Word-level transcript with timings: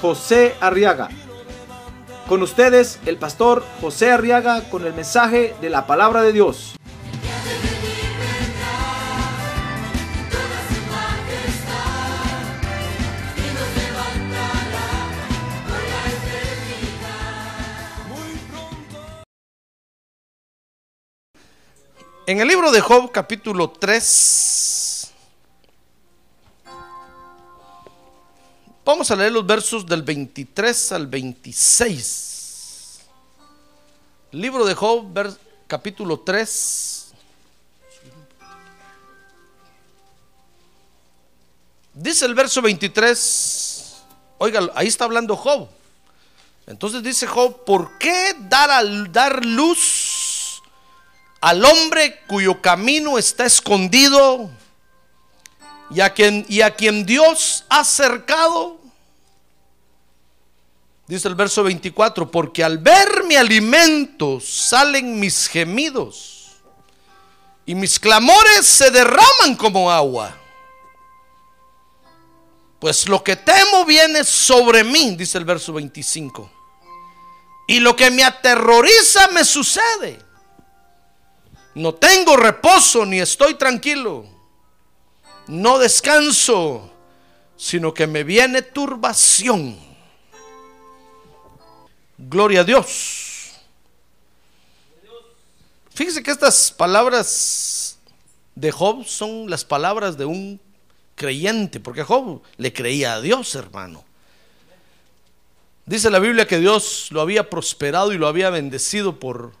José 0.00 0.54
Arriaga. 0.60 1.08
Con 2.28 2.42
ustedes, 2.42 2.98
el 3.06 3.16
pastor 3.18 3.64
José 3.80 4.10
Arriaga 4.10 4.68
con 4.68 4.84
el 4.84 4.92
mensaje 4.94 5.54
de 5.60 5.70
la 5.70 5.86
palabra 5.86 6.22
de 6.22 6.32
Dios. 6.32 6.76
En 22.28 22.40
el 22.40 22.48
libro 22.48 22.72
de 22.72 22.80
Job 22.80 23.12
capítulo 23.12 23.70
3, 23.70 24.85
vamos 28.86 29.10
a 29.10 29.16
leer 29.16 29.32
los 29.32 29.44
versos 29.44 29.84
del 29.84 30.02
23 30.02 30.92
al 30.92 31.08
26. 31.08 33.00
Libro 34.30 34.64
de 34.64 34.74
Job 34.74 35.36
capítulo 35.66 36.20
3. 36.20 37.12
Dice 41.94 42.26
el 42.26 42.34
verso 42.34 42.62
23, 42.62 43.96
oiga, 44.38 44.60
ahí 44.76 44.86
está 44.86 45.04
hablando 45.04 45.34
Job. 45.34 45.68
Entonces 46.68 47.02
dice 47.02 47.26
Job, 47.26 47.64
¿por 47.64 47.98
qué 47.98 48.36
dar 48.38 48.70
al 48.70 49.10
dar 49.10 49.44
luz 49.44 50.62
al 51.40 51.64
hombre 51.64 52.20
cuyo 52.28 52.62
camino 52.62 53.18
está 53.18 53.46
escondido 53.46 54.48
y 55.90 56.00
a 56.00 56.14
quien, 56.14 56.46
y 56.48 56.60
a 56.60 56.72
quien 56.74 57.04
Dios 57.04 57.64
ha 57.68 57.82
cercado? 57.82 58.75
Dice 61.06 61.28
el 61.28 61.36
verso 61.36 61.62
24, 61.62 62.30
porque 62.30 62.64
al 62.64 62.78
ver 62.78 63.24
mi 63.24 63.36
alimento 63.36 64.40
salen 64.40 65.20
mis 65.20 65.46
gemidos 65.46 66.56
y 67.64 67.76
mis 67.76 68.00
clamores 68.00 68.66
se 68.66 68.90
derraman 68.90 69.54
como 69.56 69.90
agua. 69.90 70.36
Pues 72.80 73.08
lo 73.08 73.22
que 73.22 73.36
temo 73.36 73.84
viene 73.84 74.24
sobre 74.24 74.82
mí, 74.82 75.14
dice 75.16 75.38
el 75.38 75.44
verso 75.44 75.72
25. 75.72 76.50
Y 77.68 77.80
lo 77.80 77.94
que 77.94 78.10
me 78.10 78.24
aterroriza 78.24 79.28
me 79.28 79.44
sucede. 79.44 80.18
No 81.74 81.94
tengo 81.94 82.36
reposo 82.36 83.06
ni 83.06 83.20
estoy 83.20 83.54
tranquilo. 83.54 84.26
No 85.46 85.78
descanso, 85.78 86.90
sino 87.56 87.94
que 87.94 88.06
me 88.06 88.24
viene 88.24 88.62
turbación. 88.62 89.85
Gloria 92.18 92.60
a 92.60 92.64
Dios. 92.64 93.52
Fíjese 95.90 96.22
que 96.22 96.30
estas 96.30 96.72
palabras 96.72 97.98
de 98.54 98.72
Job 98.72 99.04
son 99.06 99.48
las 99.50 99.64
palabras 99.64 100.16
de 100.16 100.24
un 100.24 100.60
creyente, 101.14 101.78
porque 101.78 102.02
Job 102.02 102.42
le 102.56 102.72
creía 102.72 103.14
a 103.14 103.20
Dios, 103.20 103.54
hermano. 103.54 104.04
Dice 105.84 106.10
la 106.10 106.18
Biblia 106.18 106.46
que 106.46 106.58
Dios 106.58 107.08
lo 107.10 107.20
había 107.20 107.48
prosperado 107.48 108.12
y 108.12 108.18
lo 108.18 108.26
había 108.26 108.50
bendecido 108.50 109.20
por, 109.20 109.52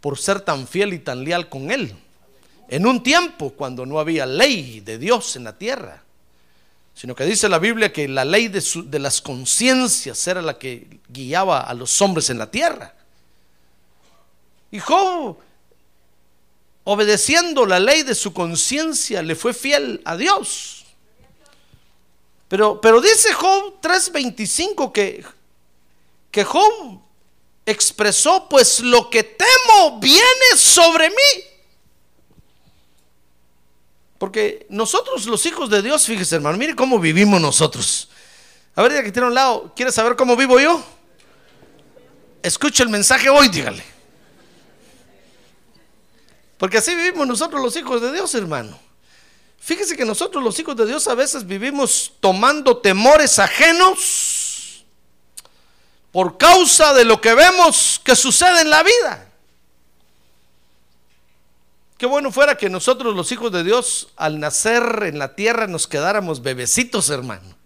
por 0.00 0.18
ser 0.18 0.40
tan 0.40 0.68
fiel 0.68 0.92
y 0.92 1.00
tan 1.00 1.24
leal 1.24 1.48
con 1.48 1.70
él. 1.70 1.96
En 2.68 2.86
un 2.86 3.02
tiempo 3.02 3.50
cuando 3.50 3.84
no 3.84 3.98
había 3.98 4.24
ley 4.24 4.80
de 4.80 4.98
Dios 4.98 5.36
en 5.36 5.44
la 5.44 5.58
tierra, 5.58 6.03
sino 6.94 7.14
que 7.14 7.24
dice 7.24 7.48
la 7.48 7.58
Biblia 7.58 7.92
que 7.92 8.06
la 8.08 8.24
ley 8.24 8.48
de, 8.48 8.60
su- 8.60 8.88
de 8.88 8.98
las 8.98 9.20
conciencias 9.20 10.26
era 10.28 10.40
la 10.40 10.58
que 10.58 11.00
guiaba 11.08 11.60
a 11.60 11.74
los 11.74 12.00
hombres 12.00 12.30
en 12.30 12.38
la 12.38 12.50
tierra. 12.50 12.94
Y 14.70 14.78
Job, 14.80 15.36
obedeciendo 16.84 17.66
la 17.66 17.78
ley 17.80 18.02
de 18.02 18.14
su 18.14 18.32
conciencia, 18.32 19.22
le 19.22 19.34
fue 19.34 19.54
fiel 19.54 20.02
a 20.04 20.16
Dios. 20.16 20.84
Pero, 22.48 22.80
pero 22.80 23.00
dice 23.00 23.32
Job 23.32 23.80
3:25 23.80 24.92
que, 24.92 25.24
que 26.30 26.44
Job 26.44 27.00
expresó, 27.66 28.48
pues 28.48 28.80
lo 28.80 29.08
que 29.10 29.22
temo 29.24 29.98
viene 29.98 30.56
sobre 30.56 31.08
mí. 31.10 31.44
Porque 34.18 34.66
nosotros 34.70 35.26
los 35.26 35.44
hijos 35.46 35.70
de 35.70 35.82
Dios, 35.82 36.06
fíjese 36.06 36.36
hermano, 36.36 36.56
mire 36.56 36.74
cómo 36.74 36.98
vivimos 36.98 37.40
nosotros. 37.40 38.08
A 38.76 38.82
ver, 38.82 38.92
ya 38.92 39.02
que 39.02 39.12
tiene 39.12 39.28
un 39.28 39.34
lado, 39.34 39.72
¿quiere 39.74 39.92
saber 39.92 40.16
cómo 40.16 40.36
vivo 40.36 40.58
yo? 40.58 40.82
Escuche 42.42 42.82
el 42.82 42.88
mensaje 42.88 43.28
hoy, 43.28 43.48
dígale. 43.48 43.82
Porque 46.58 46.78
así 46.78 46.94
vivimos 46.94 47.26
nosotros 47.26 47.60
los 47.60 47.76
hijos 47.76 48.00
de 48.00 48.12
Dios, 48.12 48.34
hermano. 48.34 48.78
Fíjese 49.58 49.96
que 49.96 50.04
nosotros 50.04 50.44
los 50.44 50.58
hijos 50.58 50.76
de 50.76 50.86
Dios 50.86 51.08
a 51.08 51.14
veces 51.14 51.46
vivimos 51.46 52.12
tomando 52.20 52.78
temores 52.78 53.38
ajenos 53.38 54.84
por 56.12 56.36
causa 56.36 56.92
de 56.92 57.04
lo 57.04 57.20
que 57.20 57.34
vemos 57.34 58.00
que 58.04 58.14
sucede 58.14 58.60
en 58.60 58.70
la 58.70 58.82
vida. 58.82 59.26
Qué 62.04 62.08
bueno 62.08 62.30
fuera 62.30 62.58
que 62.58 62.68
nosotros 62.68 63.16
los 63.16 63.32
hijos 63.32 63.50
de 63.50 63.64
Dios 63.64 64.08
al 64.16 64.38
nacer 64.38 65.04
en 65.04 65.18
la 65.18 65.34
tierra 65.34 65.66
nos 65.66 65.86
quedáramos 65.86 66.42
bebecitos, 66.42 67.08
hermano. 67.08 67.56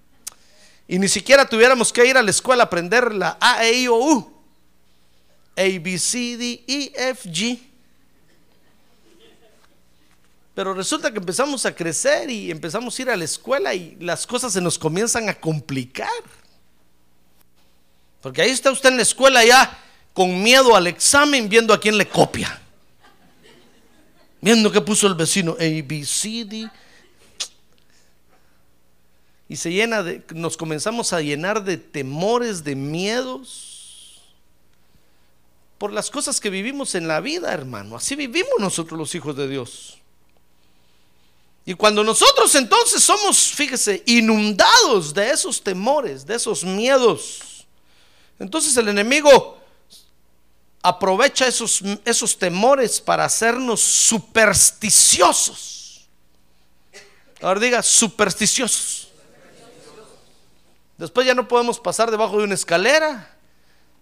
Y 0.87 1.01
ni 1.01 1.09
siquiera 1.09 1.49
tuviéramos 1.49 1.93
que 1.93 2.07
ir 2.07 2.17
a 2.17 2.23
la 2.23 2.31
escuela 2.31 2.63
a 2.63 2.67
aprender 2.67 3.13
la 3.13 3.37
A, 3.41 3.65
E, 3.65 3.81
I, 3.81 3.89
O, 3.89 3.97
U. 3.97 4.33
A, 5.57 5.63
B, 5.81 5.99
C, 5.99 6.37
D, 6.37 6.65
E, 6.69 6.93
F, 6.95 7.29
G. 7.29 7.59
Pero 10.55 10.73
resulta 10.73 11.11
que 11.11 11.19
empezamos 11.19 11.67
a 11.67 11.75
crecer 11.75 12.31
y 12.31 12.53
empezamos 12.53 12.97
a 12.97 13.03
ir 13.03 13.11
a 13.11 13.17
la 13.17 13.25
escuela 13.25 13.75
y 13.75 13.97
las 13.99 14.25
cosas 14.25 14.53
se 14.53 14.61
nos 14.61 14.79
comienzan 14.79 15.29
a 15.29 15.35
complicar. 15.35 16.23
Porque 18.23 18.43
ahí 18.43 18.51
está 18.51 18.71
usted 18.71 18.91
en 18.91 18.99
la 18.99 19.03
escuela 19.03 19.45
ya 19.45 19.77
con 20.15 20.41
miedo 20.41 20.77
al 20.77 20.87
examen 20.87 21.49
viendo 21.49 21.75
a 21.75 21.81
quién 21.81 21.99
le 21.99 22.09
copia. 22.09 22.63
Viendo 24.41 24.71
que 24.71 24.81
puso 24.81 25.07
el 25.07 25.15
vecino 25.15 25.53
A, 25.53 25.83
B, 25.85 26.05
C, 26.05 26.45
D. 26.45 26.71
Y 29.49 29.57
se 29.57 29.73
llena 29.73 30.03
de, 30.03 30.23
nos 30.35 30.57
comenzamos 30.57 31.13
a 31.13 31.21
llenar 31.21 31.65
de 31.65 31.79
temores, 31.79 32.63
de 32.65 32.77
miedos 32.77 34.23
por 35.79 35.93
las 35.93 36.11
cosas 36.11 36.41
que 36.41 36.51
vivimos 36.51 36.95
en 36.95 37.09
la 37.09 37.21
vida, 37.21 37.53
hermano. 37.53 37.97
Así 37.97 38.17
vivimos 38.17 38.53
nosotros 38.59 38.99
los 38.99 39.15
hijos 39.15 39.37
de 39.37 39.49
Dios. 39.49 39.99
Y 41.65 41.75
cuando 41.75 42.03
nosotros 42.03 42.55
entonces 42.55 43.03
somos, 43.03 43.53
fíjese, 43.53 44.03
inundados 44.07 45.15
de 45.15 45.31
esos 45.31 45.63
temores, 45.63 46.27
de 46.27 46.35
esos 46.35 46.65
miedos, 46.65 47.67
entonces 48.39 48.77
el 48.77 48.89
enemigo 48.89 49.58
aprovecha 50.83 51.47
esos, 51.47 51.83
esos 52.05 52.39
temores 52.39 53.01
para 53.01 53.25
hacernos 53.25 53.81
supersticiosos. 53.81 56.09
Ahora 57.41 57.61
diga, 57.61 57.83
supersticiosos. 57.83 59.09
Después 60.97 61.27
ya 61.27 61.35
no 61.35 61.47
podemos 61.47 61.79
pasar 61.79 62.11
debajo 62.11 62.39
de 62.39 62.45
una 62.45 62.55
escalera. 62.55 63.37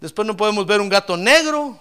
Después 0.01 0.27
no 0.27 0.37
podemos 0.37 0.67
ver 0.67 0.81
un 0.81 0.89
gato 0.89 1.17
negro. 1.17 1.79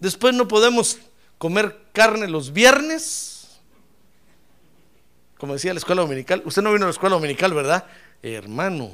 Después 0.00 0.34
no 0.34 0.48
podemos 0.48 0.98
comer 1.38 1.78
carne 1.92 2.26
los 2.26 2.52
viernes. 2.52 3.38
Como 5.38 5.54
decía 5.54 5.72
la 5.72 5.78
escuela 5.78 6.02
dominical. 6.02 6.42
Usted 6.44 6.62
no 6.62 6.72
vino 6.72 6.84
a 6.84 6.88
la 6.88 6.92
escuela 6.92 7.14
dominical, 7.14 7.54
¿verdad? 7.54 7.86
hermano. 8.22 8.90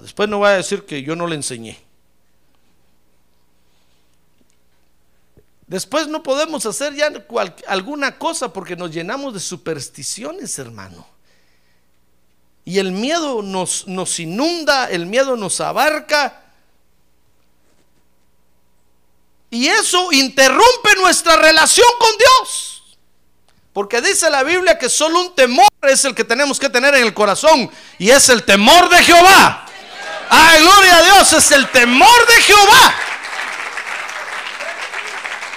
Después 0.00 0.28
no 0.28 0.40
va 0.40 0.50
a 0.50 0.56
decir 0.56 0.84
que 0.84 1.02
yo 1.02 1.16
no 1.16 1.26
le 1.26 1.36
enseñé. 1.36 1.82
Después 5.66 6.08
no 6.08 6.22
podemos 6.22 6.64
hacer 6.64 6.94
ya 6.94 7.12
alguna 7.66 8.18
cosa 8.18 8.52
porque 8.52 8.74
nos 8.74 8.90
llenamos 8.90 9.34
de 9.34 9.40
supersticiones, 9.40 10.58
hermano. 10.58 11.06
Y 12.64 12.78
el 12.78 12.92
miedo 12.92 13.42
nos, 13.42 13.86
nos 13.86 14.18
inunda, 14.18 14.90
el 14.90 15.06
miedo 15.06 15.36
nos 15.36 15.60
abarca. 15.60 16.42
Y 19.50 19.68
eso 19.68 20.12
interrumpe 20.12 20.94
nuestra 20.96 21.36
relación 21.36 21.86
con 21.98 22.10
Dios. 22.18 22.82
Porque 23.74 24.00
dice 24.00 24.30
la 24.30 24.42
Biblia 24.42 24.78
que 24.78 24.88
solo 24.88 25.20
un 25.20 25.34
temor 25.34 25.68
es 25.82 26.04
el 26.04 26.14
que 26.14 26.24
tenemos 26.24 26.58
que 26.58 26.68
tener 26.68 26.94
en 26.94 27.04
el 27.04 27.14
corazón. 27.14 27.70
Y 27.98 28.10
es 28.10 28.28
el 28.30 28.42
temor 28.42 28.88
de 28.88 29.02
Jehová. 29.02 29.67
Ay, 30.30 30.60
gloria 30.62 30.96
a 30.98 31.02
Dios, 31.02 31.32
es 31.32 31.50
el 31.52 31.68
temor 31.70 32.26
de 32.26 32.42
Jehová. 32.42 32.94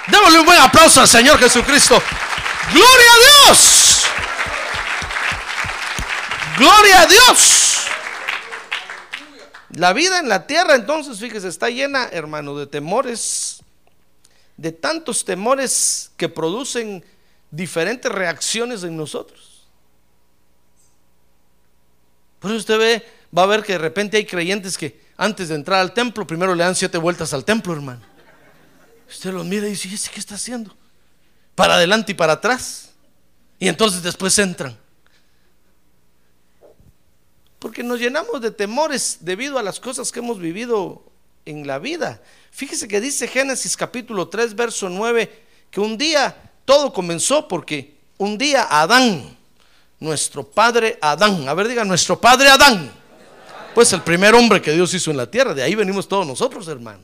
Démosle 0.07 0.39
un 0.39 0.45
buen 0.45 0.59
aplauso 0.59 1.01
al 1.01 1.07
Señor 1.07 1.39
Jesucristo. 1.39 2.01
Gloria 2.73 3.11
a 3.13 3.47
Dios. 3.47 4.05
Gloria 6.57 7.01
a 7.01 7.05
Dios. 7.05 7.87
La 9.73 9.93
vida 9.93 10.19
en 10.19 10.27
la 10.27 10.47
tierra 10.47 10.75
entonces, 10.75 11.19
fíjese, 11.19 11.47
está 11.47 11.69
llena, 11.69 12.09
hermano, 12.11 12.57
de 12.57 12.67
temores, 12.67 13.61
de 14.57 14.71
tantos 14.71 15.23
temores 15.23 16.11
que 16.17 16.27
producen 16.27 17.05
diferentes 17.51 18.11
reacciones 18.11 18.83
en 18.83 18.97
nosotros. 18.97 19.65
Por 22.39 22.51
eso 22.51 22.59
usted 22.59 22.77
ve, 22.77 23.05
va 23.37 23.43
a 23.43 23.47
ver 23.47 23.63
que 23.63 23.73
de 23.73 23.79
repente 23.79 24.17
hay 24.17 24.25
creyentes 24.25 24.77
que 24.77 24.99
antes 25.17 25.49
de 25.49 25.55
entrar 25.55 25.79
al 25.79 25.93
templo, 25.93 26.25
primero 26.25 26.55
le 26.55 26.63
dan 26.63 26.75
siete 26.75 26.97
vueltas 26.97 27.33
al 27.33 27.45
templo, 27.45 27.73
hermano. 27.73 28.01
Usted 29.09 29.31
los 29.31 29.45
mira 29.45 29.67
y 29.67 29.71
dice, 29.71 29.87
¿y 29.87 29.93
ese 29.93 30.09
qué 30.09 30.19
está 30.19 30.35
haciendo? 30.35 30.75
Para 31.55 31.75
adelante 31.75 32.13
y 32.13 32.15
para 32.15 32.33
atrás. 32.33 32.91
Y 33.59 33.67
entonces 33.67 34.01
después 34.01 34.37
entran. 34.39 34.77
Porque 37.59 37.83
nos 37.83 37.99
llenamos 37.99 38.41
de 38.41 38.49
temores 38.49 39.17
debido 39.21 39.59
a 39.59 39.63
las 39.63 39.79
cosas 39.79 40.11
que 40.11 40.19
hemos 40.19 40.39
vivido 40.39 41.03
en 41.45 41.67
la 41.67 41.77
vida. 41.77 42.21
Fíjese 42.49 42.87
que 42.87 42.99
dice 42.99 43.27
Génesis 43.27 43.77
capítulo 43.77 44.27
3, 44.27 44.55
verso 44.55 44.89
9, 44.89 45.43
que 45.69 45.79
un 45.79 45.97
día 45.97 46.35
todo 46.65 46.91
comenzó 46.91 47.47
porque 47.47 47.95
un 48.17 48.37
día 48.37 48.67
Adán, 48.69 49.37
nuestro 49.99 50.43
padre 50.43 50.97
Adán, 51.01 51.47
a 51.47 51.53
ver 51.53 51.67
diga, 51.67 51.85
nuestro 51.85 52.19
padre 52.19 52.49
Adán, 52.49 52.91
pues 53.73 53.93
el 53.93 54.01
primer 54.01 54.35
hombre 54.35 54.61
que 54.61 54.71
Dios 54.71 54.93
hizo 54.93 55.11
en 55.11 55.17
la 55.17 55.29
tierra, 55.29 55.53
de 55.53 55.63
ahí 55.63 55.75
venimos 55.75 56.07
todos 56.07 56.25
nosotros, 56.25 56.67
hermano. 56.67 57.03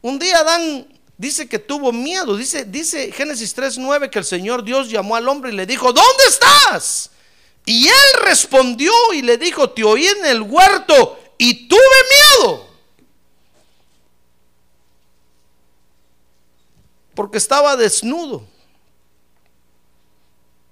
Un 0.00 0.18
día 0.18 0.38
Adán 0.38 0.86
dice 1.18 1.48
que 1.48 1.58
tuvo 1.58 1.92
miedo, 1.92 2.36
dice, 2.36 2.64
dice 2.64 3.10
Génesis 3.12 3.54
3, 3.54 3.78
9 3.78 4.10
que 4.10 4.18
el 4.18 4.24
Señor 4.24 4.62
Dios 4.62 4.88
llamó 4.88 5.16
al 5.16 5.28
hombre 5.28 5.52
y 5.52 5.56
le 5.56 5.66
dijo, 5.66 5.92
¿dónde 5.92 6.24
estás? 6.28 7.10
Y 7.64 7.88
él 7.88 8.22
respondió 8.22 8.92
y 9.12 9.22
le 9.22 9.36
dijo, 9.36 9.70
te 9.70 9.82
oí 9.82 10.06
en 10.06 10.24
el 10.26 10.42
huerto 10.42 11.18
y 11.38 11.66
tuve 11.66 11.80
miedo. 12.40 12.66
Porque 17.14 17.38
estaba 17.38 17.76
desnudo. 17.76 18.46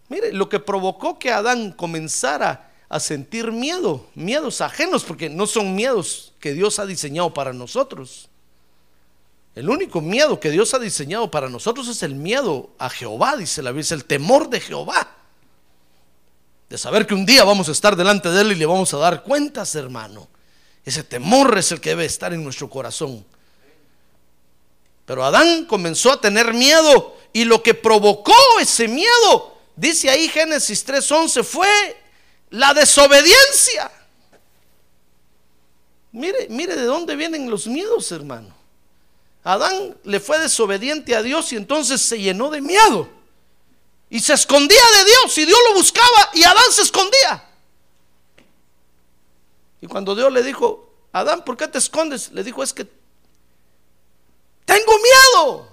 Mire, 0.08 0.32
lo 0.32 0.48
que 0.48 0.60
provocó 0.60 1.18
que 1.18 1.32
Adán 1.32 1.72
comenzara 1.72 2.70
a 2.88 3.00
sentir 3.00 3.50
miedo, 3.50 4.06
miedos 4.14 4.60
ajenos, 4.60 5.04
porque 5.04 5.28
no 5.28 5.46
son 5.46 5.74
miedos 5.74 6.32
que 6.40 6.52
Dios 6.52 6.78
ha 6.78 6.86
diseñado 6.86 7.32
para 7.32 7.52
nosotros. 7.52 8.28
El 9.54 9.70
único 9.70 10.00
miedo 10.00 10.40
que 10.40 10.50
Dios 10.50 10.74
ha 10.74 10.78
diseñado 10.78 11.30
para 11.30 11.48
nosotros 11.48 11.88
es 11.88 12.02
el 12.02 12.14
miedo 12.14 12.70
a 12.78 12.90
Jehová, 12.90 13.36
dice 13.36 13.62
la 13.62 13.72
Biblia, 13.72 13.94
el 13.94 14.04
temor 14.04 14.50
de 14.50 14.60
Jehová 14.60 15.14
de 16.68 16.78
saber 16.78 17.06
que 17.06 17.14
un 17.14 17.26
día 17.26 17.44
vamos 17.44 17.68
a 17.68 17.72
estar 17.72 17.94
delante 17.94 18.28
de 18.30 18.40
Él 18.40 18.52
y 18.52 18.56
le 18.56 18.66
vamos 18.66 18.92
a 18.94 18.98
dar 18.98 19.22
cuentas, 19.22 19.74
hermano. 19.74 20.28
Ese 20.84 21.02
temor 21.02 21.56
es 21.58 21.72
el 21.72 21.80
que 21.80 21.90
debe 21.90 22.04
estar 22.04 22.32
en 22.32 22.42
nuestro 22.42 22.68
corazón. 22.68 23.24
Pero 25.06 25.24
Adán 25.24 25.66
comenzó 25.66 26.10
a 26.10 26.20
tener 26.20 26.52
miedo 26.54 27.16
y 27.32 27.44
lo 27.44 27.62
que 27.62 27.74
provocó 27.74 28.34
ese 28.60 28.88
miedo, 28.88 29.56
dice 29.76 30.10
ahí 30.10 30.28
Génesis 30.28 30.84
3:11, 30.84 31.44
fue 31.44 31.68
la 32.50 32.74
desobediencia. 32.74 33.90
Mire, 36.12 36.46
mire 36.48 36.76
de 36.76 36.84
dónde 36.84 37.16
vienen 37.16 37.50
los 37.50 37.66
miedos, 37.66 38.12
hermano. 38.12 38.54
Adán 39.42 39.96
le 40.04 40.20
fue 40.20 40.38
desobediente 40.38 41.14
a 41.14 41.22
Dios 41.22 41.52
y 41.52 41.56
entonces 41.56 42.00
se 42.00 42.18
llenó 42.20 42.50
de 42.50 42.60
miedo. 42.60 43.08
Y 44.08 44.20
se 44.20 44.32
escondía 44.32 44.82
de 44.98 45.04
Dios 45.04 45.38
y 45.38 45.44
Dios 45.44 45.58
lo 45.68 45.74
buscaba 45.74 46.30
y 46.32 46.44
Adán 46.44 46.70
se 46.70 46.82
escondía. 46.82 47.44
Y 49.80 49.86
cuando 49.86 50.14
Dios 50.14 50.32
le 50.32 50.42
dijo, 50.42 50.88
Adán, 51.12 51.44
¿por 51.44 51.56
qué 51.56 51.68
te 51.68 51.78
escondes? 51.78 52.32
Le 52.32 52.42
dijo, 52.42 52.62
es 52.62 52.72
que 52.72 52.84
tengo 54.64 54.92
miedo. 54.98 55.68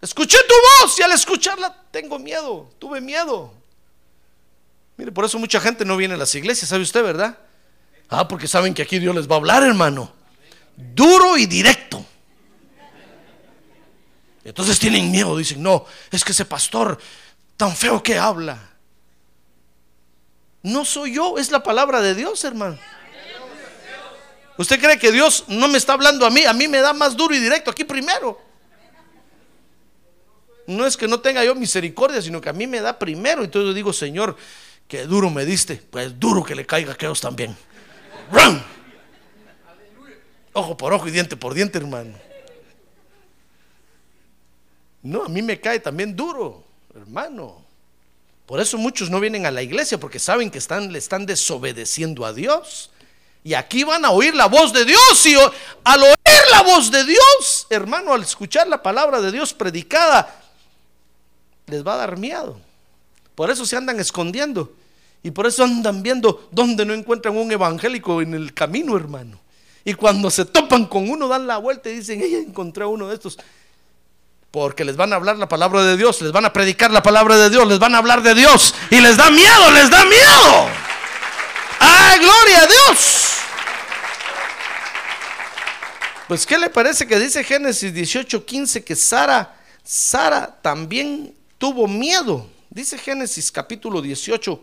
Escuché 0.00 0.38
tu 0.48 0.54
voz 0.80 0.98
y 0.98 1.02
al 1.02 1.12
escucharla 1.12 1.84
tengo 1.90 2.18
miedo, 2.18 2.70
tuve 2.78 3.00
miedo. 3.00 3.52
Mire, 4.96 5.12
por 5.12 5.24
eso 5.24 5.38
mucha 5.38 5.60
gente 5.60 5.84
no 5.84 5.96
viene 5.96 6.14
a 6.14 6.16
las 6.16 6.34
iglesias, 6.34 6.68
¿sabe 6.68 6.82
usted, 6.82 7.02
verdad? 7.02 7.38
Ah, 8.08 8.28
porque 8.28 8.46
saben 8.46 8.74
que 8.74 8.82
aquí 8.82 8.98
Dios 8.98 9.14
les 9.14 9.28
va 9.28 9.36
a 9.36 9.38
hablar, 9.38 9.62
hermano. 9.62 10.12
Duro 10.76 11.36
y 11.36 11.46
directo. 11.46 12.04
Entonces 14.44 14.78
tienen 14.78 15.10
miedo, 15.10 15.36
dicen, 15.36 15.62
no, 15.62 15.86
es 16.10 16.24
que 16.24 16.32
ese 16.32 16.44
pastor 16.44 16.98
tan 17.56 17.74
feo 17.74 18.02
que 18.02 18.18
habla. 18.18 18.58
No 20.62 20.84
soy 20.84 21.14
yo, 21.14 21.38
es 21.38 21.50
la 21.50 21.62
palabra 21.62 22.00
de 22.00 22.14
Dios, 22.14 22.44
hermano. 22.44 22.78
¿Usted 24.58 24.80
cree 24.80 24.98
que 24.98 25.10
Dios 25.10 25.44
no 25.48 25.68
me 25.68 25.78
está 25.78 25.94
hablando 25.94 26.26
a 26.26 26.30
mí? 26.30 26.44
A 26.44 26.52
mí 26.52 26.68
me 26.68 26.80
da 26.80 26.92
más 26.92 27.16
duro 27.16 27.34
y 27.34 27.38
directo 27.38 27.70
aquí 27.70 27.84
primero. 27.84 28.40
No 30.66 30.86
es 30.86 30.96
que 30.96 31.08
no 31.08 31.20
tenga 31.20 31.44
yo 31.44 31.54
misericordia, 31.54 32.20
sino 32.22 32.40
que 32.40 32.48
a 32.48 32.52
mí 32.52 32.66
me 32.66 32.80
da 32.80 32.98
primero. 32.98 33.42
Entonces 33.42 33.68
yo 33.68 33.74
digo, 33.74 33.92
Señor, 33.92 34.36
que 34.88 35.04
duro 35.06 35.30
me 35.30 35.44
diste. 35.44 35.76
Pues 35.76 36.18
duro 36.18 36.44
que 36.44 36.54
le 36.54 36.66
caiga 36.66 36.90
a 36.90 36.94
aquellos 36.94 37.20
también. 37.20 37.56
Ojo 40.52 40.76
por 40.76 40.92
ojo 40.92 41.08
y 41.08 41.10
diente 41.10 41.36
por 41.36 41.54
diente, 41.54 41.78
hermano. 41.78 42.14
No, 45.02 45.24
a 45.24 45.28
mí 45.28 45.42
me 45.42 45.60
cae 45.60 45.80
también 45.80 46.14
duro, 46.14 46.64
hermano. 46.94 47.64
Por 48.46 48.60
eso 48.60 48.76
muchos 48.76 49.10
no 49.10 49.18
vienen 49.18 49.46
a 49.46 49.50
la 49.50 49.62
iglesia 49.62 49.98
porque 49.98 50.18
saben 50.18 50.50
que 50.50 50.58
están, 50.58 50.92
le 50.92 50.98
están 50.98 51.26
desobedeciendo 51.26 52.24
a 52.24 52.32
Dios. 52.32 52.90
Y 53.44 53.54
aquí 53.54 53.82
van 53.82 54.04
a 54.04 54.10
oír 54.10 54.34
la 54.34 54.46
voz 54.46 54.72
de 54.72 54.84
Dios 54.84 55.26
y 55.26 55.34
al 55.34 56.02
oír 56.02 56.42
la 56.52 56.62
voz 56.62 56.90
de 56.90 57.04
Dios, 57.04 57.66
hermano, 57.70 58.12
al 58.12 58.22
escuchar 58.22 58.68
la 58.68 58.82
palabra 58.82 59.20
de 59.20 59.32
Dios 59.32 59.52
predicada, 59.52 60.42
les 61.66 61.84
va 61.84 61.94
a 61.94 61.96
dar 61.96 62.16
miedo. 62.16 62.60
Por 63.34 63.50
eso 63.50 63.64
se 63.66 63.76
andan 63.76 64.00
escondiendo. 64.00 64.72
Y 65.22 65.30
por 65.30 65.46
eso 65.46 65.64
andan 65.64 66.02
viendo 66.02 66.48
dónde 66.50 66.84
no 66.84 66.94
encuentran 66.94 67.36
un 67.36 67.50
evangélico 67.52 68.20
en 68.20 68.34
el 68.34 68.52
camino, 68.54 68.96
hermano. 68.96 69.38
Y 69.84 69.94
cuando 69.94 70.30
se 70.30 70.44
topan 70.44 70.86
con 70.86 71.08
uno, 71.08 71.28
dan 71.28 71.46
la 71.46 71.58
vuelta 71.58 71.88
y 71.90 71.96
dicen, 71.96 72.20
ella 72.22 72.38
encontré 72.38 72.84
uno 72.84 73.08
de 73.08 73.14
estos 73.14 73.38
porque 74.52 74.84
les 74.84 74.96
van 74.96 75.14
a 75.14 75.16
hablar 75.16 75.38
la 75.38 75.48
palabra 75.48 75.82
de 75.82 75.96
Dios, 75.96 76.20
les 76.20 76.30
van 76.30 76.44
a 76.44 76.52
predicar 76.52 76.90
la 76.90 77.02
palabra 77.02 77.38
de 77.38 77.48
Dios, 77.48 77.66
les 77.66 77.78
van 77.78 77.94
a 77.94 77.98
hablar 77.98 78.22
de 78.22 78.34
Dios 78.34 78.74
y 78.90 79.00
les 79.00 79.16
da 79.16 79.30
miedo, 79.30 79.70
les 79.72 79.88
da 79.88 80.04
miedo. 80.04 80.68
¡Ay, 81.80 82.18
gloria 82.18 82.58
a 82.60 82.66
Dios! 82.66 83.28
Pues 86.28 86.44
¿qué 86.44 86.58
le 86.58 86.68
parece 86.68 87.06
que 87.06 87.18
dice 87.18 87.42
Génesis 87.42 87.94
18:15 87.94 88.84
que 88.84 88.94
Sara 88.94 89.56
Sara 89.82 90.58
también 90.60 91.34
tuvo 91.56 91.88
miedo? 91.88 92.46
Dice 92.74 92.96
Génesis 92.96 93.52
capítulo 93.52 94.00
18, 94.00 94.62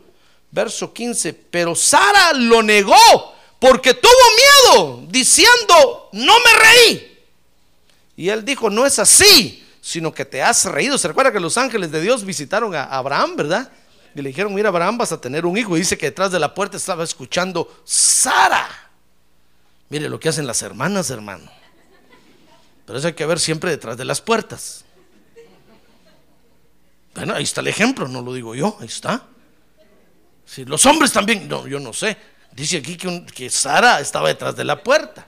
verso 0.49 0.91
15, 0.91 1.33
pero 1.33 1.75
Sara 1.75 2.33
lo 2.33 2.63
negó 2.63 2.95
porque 3.59 3.93
tuvo 3.93 4.11
miedo, 4.73 5.07
diciendo, 5.09 6.09
"No 6.13 6.33
me 6.39 6.53
reí." 6.59 7.19
Y 8.17 8.29
él 8.29 8.43
dijo, 8.43 8.69
"No 8.69 8.85
es 8.85 8.99
así." 8.99 9.65
sino 9.81 10.13
que 10.13 10.25
te 10.25 10.41
has 10.41 10.65
reído. 10.65 10.97
Se 10.97 11.07
recuerda 11.07 11.31
que 11.31 11.39
los 11.39 11.57
ángeles 11.57 11.91
de 11.91 12.01
Dios 12.01 12.23
visitaron 12.23 12.75
a 12.75 12.83
Abraham, 12.83 13.35
¿verdad? 13.35 13.71
Y 14.13 14.21
le 14.21 14.29
dijeron, 14.29 14.53
mira 14.53 14.69
Abraham, 14.69 14.97
vas 14.97 15.11
a 15.11 15.21
tener 15.21 15.45
un 15.45 15.57
hijo. 15.57 15.75
Y 15.75 15.79
dice 15.79 15.97
que 15.97 16.07
detrás 16.07 16.31
de 16.31 16.39
la 16.39 16.53
puerta 16.53 16.77
estaba 16.77 17.03
escuchando 17.03 17.81
Sara. 17.85 18.67
Mire 19.89 20.09
lo 20.09 20.19
que 20.19 20.29
hacen 20.29 20.45
las 20.45 20.61
hermanas, 20.61 21.09
hermano. 21.09 21.49
Pero 22.85 22.99
eso 22.99 23.07
hay 23.07 23.13
que 23.13 23.25
ver 23.25 23.39
siempre 23.39 23.71
detrás 23.71 23.97
de 23.97 24.05
las 24.05 24.21
puertas. 24.21 24.85
Bueno, 27.15 27.33
ahí 27.35 27.43
está 27.43 27.61
el 27.61 27.67
ejemplo, 27.67 28.07
no 28.07 28.21
lo 28.21 28.33
digo 28.33 28.55
yo, 28.55 28.77
ahí 28.79 28.87
está. 28.87 29.25
Si 30.45 30.65
los 30.65 30.85
hombres 30.85 31.11
también, 31.11 31.47
no, 31.47 31.67
yo 31.67 31.79
no 31.79 31.93
sé. 31.93 32.17
Dice 32.51 32.77
aquí 32.77 32.97
que, 32.97 33.25
que 33.25 33.49
Sara 33.49 33.99
estaba 33.99 34.29
detrás 34.29 34.55
de 34.55 34.63
la 34.63 34.81
puerta. 34.81 35.27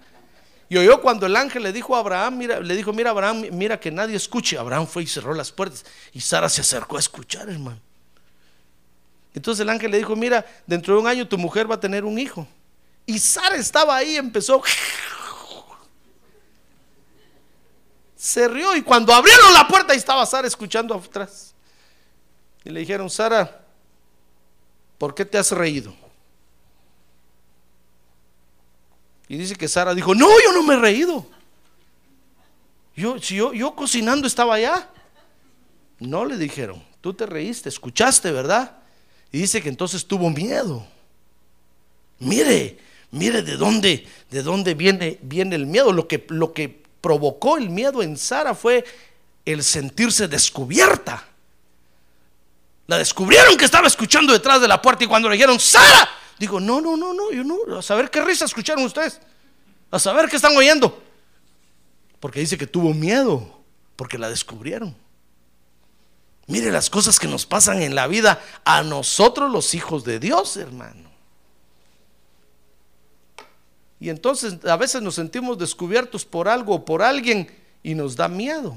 Y 0.71 0.77
oyó 0.77 1.01
cuando 1.01 1.25
el 1.25 1.35
ángel 1.35 1.63
le 1.63 1.73
dijo 1.73 1.95
a 1.95 2.00
Abraham, 2.00 2.38
mira, 2.38 2.59
le 2.61 2.75
dijo, 2.75 2.93
mira 2.93 3.09
Abraham, 3.09 3.45
mira 3.51 3.79
que 3.79 3.91
nadie 3.91 4.15
escuche. 4.15 4.57
Abraham 4.57 4.88
fue 4.88 5.03
y 5.03 5.07
cerró 5.07 5.33
las 5.33 5.51
puertas 5.51 5.85
y 6.13 6.21
Sara 6.21 6.47
se 6.47 6.61
acercó 6.61 6.95
a 6.95 7.00
escuchar, 7.00 7.50
hermano. 7.50 7.79
Entonces 9.33 9.61
el 9.61 9.69
ángel 9.69 9.91
le 9.91 9.97
dijo, 9.97 10.15
mira, 10.15 10.45
dentro 10.65 10.95
de 10.95 11.01
un 11.01 11.07
año 11.07 11.27
tu 11.27 11.38
mujer 11.38 11.69
va 11.69 11.75
a 11.75 11.79
tener 11.79 12.05
un 12.05 12.17
hijo. 12.17 12.47
Y 13.05 13.19
Sara 13.19 13.57
estaba 13.57 13.95
ahí, 13.97 14.15
empezó. 14.15 14.63
Se 18.15 18.47
rió 18.47 18.75
y 18.75 18.81
cuando 18.81 19.13
abrieron 19.13 19.53
la 19.53 19.67
puerta, 19.67 19.93
ahí 19.93 20.00
estaba 20.00 20.25
Sara 20.25 20.47
escuchando 20.47 20.95
atrás. 20.95 21.53
Y 22.63 22.70
le 22.70 22.82
dijeron, 22.82 23.10
Sara, 23.10 23.65
¿por 24.98 25.15
qué 25.15 25.25
te 25.25 25.38
has 25.38 25.51
reído? 25.51 25.94
Y 29.27 29.38
dice 29.38 29.56
que 29.56 29.68
Sara 29.68 29.96
dijo, 29.96 30.13
no, 30.13 30.27
yo 30.27 30.51
no 30.53 30.63
me 30.63 30.74
he 30.74 30.77
reído. 30.77 31.25
Yo, 32.96 33.18
si 33.20 33.36
yo, 33.36 33.53
yo 33.53 33.74
cocinando 33.75 34.27
estaba 34.27 34.56
allá. 34.56 34.89
No 36.00 36.25
le 36.25 36.38
dijeron, 36.38 36.84
tú 37.00 37.13
te 37.13 37.25
reíste, 37.25 37.70
escuchaste, 37.70 38.32
¿verdad? 38.32 38.77
Y 39.32 39.39
dice 39.39 39.62
que 39.62 39.70
entonces 39.70 40.06
tuvo 40.06 40.30
miedo. 40.30 40.86
Mire, 42.20 42.77
mire 43.12 43.41
de 43.41 43.56
dónde, 43.56 44.06
de 44.30 44.44
dónde 44.44 44.74
viene, 44.74 45.18
viene 45.22 45.56
el 45.56 45.65
miedo. 45.65 45.94
Lo 45.94 46.08
que, 46.08 46.25
lo 46.30 46.53
que 46.53 46.84
provocó 47.00 47.58
el 47.58 47.70
miedo 47.70 48.03
en 48.03 48.18
Sara 48.18 48.53
fue 48.53 48.84
el 49.46 49.63
sentirse 49.63 50.27
descubierta. 50.27 51.30
La 52.91 52.98
descubrieron 52.98 53.55
que 53.55 53.63
estaba 53.63 53.88
escuchando 53.88 54.33
detrás 54.33 54.60
de 54.60 54.67
la 54.67 54.81
puerta 54.81 55.05
y 55.05 55.07
cuando 55.07 55.29
le 55.29 55.36
dijeron, 55.36 55.57
Sara, 55.57 56.10
digo, 56.38 56.60
no, 56.60 56.81
no, 56.81 56.98
no, 56.98 57.13
no, 57.13 57.31
yo 57.31 57.41
no, 57.41 57.77
a 57.77 57.81
saber 57.81 58.12
qué 58.12 58.19
risa 58.19 58.43
escucharon 58.43 58.83
ustedes, 58.83 59.21
a 59.89 59.98
saber 59.98 60.27
qué 60.27 60.36
están 60.36 60.57
oyendo. 60.57 61.01
Porque 62.19 62.41
dice 62.41 62.57
que 62.57 62.67
tuvo 62.67 62.93
miedo, 62.93 63.63
porque 63.95 64.17
la 64.17 64.29
descubrieron. 64.29 64.93
Mire 66.48 66.69
las 66.69 66.89
cosas 66.89 67.17
que 67.17 67.29
nos 67.29 67.45
pasan 67.45 67.81
en 67.81 67.95
la 67.95 68.07
vida 68.07 68.43
a 68.65 68.83
nosotros 68.83 69.50
los 69.50 69.74
hijos 69.74 70.03
de 70.03 70.19
Dios, 70.19 70.57
hermano. 70.57 71.10
Y 74.01 74.10
entonces 74.10 74.65
a 74.65 74.75
veces 74.75 75.01
nos 75.01 75.15
sentimos 75.15 75.57
descubiertos 75.57 76.25
por 76.25 76.50
algo 76.50 76.75
o 76.75 76.83
por 76.83 77.03
alguien 77.03 77.57
y 77.83 77.95
nos 77.95 78.17
da 78.17 78.27
miedo. 78.27 78.75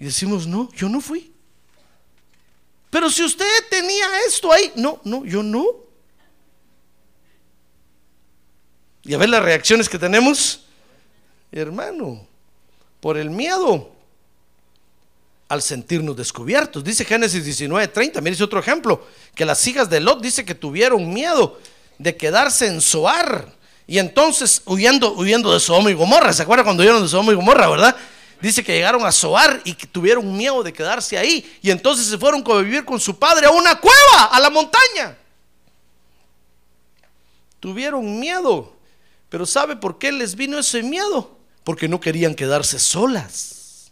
Y 0.00 0.06
decimos, 0.06 0.48
no, 0.48 0.68
yo 0.72 0.88
no 0.88 1.00
fui. 1.00 1.37
Pero 2.90 3.10
si 3.10 3.22
usted 3.22 3.46
tenía 3.68 4.06
esto 4.26 4.52
ahí, 4.52 4.72
no, 4.76 5.00
no, 5.04 5.24
yo 5.24 5.42
no. 5.42 5.66
Y 9.02 9.14
a 9.14 9.18
ver 9.18 9.28
las 9.28 9.42
reacciones 9.42 9.88
que 9.88 9.98
tenemos, 9.98 10.64
hermano, 11.52 12.26
por 13.00 13.16
el 13.16 13.30
miedo 13.30 13.90
al 15.48 15.62
sentirnos 15.62 16.16
descubiertos. 16.16 16.84
Dice 16.84 17.04
Génesis 17.04 17.44
19:30, 17.44 18.20
mire 18.20 18.42
otro 18.44 18.60
ejemplo, 18.60 19.06
que 19.34 19.44
las 19.44 19.66
hijas 19.66 19.88
de 19.88 20.00
Lot 20.00 20.20
dice 20.20 20.44
que 20.44 20.54
tuvieron 20.54 21.12
miedo 21.12 21.58
de 21.98 22.16
quedarse 22.16 22.66
en 22.66 22.80
Zoar 22.80 23.54
y 23.86 23.98
entonces 23.98 24.62
huyendo, 24.66 25.14
huyendo 25.14 25.52
de 25.52 25.60
Sodoma 25.60 25.90
y 25.90 25.94
Gomorra. 25.94 26.32
¿Se 26.32 26.42
acuerda 26.42 26.64
cuando 26.64 26.82
huyeron 26.82 27.02
de 27.02 27.08
Sodoma 27.08 27.32
y 27.32 27.36
Gomorra, 27.36 27.68
verdad? 27.68 27.96
Dice 28.40 28.62
que 28.62 28.72
llegaron 28.72 29.04
a 29.04 29.10
Zoar 29.10 29.60
y 29.64 29.74
que 29.74 29.86
tuvieron 29.86 30.36
miedo 30.36 30.62
de 30.62 30.72
quedarse 30.72 31.18
ahí 31.18 31.58
y 31.60 31.70
entonces 31.70 32.06
se 32.06 32.18
fueron 32.18 32.44
a 32.48 32.62
vivir 32.62 32.84
con 32.84 33.00
su 33.00 33.18
padre 33.18 33.46
a 33.46 33.50
una 33.50 33.80
cueva, 33.80 34.26
a 34.30 34.38
la 34.38 34.48
montaña. 34.48 35.16
Tuvieron 37.58 38.20
miedo, 38.20 38.76
pero 39.28 39.44
¿sabe 39.44 39.74
por 39.74 39.98
qué 39.98 40.12
les 40.12 40.36
vino 40.36 40.56
ese 40.58 40.84
miedo? 40.84 41.36
Porque 41.64 41.88
no 41.88 41.98
querían 41.98 42.36
quedarse 42.36 42.78
solas. 42.78 43.90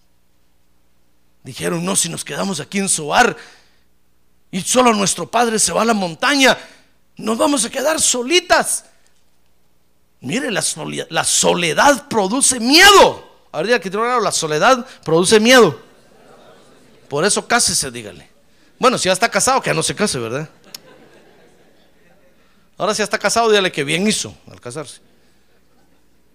Dijeron, 1.42 1.84
no, 1.84 1.96
si 1.96 2.08
nos 2.08 2.24
quedamos 2.24 2.60
aquí 2.60 2.78
en 2.78 2.88
Soar 2.88 3.36
y 4.52 4.60
solo 4.62 4.94
nuestro 4.94 5.28
padre 5.28 5.58
se 5.58 5.72
va 5.72 5.82
a 5.82 5.86
la 5.86 5.94
montaña, 5.94 6.56
nos 7.16 7.36
vamos 7.36 7.64
a 7.64 7.70
quedar 7.70 8.00
solitas. 8.00 8.84
Mire, 10.20 10.52
la 10.52 11.24
soledad 11.24 12.08
produce 12.08 12.60
miedo. 12.60 13.25
Ahora 13.56 13.80
que 13.80 13.88
la 13.88 14.32
soledad 14.32 14.86
produce 15.02 15.40
miedo. 15.40 15.80
Por 17.08 17.25
eso 17.25 17.48
cásese, 17.48 17.90
dígale. 17.90 18.28
Bueno, 18.78 18.98
si 18.98 19.06
ya 19.06 19.14
está 19.14 19.30
casado, 19.30 19.62
que 19.62 19.70
ya 19.70 19.75
no 19.75 19.82
se 19.82 19.94
case, 19.94 20.18
¿verdad? 20.18 20.46
Ahora 22.76 22.92
si 22.92 22.98
ya 22.98 23.04
está 23.04 23.18
casado, 23.18 23.48
dígale 23.48 23.72
que 23.72 23.82
bien 23.82 24.06
hizo 24.06 24.36
al 24.50 24.60
casarse. 24.60 25.00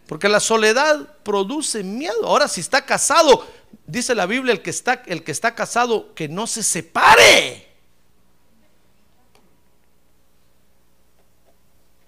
Porque 0.07 0.27
la 0.29 0.39
soledad 0.39 0.97
produce 1.21 1.83
miedo. 1.83 2.25
Ahora 2.25 2.47
si 2.47 2.59
está 2.59 2.87
casado, 2.87 3.45
dice 3.85 4.15
la 4.15 4.25
Biblia, 4.25 4.53
el 4.53 4.63
que 4.63 4.71
está, 4.71 5.03
el 5.05 5.23
que 5.23 5.31
está 5.31 5.53
casado, 5.53 6.15
que 6.15 6.27
no 6.27 6.47
se 6.47 6.63
separe. 6.63 7.67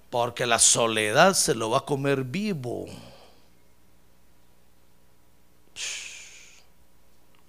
Porque 0.10 0.48
la 0.48 0.58
soledad 0.58 1.36
se 1.36 1.54
lo 1.54 1.70
va 1.70 1.78
a 1.78 1.86
comer 1.86 2.24
vivo. 2.24 2.88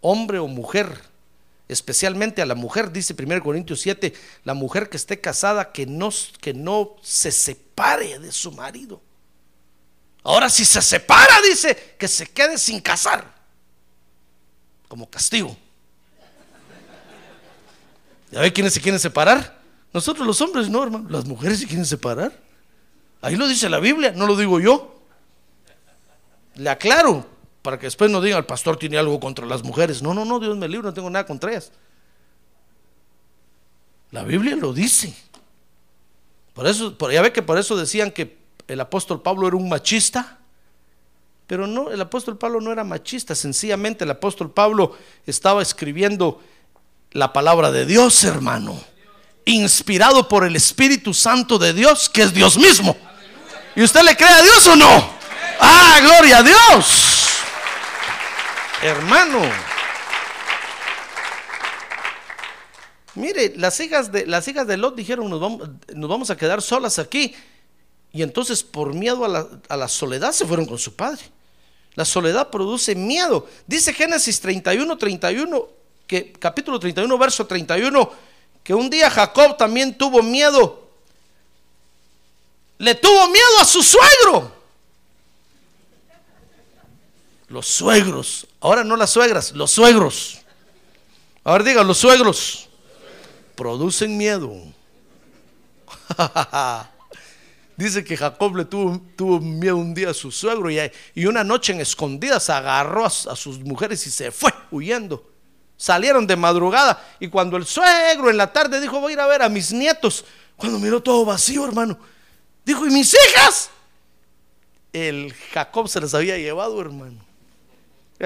Hombre 0.07 0.39
o 0.39 0.47
mujer, 0.47 1.01
especialmente 1.67 2.43
a 2.43 2.47
la 2.47 2.55
mujer, 2.55 2.93
dice 2.93 3.17
1 3.19 3.43
Corintios 3.43 3.81
7, 3.81 4.13
la 4.45 4.53
mujer 4.53 4.91
que 4.91 4.99
esté 4.99 5.19
casada, 5.19 5.73
que 5.73 5.87
no, 5.87 6.11
que 6.43 6.53
no 6.53 6.97
se 7.01 7.33
separe 7.33 8.19
de 8.19 8.31
su 8.31 8.53
marido. 8.53 9.01
Ahora 10.23 10.51
si 10.51 10.67
se 10.67 10.83
separa, 10.83 11.41
dice, 11.41 11.97
que 11.99 12.07
se 12.07 12.27
quede 12.27 12.59
sin 12.59 12.83
casar 12.83 13.33
como 14.89 15.09
castigo. 15.09 15.57
¿Ya 18.31 18.43
ve 18.43 18.53
quiénes 18.53 18.75
se 18.75 18.83
quieren 18.83 19.01
separar? 19.01 19.59
Nosotros 19.95 20.27
los 20.27 20.39
hombres 20.43 20.69
no, 20.69 20.83
hermano. 20.83 21.09
Las 21.09 21.25
mujeres 21.25 21.61
se 21.61 21.67
quieren 21.67 21.87
separar. 21.87 22.39
Ahí 23.23 23.37
lo 23.37 23.49
dice 23.49 23.71
la 23.71 23.79
Biblia, 23.79 24.13
no 24.15 24.27
lo 24.27 24.37
digo 24.37 24.61
yo. 24.61 25.01
Le 26.57 26.69
aclaro, 26.69 27.27
para 27.65 27.79
que 27.79 27.87
después 27.87 28.11
no 28.11 28.21
diga 28.21 28.37
el 28.37 28.45
pastor 28.45 28.77
tiene 28.77 28.99
algo 28.99 29.19
contra 29.19 29.47
las 29.47 29.65
mujeres. 29.65 30.03
No, 30.03 30.13
no, 30.13 30.27
no, 30.27 30.39
Dios 30.39 30.55
me 30.55 30.69
libre, 30.69 30.85
no 30.85 30.93
tengo 30.93 31.09
nada 31.09 31.25
contra 31.25 31.51
ellas. 31.51 31.73
La 34.11 34.23
Biblia 34.23 34.55
lo 34.55 34.75
dice. 34.75 35.17
Por 36.53 36.67
eso, 36.67 36.95
ya 37.11 37.23
ve 37.23 37.33
que 37.33 37.41
por 37.41 37.57
eso 37.57 37.75
decían 37.75 38.11
que 38.11 38.37
el 38.69 38.79
apóstol 38.83 39.23
Pablo 39.23 39.49
era 39.49 39.57
un 39.57 39.71
machista. 39.71 40.41
Pero 41.47 41.67
no, 41.67 41.91
el 41.91 42.03
apóstol 42.03 42.37
Pablo 42.37 42.61
no 42.61 42.71
era 42.71 42.85
machista, 42.85 43.35
sencillamente 43.35 44.05
el 44.05 44.11
apóstol 44.11 44.51
Pablo 44.51 44.99
estaba 45.25 45.63
escribiendo 45.63 46.43
la 47.13 47.33
palabra 47.33 47.71
de 47.71 47.87
Dios, 47.87 48.25
hermano, 48.25 48.79
inspirado 49.47 50.29
por 50.29 50.45
el 50.45 50.55
Espíritu 50.55 51.15
Santo 51.15 51.59
de 51.59 51.73
Dios, 51.73 52.11
que 52.11 52.25
es 52.25 52.35
Dios 52.35 52.59
mismo. 52.59 52.95
¿Y 53.75 53.83
usted 53.83 54.03
le 54.03 54.15
cree 54.15 54.29
a 54.29 54.43
Dios 54.43 54.67
o 54.67 54.77
no? 54.77 55.11
Ah, 55.61 55.99
gloria 56.03 56.39
a 56.39 56.43
Dios. 56.43 57.24
Hermano. 58.85 59.41
Mire, 63.15 63.55
las 63.57 63.81
hijas 63.81 64.13
de, 64.13 64.27
las 64.27 64.47
hijas 64.47 64.67
de 64.67 64.77
Lot 64.77 64.95
dijeron, 64.95 65.31
nos 65.31 65.41
vamos, 65.41 65.71
nos 65.95 66.11
vamos 66.11 66.29
a 66.29 66.37
quedar 66.37 66.61
solas 66.61 66.99
aquí. 66.99 67.35
Y 68.13 68.23
entonces 68.23 68.63
por 68.63 68.93
miedo 68.93 69.25
a 69.25 69.77
la, 69.79 69.89
soledad 69.89 70.33
se 70.33 70.45
fueron 70.45 70.67
con 70.67 70.79
su 70.79 70.95
padre. 70.95 71.23
La 71.95 72.05
soledad 72.05 72.51
produce 72.51 72.95
miedo. 72.95 73.49
Dice 73.67 73.95
Génesis 73.95 74.39
31, 74.39 74.99
31, 74.99 75.67
que, 76.07 76.33
capítulo 76.33 76.79
31, 76.79 77.17
verso 77.17 77.47
31, 77.47 78.13
que 78.63 78.75
un 78.75 78.91
día 78.91 79.09
Jacob 79.09 79.57
también 79.57 79.97
tuvo 79.97 80.23
miedo. 80.23 80.91
Le 82.77 82.95
tuvo 82.95 83.31
miedo 83.31 83.61
a 83.63 83.65
su 83.65 83.83
suegro. 83.83 84.64
Los 87.55 87.69
suegros. 87.69 88.49
Ahora 88.61 88.83
no 88.83 88.97
las 88.97 89.11
suegras, 89.11 89.53
los 89.53 89.71
suegros. 89.71 90.41
Ahora 91.45 91.63
diga, 91.63 91.85
los 91.85 91.99
suegros 91.99 92.69
producen 93.55 94.19
miedo. 94.19 94.53
Dice 97.77 98.03
que 98.03 98.17
Jacob 98.17 98.57
le 98.57 98.65
tuvo, 98.65 99.39
miedo 99.39 99.77
un 99.77 99.95
día 99.95 100.11
a 100.11 100.15
su 100.15 100.33
suegro 100.33 100.69
y, 100.69 100.81
y 101.15 101.27
una 101.27 101.45
noche 101.45 101.73
en 101.73 101.81
escondidas 101.81 102.51
agarró 102.51 103.07
a, 103.07 103.11
sus 103.11 103.61
mujeres 103.61 104.05
y 104.09 104.11
se 104.11 104.33
fue 104.33 104.53
huyendo. 104.73 105.25
Salieron 105.77 106.27
de 106.27 106.35
madrugada 106.35 107.07
y 107.21 107.29
cuando 107.29 107.57
el 107.57 107.67
suegro 107.67 108.31
en 108.31 108.37
la 108.37 108.53
tarde 108.53 108.81
dijo 108.81 108.99
voy 108.99 109.13
a 109.13 109.15
ir 109.15 109.21
a 109.21 109.29
ver 109.29 109.43
a 109.43 109.49
mis 109.49 109.73
nietos, 109.73 110.25
cuando 110.57 110.81
miró 110.81 111.01
todo 111.01 111.25
vacío 111.25 111.65
hermano, 111.65 112.01
dijo 112.65 112.85
¿y 112.85 112.91
mis 112.91 113.15
hijas? 113.15 113.71
El 114.93 115.33
Jacob 115.53 115.89
se 115.89 116.01
las 116.01 116.15
había 116.15 116.37
llevado 116.37 116.81
hermano. 116.81 117.25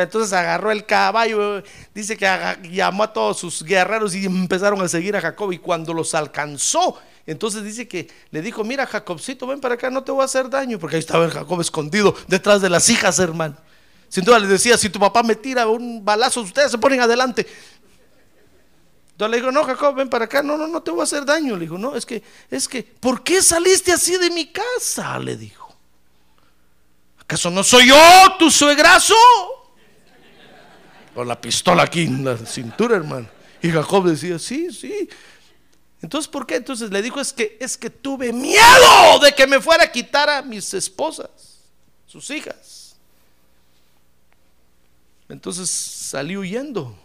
Entonces 0.02 0.32
agarró 0.32 0.70
el 0.70 0.86
caballo, 0.86 1.62
dice 1.94 2.16
que 2.16 2.26
llamó 2.70 3.04
a 3.04 3.12
todos 3.12 3.38
sus 3.38 3.62
guerreros 3.62 4.14
y 4.14 4.26
empezaron 4.26 4.80
a 4.80 4.88
seguir 4.88 5.16
a 5.16 5.20
Jacob 5.20 5.52
y 5.52 5.58
cuando 5.58 5.92
los 5.92 6.14
alcanzó, 6.14 6.98
entonces 7.26 7.62
dice 7.62 7.86
que 7.86 8.08
le 8.30 8.40
dijo, 8.40 8.64
mira 8.64 8.86
Jacobcito, 8.86 9.46
ven 9.46 9.60
para 9.60 9.74
acá, 9.74 9.90
no 9.90 10.02
te 10.02 10.12
voy 10.12 10.22
a 10.22 10.24
hacer 10.24 10.48
daño, 10.48 10.78
porque 10.78 10.96
ahí 10.96 11.00
estaba 11.00 11.28
Jacob 11.28 11.60
escondido 11.60 12.14
detrás 12.26 12.62
de 12.62 12.70
las 12.70 12.88
hijas, 12.88 13.18
hermano. 13.18 13.56
Sin 14.08 14.24
duda 14.24 14.38
le 14.38 14.46
decía, 14.46 14.78
si 14.78 14.88
tu 14.88 14.98
papá 14.98 15.22
me 15.22 15.36
tira 15.36 15.66
un 15.68 16.02
balazo, 16.02 16.40
ustedes 16.40 16.70
se 16.70 16.78
ponen 16.78 17.00
adelante. 17.00 17.46
Entonces 19.10 19.30
le 19.32 19.36
digo, 19.38 19.52
no, 19.52 19.64
Jacob, 19.64 19.96
ven 19.96 20.08
para 20.08 20.26
acá. 20.26 20.42
No, 20.42 20.56
no, 20.56 20.68
no 20.68 20.80
te 20.80 20.90
voy 20.90 21.00
a 21.00 21.02
hacer 21.02 21.24
daño. 21.24 21.56
Le 21.56 21.62
digo, 21.62 21.76
no, 21.76 21.96
es 21.96 22.06
que, 22.06 22.22
es 22.50 22.68
que, 22.68 22.82
¿por 22.82 23.22
qué 23.22 23.42
saliste 23.42 23.92
así 23.92 24.16
de 24.16 24.30
mi 24.30 24.46
casa? 24.46 25.18
Le 25.18 25.36
dijo. 25.36 25.76
¿Acaso 27.18 27.50
no 27.50 27.62
soy 27.62 27.88
yo 27.88 27.96
tu 28.38 28.50
suegrazo? 28.50 29.14
Con 31.18 31.26
la 31.26 31.40
pistola 31.40 31.82
aquí 31.82 32.02
en 32.02 32.24
la 32.24 32.36
cintura, 32.36 32.94
hermano. 32.94 33.26
Y 33.60 33.70
Jacob 33.70 34.04
decía, 34.04 34.38
sí, 34.38 34.72
sí. 34.72 35.08
Entonces, 36.00 36.28
¿por 36.28 36.46
qué? 36.46 36.54
Entonces 36.54 36.92
le 36.92 37.02
dijo, 37.02 37.20
es 37.20 37.32
que, 37.32 37.58
es 37.60 37.76
que 37.76 37.90
tuve 37.90 38.32
miedo 38.32 39.18
de 39.20 39.34
que 39.34 39.44
me 39.44 39.60
fuera 39.60 39.82
a 39.82 39.90
quitar 39.90 40.30
a 40.30 40.42
mis 40.42 40.72
esposas, 40.74 41.28
sus 42.06 42.30
hijas. 42.30 42.94
Entonces 45.28 45.68
salió 45.68 46.38
huyendo. 46.38 46.96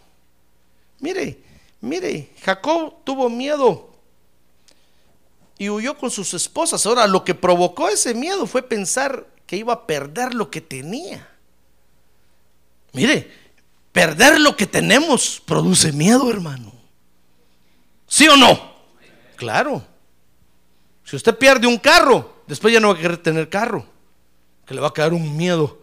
Mire, 0.99 1.39
mire, 1.81 2.29
Jacob 2.43 2.93
tuvo 3.03 3.31
miedo 3.31 3.95
y 5.57 5.71
huyó 5.71 5.97
con 5.97 6.11
sus 6.11 6.35
esposas. 6.35 6.85
Ahora, 6.85 7.07
lo 7.07 7.25
que 7.25 7.33
provocó 7.33 7.89
ese 7.89 8.13
miedo 8.13 8.45
fue 8.45 8.61
pensar 8.61 9.25
que 9.47 9.57
iba 9.57 9.73
a 9.73 9.87
perder 9.87 10.35
lo 10.35 10.51
que 10.51 10.61
tenía. 10.61 11.27
Mire, 12.91 13.41
perder 13.93 14.41
lo 14.41 14.57
que 14.57 14.67
tenemos 14.67 15.41
produce 15.45 15.93
miedo, 15.93 16.29
hermano. 16.29 16.73
¿Sí 18.07 18.27
o 18.27 18.35
no? 18.35 18.73
Claro. 19.37 19.85
Si 21.05 21.15
usted 21.15 21.37
pierde 21.37 21.67
un 21.67 21.77
carro, 21.77 22.43
después 22.47 22.73
ya 22.73 22.79
no 22.79 22.89
va 22.89 22.95
a 22.95 23.01
querer 23.01 23.17
tener 23.17 23.47
carro. 23.49 23.85
Que 24.65 24.73
le 24.73 24.81
va 24.81 24.89
a 24.89 24.93
quedar 24.93 25.13
un 25.13 25.37
miedo 25.37 25.81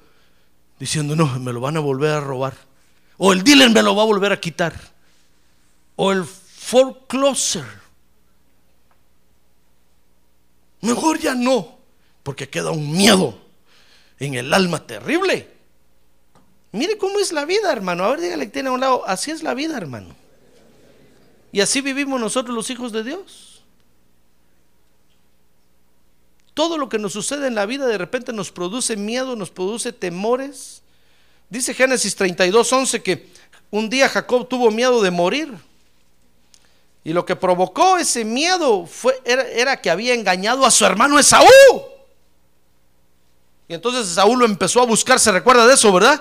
diciendo, 0.79 1.15
no, 1.15 1.27
me 1.39 1.53
lo 1.53 1.61
van 1.61 1.77
a 1.77 1.81
volver 1.81 2.11
a 2.11 2.21
robar. 2.21 2.55
O 3.17 3.33
el 3.33 3.45
dealer 3.45 3.71
me 3.71 3.83
lo 3.83 3.95
va 3.95 4.03
a 4.03 4.07
volver 4.07 4.33
a 4.33 4.41
quitar. 4.41 4.75
O 5.97 6.13
el 6.13 6.25
forecloser. 6.25 7.65
Mejor 10.81 11.19
ya 11.19 11.35
no, 11.35 11.79
porque 12.23 12.49
queda 12.49 12.71
un 12.71 12.91
miedo 12.91 13.39
en 14.19 14.35
el 14.35 14.53
alma 14.53 14.87
terrible. 14.87 15.60
Mire 16.73 16.97
cómo 16.99 17.19
es 17.19 17.33
la 17.33 17.45
vida, 17.45 17.73
hermano. 17.73 18.05
A 18.05 18.11
ver, 18.11 18.21
dígale 18.21 18.47
que 18.47 18.53
tiene 18.53 18.69
a 18.69 18.73
un 18.73 18.81
lado. 18.81 19.07
Así 19.07 19.31
es 19.31 19.43
la 19.43 19.55
vida, 19.55 19.77
hermano. 19.77 20.15
Y 21.53 21.61
así 21.61 21.81
vivimos 21.81 22.21
nosotros 22.21 22.55
los 22.55 22.71
hijos 22.71 22.93
de 22.93 23.03
Dios. 23.03 23.63
Todo 26.55 26.79
lo 26.79 26.89
que 26.89 26.99
nos 26.99 27.13
sucede 27.13 27.47
en 27.47 27.55
la 27.55 27.67
vida 27.67 27.87
de 27.87 27.99
repente 27.99 28.33
nos 28.33 28.53
produce 28.53 28.97
miedo, 28.97 29.35
nos 29.35 29.51
produce 29.51 29.93
temores. 29.93 30.83
Dice 31.49 31.75
Génesis 31.75 32.15
32, 32.15 32.73
11 32.73 33.03
que 33.03 33.29
un 33.71 33.89
día 33.89 34.09
Jacob 34.09 34.47
tuvo 34.49 34.71
miedo 34.71 35.03
de 35.03 35.11
morir. 35.11 35.53
Y 37.03 37.13
lo 37.13 37.25
que 37.25 37.35
provocó 37.35 37.97
ese 37.97 38.25
miedo 38.25 38.87
fue, 38.87 39.21
era, 39.25 39.43
era 39.43 39.81
que 39.81 39.91
había 39.91 40.15
engañado 40.15 40.67
a 40.67 40.71
su 40.71 40.85
hermano 40.85 41.19
Esaú. 41.19 41.47
Y 43.67 43.75
entonces 43.75 44.09
Saúl 44.09 44.41
lo 44.41 44.45
empezó 44.45 44.83
a 44.83 44.87
buscar, 44.87 45.19
se 45.19 45.33
recuerda 45.33 45.67
de 45.67 45.75
eso, 45.75 45.93
¿verdad? 45.93 46.21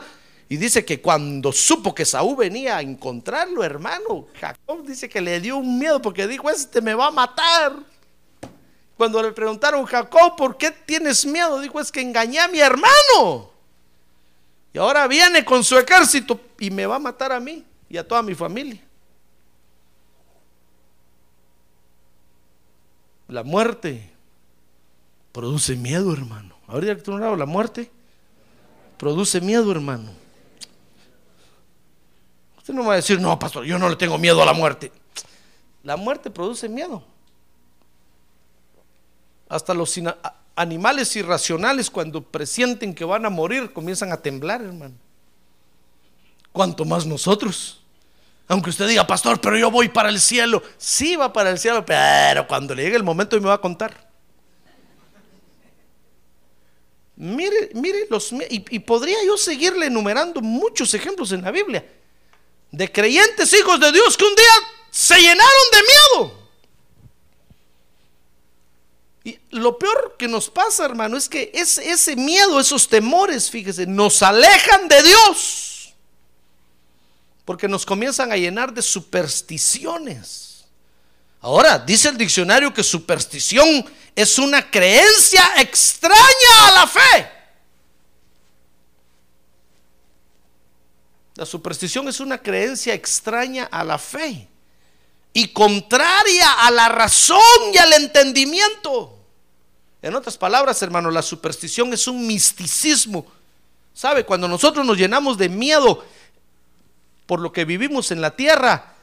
Y 0.51 0.57
dice 0.57 0.83
que 0.83 0.99
cuando 0.99 1.51
supo 1.51 1.93
que 1.93 2.05
Saúl 2.05 2.35
venía 2.35 2.77
a 2.77 2.81
encontrarlo, 2.81 3.63
hermano, 3.63 4.25
Jacob 4.41 4.83
dice 4.83 5.07
que 5.07 5.21
le 5.21 5.39
dio 5.39 5.57
un 5.57 5.77
miedo 5.77 6.01
porque 6.01 6.27
dijo, 6.27 6.49
este 6.49 6.81
me 6.81 6.95
va 6.95 7.07
a 7.07 7.11
matar. 7.11 7.73
Cuando 8.97 9.21
le 9.21 9.31
preguntaron, 9.31 9.85
Jacob, 9.85 10.35
¿por 10.35 10.57
qué 10.57 10.71
tienes 10.71 11.23
miedo? 11.23 11.59
Dijo, 11.59 11.79
es 11.79 11.91
que 11.91 12.01
engañé 12.01 12.39
a 12.39 12.47
mi 12.47 12.59
hermano. 12.59 13.51
Y 14.73 14.79
ahora 14.79 15.07
viene 15.07 15.45
con 15.45 15.63
su 15.63 15.77
ejército 15.77 16.39
y 16.59 16.71
me 16.71 16.87
va 16.87 16.95
a 16.95 16.99
matar 16.99 17.31
a 17.31 17.39
mí 17.39 17.63
y 17.87 17.97
a 17.97 18.07
toda 18.07 18.23
mi 18.23 18.33
familia. 18.33 18.81
La 23.27 23.43
muerte 23.43 24.11
produce 25.31 25.75
miedo, 25.75 26.11
hermano. 26.11 26.55
Ahorita 26.67 26.97
que 26.97 27.11
lado, 27.11 27.35
la 27.35 27.45
muerte 27.45 27.91
produce 28.97 29.39
miedo, 29.41 29.71
hermano. 29.71 30.11
Usted 32.69 32.77
no 32.77 32.85
va 32.85 32.93
a 32.93 32.97
decir, 32.97 33.19
no, 33.19 33.39
pastor, 33.39 33.65
yo 33.65 33.79
no 33.79 33.89
le 33.89 33.95
tengo 33.95 34.19
miedo 34.19 34.43
a 34.43 34.45
la 34.45 34.53
muerte. 34.53 34.91
La 35.81 35.97
muerte 35.97 36.29
produce 36.29 36.69
miedo. 36.69 37.03
Hasta 39.47 39.73
los 39.73 39.99
animales 40.55 41.15
irracionales 41.15 41.89
cuando 41.89 42.21
presienten 42.21 42.93
que 42.93 43.03
van 43.03 43.25
a 43.25 43.31
morir 43.31 43.73
comienzan 43.73 44.11
a 44.11 44.17
temblar, 44.17 44.61
hermano. 44.61 44.93
Cuanto 46.51 46.85
más 46.85 47.07
nosotros. 47.07 47.81
Aunque 48.47 48.69
usted 48.69 48.87
diga, 48.87 49.07
pastor, 49.07 49.41
pero 49.41 49.57
yo 49.57 49.71
voy 49.71 49.89
para 49.89 50.09
el 50.09 50.19
cielo. 50.19 50.61
Sí 50.77 51.15
va 51.15 51.33
para 51.33 51.49
el 51.49 51.57
cielo, 51.57 51.83
pero 51.83 52.47
cuando 52.47 52.75
le 52.75 52.83
llegue 52.83 52.97
el 52.97 53.03
momento 53.03 53.35
me 53.41 53.47
va 53.47 53.55
a 53.55 53.61
contar. 53.61 54.11
Mire, 57.15 57.71
mire 57.73 58.05
los 58.11 58.31
y, 58.31 58.79
podría 58.81 59.17
yo 59.25 59.37
seguirle 59.37 59.87
enumerando 59.87 60.39
muchos 60.39 60.93
ejemplos 60.93 61.31
en 61.31 61.41
la 61.41 61.49
Biblia 61.49 61.83
de 62.71 62.91
creyentes 62.91 63.53
hijos 63.53 63.79
de 63.79 63.91
Dios 63.91 64.15
que 64.15 64.25
un 64.25 64.35
día 64.35 64.53
se 64.91 65.19
llenaron 65.19 65.63
de 65.71 65.81
miedo. 65.81 66.39
Y 69.23 69.39
lo 69.51 69.77
peor 69.77 70.15
que 70.17 70.27
nos 70.27 70.49
pasa, 70.49 70.85
hermano, 70.85 71.17
es 71.17 71.27
que 71.27 71.51
ese, 71.53 72.15
miedo, 72.15 72.59
esos 72.59 72.87
temores, 72.87 73.49
fíjese, 73.49 73.85
nos 73.85 74.23
alejan 74.23 74.87
de 74.87 75.03
Dios. 75.03 75.93
Porque 77.45 77.67
nos 77.67 77.85
comienzan 77.85 78.31
a 78.31 78.37
llenar 78.37 78.73
de 78.73 78.81
supersticiones. 78.81 80.65
Ahora, 81.41 81.79
dice 81.79 82.09
el 82.09 82.17
diccionario 82.17 82.73
que 82.73 82.83
superstición 82.83 83.85
es 84.15 84.37
una 84.37 84.69
creencia 84.69 85.53
extraña 85.57 86.67
a 86.67 86.71
la 86.71 86.87
fe. 86.87 87.38
La 91.39 91.45
superstición 91.45 92.09
es 92.09 92.19
una 92.19 92.37
creencia 92.37 92.93
extraña 92.93 93.63
a 93.71 93.85
la 93.85 93.97
fe 93.97 94.45
y 95.31 95.47
contraria 95.53 96.51
a 96.65 96.69
la 96.69 96.89
razón 96.89 97.39
y 97.73 97.77
al 97.77 97.93
entendimiento. 97.93 99.17
En 100.01 100.15
otras 100.15 100.37
palabras, 100.37 100.81
hermano, 100.81 101.09
la 101.09 101.21
superstición 101.21 101.93
es 101.93 102.09
un 102.09 102.27
misticismo. 102.27 103.25
¿Sabe? 103.93 104.25
Cuando 104.25 104.49
nosotros 104.49 104.85
nos 104.85 104.97
llenamos 104.97 105.37
de 105.37 105.47
miedo 105.47 106.03
por 107.25 107.39
lo 107.39 107.53
que 107.53 107.63
vivimos 107.63 108.11
en 108.11 108.19
la 108.19 108.35
tierra, 108.35 108.95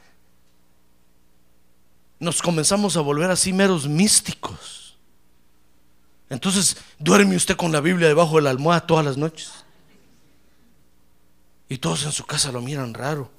nos 2.19 2.43
comenzamos 2.43 2.97
a 2.97 3.01
volver 3.01 3.31
así 3.31 3.51
meros 3.51 3.87
místicos. 3.87 4.95
Entonces, 6.29 6.77
duerme 6.99 7.35
usted 7.35 7.55
con 7.55 7.71
la 7.71 7.81
Biblia 7.81 8.07
debajo 8.07 8.35
de 8.35 8.43
la 8.43 8.51
almohada 8.51 8.85
todas 8.85 9.03
las 9.03 9.17
noches. 9.17 9.65
Y 11.69 11.77
todos 11.77 12.05
en 12.05 12.11
su 12.11 12.25
casa 12.25 12.51
lo 12.51 12.61
miran 12.61 12.93
raro. 12.93 13.31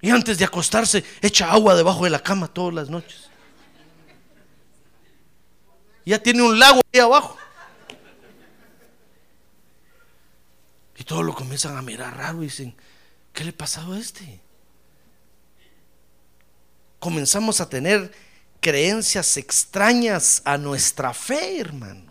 Y 0.00 0.10
antes 0.10 0.38
de 0.38 0.44
acostarse, 0.44 1.02
echa 1.22 1.50
agua 1.50 1.74
debajo 1.74 2.04
de 2.04 2.10
la 2.10 2.22
cama 2.22 2.48
todas 2.48 2.74
las 2.74 2.90
noches. 2.90 3.30
Ya 6.04 6.22
tiene 6.22 6.42
un 6.42 6.58
lago 6.58 6.80
ahí 6.92 7.00
abajo. 7.00 7.38
Y 10.96 11.04
todos 11.04 11.24
lo 11.24 11.34
comienzan 11.34 11.76
a 11.76 11.82
mirar 11.82 12.16
raro 12.16 12.42
y 12.42 12.46
dicen, 12.46 12.76
¿qué 13.32 13.44
le 13.44 13.50
ha 13.50 13.56
pasado 13.56 13.94
a 13.94 13.98
este? 13.98 14.44
comenzamos 17.04 17.60
a 17.60 17.68
tener 17.68 18.10
creencias 18.60 19.36
extrañas 19.36 20.40
a 20.46 20.56
nuestra 20.56 21.12
fe, 21.12 21.60
hermano. 21.60 22.03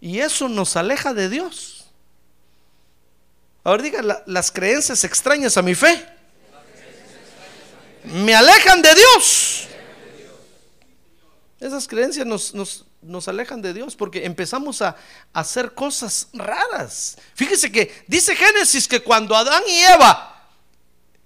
Y 0.00 0.18
eso 0.18 0.48
nos 0.48 0.76
aleja 0.76 1.14
de 1.14 1.28
Dios. 1.28 1.84
Ahora 3.64 3.82
diga, 3.82 4.24
las 4.26 4.50
creencias 4.50 5.04
extrañas 5.04 5.56
a 5.56 5.62
mi 5.62 5.74
fe 5.74 6.04
me 8.04 8.34
alejan 8.34 8.82
de 8.82 8.94
Dios. 8.94 9.68
Esas 11.60 11.86
creencias 11.86 12.26
nos, 12.26 12.54
nos, 12.54 12.84
nos 13.02 13.28
alejan 13.28 13.62
de 13.62 13.72
Dios 13.72 13.94
porque 13.94 14.24
empezamos 14.24 14.82
a, 14.82 14.96
hacer 15.32 15.74
cosas 15.74 16.28
raras. 16.32 17.16
Fíjese 17.34 17.70
que 17.70 18.04
dice 18.08 18.34
Génesis 18.34 18.88
que 18.88 19.00
cuando 19.00 19.36
Adán 19.36 19.62
y 19.68 19.78
Eva 19.80 20.50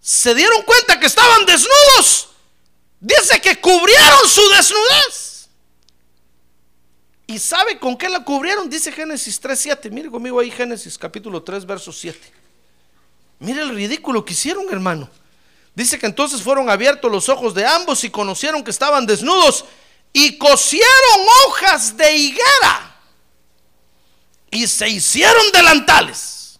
se 0.00 0.34
dieron 0.34 0.62
cuenta 0.62 1.00
que 1.00 1.06
estaban 1.06 1.46
desnudos, 1.46 2.28
dice 3.00 3.40
que 3.40 3.58
cubrieron 3.60 4.28
su 4.28 4.46
desnudez. 4.50 5.35
¿Y 7.26 7.38
sabe 7.38 7.78
con 7.78 7.96
qué 7.96 8.08
la 8.08 8.22
cubrieron? 8.22 8.70
Dice 8.70 8.92
Génesis 8.92 9.42
3.7. 9.42 9.90
Mire 9.90 10.10
conmigo 10.10 10.38
ahí 10.38 10.50
Génesis 10.50 10.96
capítulo 10.96 11.42
3, 11.42 11.66
verso 11.66 11.92
7. 11.92 12.18
Mire 13.40 13.62
el 13.62 13.70
ridículo 13.70 14.24
que 14.24 14.32
hicieron, 14.32 14.66
hermano. 14.70 15.10
Dice 15.74 15.98
que 15.98 16.06
entonces 16.06 16.40
fueron 16.40 16.70
abiertos 16.70 17.10
los 17.10 17.28
ojos 17.28 17.52
de 17.54 17.66
ambos 17.66 18.02
y 18.04 18.10
conocieron 18.10 18.62
que 18.64 18.70
estaban 18.70 19.04
desnudos 19.04 19.64
y 20.12 20.38
cosieron 20.38 21.26
hojas 21.46 21.96
de 21.96 22.16
higuera 22.16 22.96
y 24.50 24.66
se 24.66 24.88
hicieron 24.88 25.52
delantales. 25.52 26.58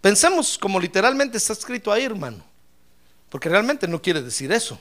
Pensemos 0.00 0.58
como 0.58 0.80
literalmente 0.80 1.38
está 1.38 1.52
escrito 1.52 1.92
ahí, 1.92 2.04
hermano, 2.04 2.44
porque 3.28 3.48
realmente 3.48 3.86
no 3.86 4.02
quiere 4.02 4.20
decir 4.20 4.50
eso. 4.50 4.78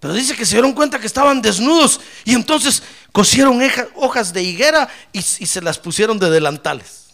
Pero 0.00 0.14
dice 0.14 0.34
que 0.34 0.46
se 0.46 0.54
dieron 0.54 0.72
cuenta 0.72 0.98
que 0.98 1.06
estaban 1.06 1.42
desnudos 1.42 2.00
y 2.24 2.34
entonces 2.34 2.82
cosieron 3.12 3.60
hojas 3.94 4.32
de 4.32 4.42
higuera 4.42 4.88
y, 5.12 5.20
se 5.20 5.60
las 5.60 5.78
pusieron 5.78 6.18
de 6.18 6.30
delantales. 6.30 7.10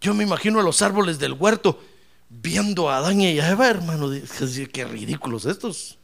Yo 0.00 0.12
me 0.12 0.24
imagino 0.24 0.60
a 0.60 0.62
los 0.62 0.82
árboles 0.82 1.18
del 1.18 1.32
huerto 1.32 1.82
viendo 2.28 2.90
a 2.90 2.98
Adán 2.98 3.22
y 3.22 3.40
a 3.40 3.48
Eva, 3.48 3.68
hermano. 3.68 4.10
Qué 4.72 4.84
ridículos 4.84 5.46
estos. 5.46 5.98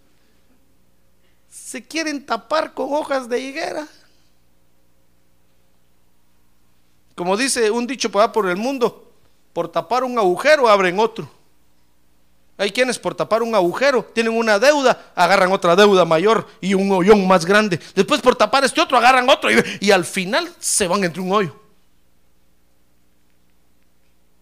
Se 1.50 1.86
quieren 1.86 2.24
tapar 2.24 2.72
con 2.72 2.94
hojas 2.94 3.28
de 3.28 3.38
higuera. 3.38 3.86
Como 7.14 7.36
dice 7.36 7.70
un 7.70 7.86
dicho 7.86 8.10
por 8.10 8.48
el 8.48 8.56
mundo, 8.56 9.12
por 9.52 9.70
tapar 9.70 10.04
un 10.04 10.18
agujero 10.18 10.70
abren 10.70 10.98
otro. 10.98 11.39
Hay 12.60 12.72
quienes 12.72 12.98
por 12.98 13.14
tapar 13.14 13.42
un 13.42 13.54
agujero 13.54 14.04
tienen 14.04 14.36
una 14.36 14.58
deuda, 14.58 15.12
agarran 15.14 15.50
otra 15.50 15.74
deuda 15.74 16.04
mayor 16.04 16.46
y 16.60 16.74
un 16.74 16.92
hoyón 16.92 17.26
más 17.26 17.46
grande. 17.46 17.80
Después 17.94 18.20
por 18.20 18.36
tapar 18.36 18.62
este 18.64 18.82
otro 18.82 18.98
agarran 18.98 19.26
otro 19.30 19.48
y, 19.80 19.90
al 19.90 20.04
final 20.04 20.46
se 20.58 20.86
van 20.86 21.02
entre 21.02 21.22
un 21.22 21.32
hoyo. 21.32 21.58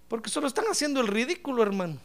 Porque 0.09 0.31
solo 0.31 0.49
están 0.49 0.65
haciendo 0.69 1.01
el 1.01 1.07
ridículo, 1.07 1.63
hermano. 1.63 1.97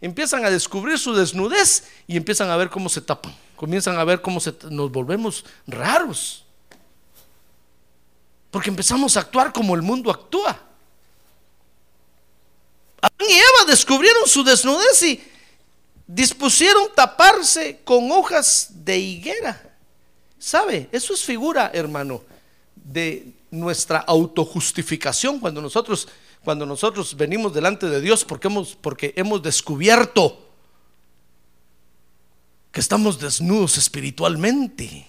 Empiezan 0.00 0.42
a 0.46 0.48
descubrir 0.48 0.98
su 0.98 1.12
desnudez 1.12 1.86
y 2.06 2.16
empiezan 2.16 2.48
a 2.48 2.56
ver 2.56 2.70
cómo 2.70 2.88
se 2.88 3.02
tapan. 3.02 3.36
Comienzan 3.54 3.98
a 3.98 4.04
ver 4.04 4.22
cómo 4.22 4.40
nos 4.70 4.90
volvemos 4.90 5.44
raros. 5.66 6.46
Porque 8.50 8.70
empezamos 8.70 9.18
a 9.18 9.20
actuar 9.20 9.52
como 9.52 9.74
el 9.74 9.82
mundo 9.82 10.10
actúa. 10.10 10.58
Adán 13.02 13.28
y 13.28 13.34
Eva 13.34 13.66
descubrieron 13.66 14.26
su 14.26 14.42
desnudez 14.44 15.02
y 15.02 15.31
dispusieron 16.14 16.88
taparse 16.94 17.80
con 17.84 18.10
hojas 18.12 18.68
de 18.70 18.98
higuera. 18.98 19.60
¿Sabe? 20.38 20.88
Eso 20.92 21.14
es 21.14 21.22
figura, 21.24 21.70
hermano, 21.72 22.22
de 22.74 23.32
nuestra 23.50 23.98
autojustificación 23.98 25.38
cuando 25.38 25.60
nosotros 25.60 26.08
cuando 26.42 26.66
nosotros 26.66 27.16
venimos 27.16 27.54
delante 27.54 27.86
de 27.86 28.00
Dios 28.00 28.24
porque 28.24 28.48
hemos, 28.48 28.74
porque 28.74 29.14
hemos 29.16 29.40
descubierto 29.42 30.50
que 32.72 32.80
estamos 32.80 33.20
desnudos 33.20 33.78
espiritualmente. 33.78 35.06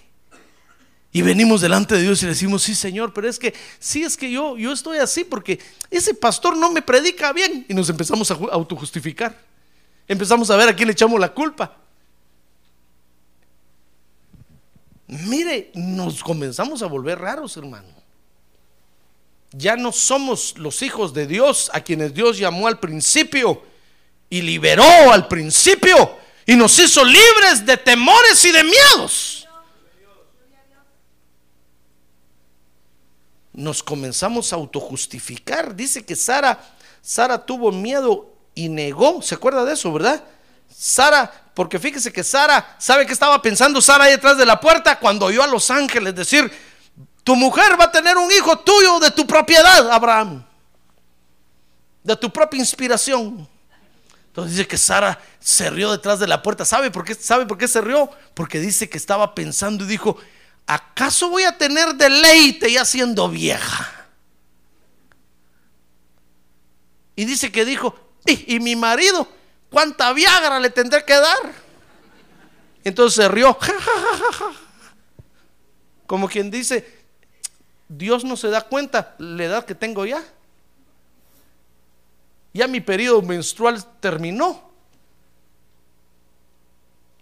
Y 1.11 1.21
venimos 1.21 1.61
delante 1.61 1.95
de 1.95 2.03
Dios 2.03 2.21
y 2.21 2.27
decimos, 2.27 2.63
sí 2.63 2.75
Señor, 2.75 3.13
pero 3.13 3.27
es 3.27 3.39
que, 3.39 3.53
sí 3.79 4.03
es 4.03 4.15
que 4.15 4.31
yo, 4.31 4.57
yo 4.57 4.71
estoy 4.71 4.99
así 4.99 5.23
porque 5.23 5.59
ese 5.89 6.13
pastor 6.13 6.55
no 6.55 6.71
me 6.71 6.83
predica 6.83 7.33
bien. 7.33 7.65
Y 7.67 7.73
nos 7.73 7.89
empezamos 7.89 8.29
a 8.29 8.35
autojustificar. 8.35 9.39
Empezamos 10.07 10.49
a 10.49 10.57
ver 10.57 10.69
a 10.69 10.75
quién 10.75 10.87
le 10.87 10.93
echamos 10.93 11.19
la 11.19 11.33
culpa. 11.33 11.77
Mire, 15.07 15.71
nos 15.75 16.23
comenzamos 16.23 16.81
a 16.81 16.87
volver 16.87 17.19
raros, 17.19 17.55
hermano 17.57 18.03
ya 19.53 19.75
no 19.77 19.91
somos 19.91 20.57
los 20.57 20.81
hijos 20.81 21.13
de 21.13 21.27
Dios 21.27 21.69
a 21.73 21.81
quienes 21.81 22.13
Dios 22.13 22.37
llamó 22.37 22.67
al 22.67 22.79
principio 22.79 23.63
y 24.29 24.41
liberó 24.41 25.11
al 25.11 25.27
principio 25.27 26.17
y 26.45 26.55
nos 26.55 26.77
hizo 26.79 27.05
libres 27.05 27.63
de 27.65 27.77
temores 27.77 28.43
y 28.45 28.51
de 28.51 28.63
miedos. 28.63 29.47
Nos 33.53 33.83
comenzamos 33.83 34.51
a 34.51 34.55
autojustificar. 34.55 35.75
Dice 35.75 36.03
que 36.03 36.15
Sara, 36.15 36.75
Sara 37.03 37.45
tuvo 37.45 37.71
miedo 37.71 38.32
y 38.55 38.69
negó. 38.69 39.21
¿Se 39.21 39.35
acuerda 39.35 39.65
de 39.65 39.73
eso, 39.73 39.91
verdad? 39.91 40.23
Sara, 40.75 41.31
porque 41.53 41.79
fíjese 41.79 42.11
que 42.11 42.23
Sara, 42.23 42.75
¿sabe 42.79 43.05
qué 43.05 43.13
estaba 43.13 43.41
pensando 43.41 43.81
Sara 43.81 44.05
ahí 44.05 44.11
detrás 44.11 44.37
de 44.37 44.45
la 44.45 44.59
puerta 44.59 44.99
cuando 44.99 45.27
oyó 45.27 45.43
a 45.43 45.47
los 45.47 45.69
ángeles 45.69 46.15
decir, 46.15 46.51
tu 47.23 47.35
mujer 47.35 47.79
va 47.79 47.85
a 47.85 47.91
tener 47.91 48.17
un 48.17 48.31
hijo 48.31 48.59
tuyo 48.59 48.99
de 48.99 49.11
tu 49.11 49.25
propiedad, 49.25 49.91
Abraham. 49.91 50.43
De 52.03 52.15
tu 52.15 52.31
propia 52.31 52.59
inspiración. 52.59 53.47
Entonces 54.27 54.57
dice 54.57 54.67
que 54.67 54.77
Sara 54.77 55.19
se 55.39 55.69
rió 55.69 55.91
detrás 55.91 56.19
de 56.19 56.27
la 56.27 56.41
puerta. 56.41 56.65
¿Sabe 56.65 56.89
por 56.89 57.05
qué? 57.05 57.13
¿Sabe 57.13 57.45
por 57.45 57.57
qué 57.57 57.67
se 57.67 57.81
rió? 57.81 58.09
Porque 58.33 58.59
dice 58.59 58.89
que 58.89 58.97
estaba 58.97 59.35
pensando 59.35 59.85
y 59.85 59.87
dijo, 59.87 60.17
¿acaso 60.65 61.29
voy 61.29 61.43
a 61.43 61.57
tener 61.57 61.93
deleite 61.93 62.71
ya 62.71 62.83
siendo 62.83 63.29
vieja? 63.29 63.89
Y 67.15 67.25
dice 67.25 67.51
que 67.51 67.63
dijo, 67.63 67.95
¿y, 68.25 68.59
mi 68.59 68.75
marido? 68.75 69.27
¿Cuánta 69.69 70.13
Viagra 70.13 70.59
le 70.59 70.69
tendré 70.69 71.03
que 71.03 71.13
dar? 71.13 71.53
Entonces 72.83 73.23
se 73.23 73.27
rió. 73.27 73.57
Como 76.07 76.27
quien 76.27 76.51
dice, 76.51 77.03
Dios 77.87 78.23
no 78.23 78.37
se 78.37 78.49
da 78.49 78.61
cuenta 78.61 79.15
la 79.17 79.43
edad 79.43 79.65
que 79.65 79.75
tengo 79.75 80.05
ya. 80.05 80.23
Ya 82.53 82.67
mi 82.67 82.81
periodo 82.81 83.21
menstrual 83.21 83.83
terminó. 83.99 84.71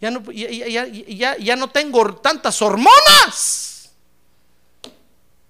Ya 0.02 0.10
no, 0.10 0.24
ya, 0.32 1.56
no 1.56 1.70
tengo 1.70 2.16
tantas 2.16 2.60
hormonas 2.62 3.92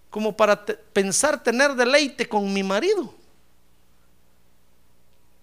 como 0.10 0.36
para 0.36 0.66
pensar 0.66 1.42
tener 1.42 1.74
deleite 1.74 2.28
con 2.28 2.52
mi 2.52 2.62
marido. 2.62 3.21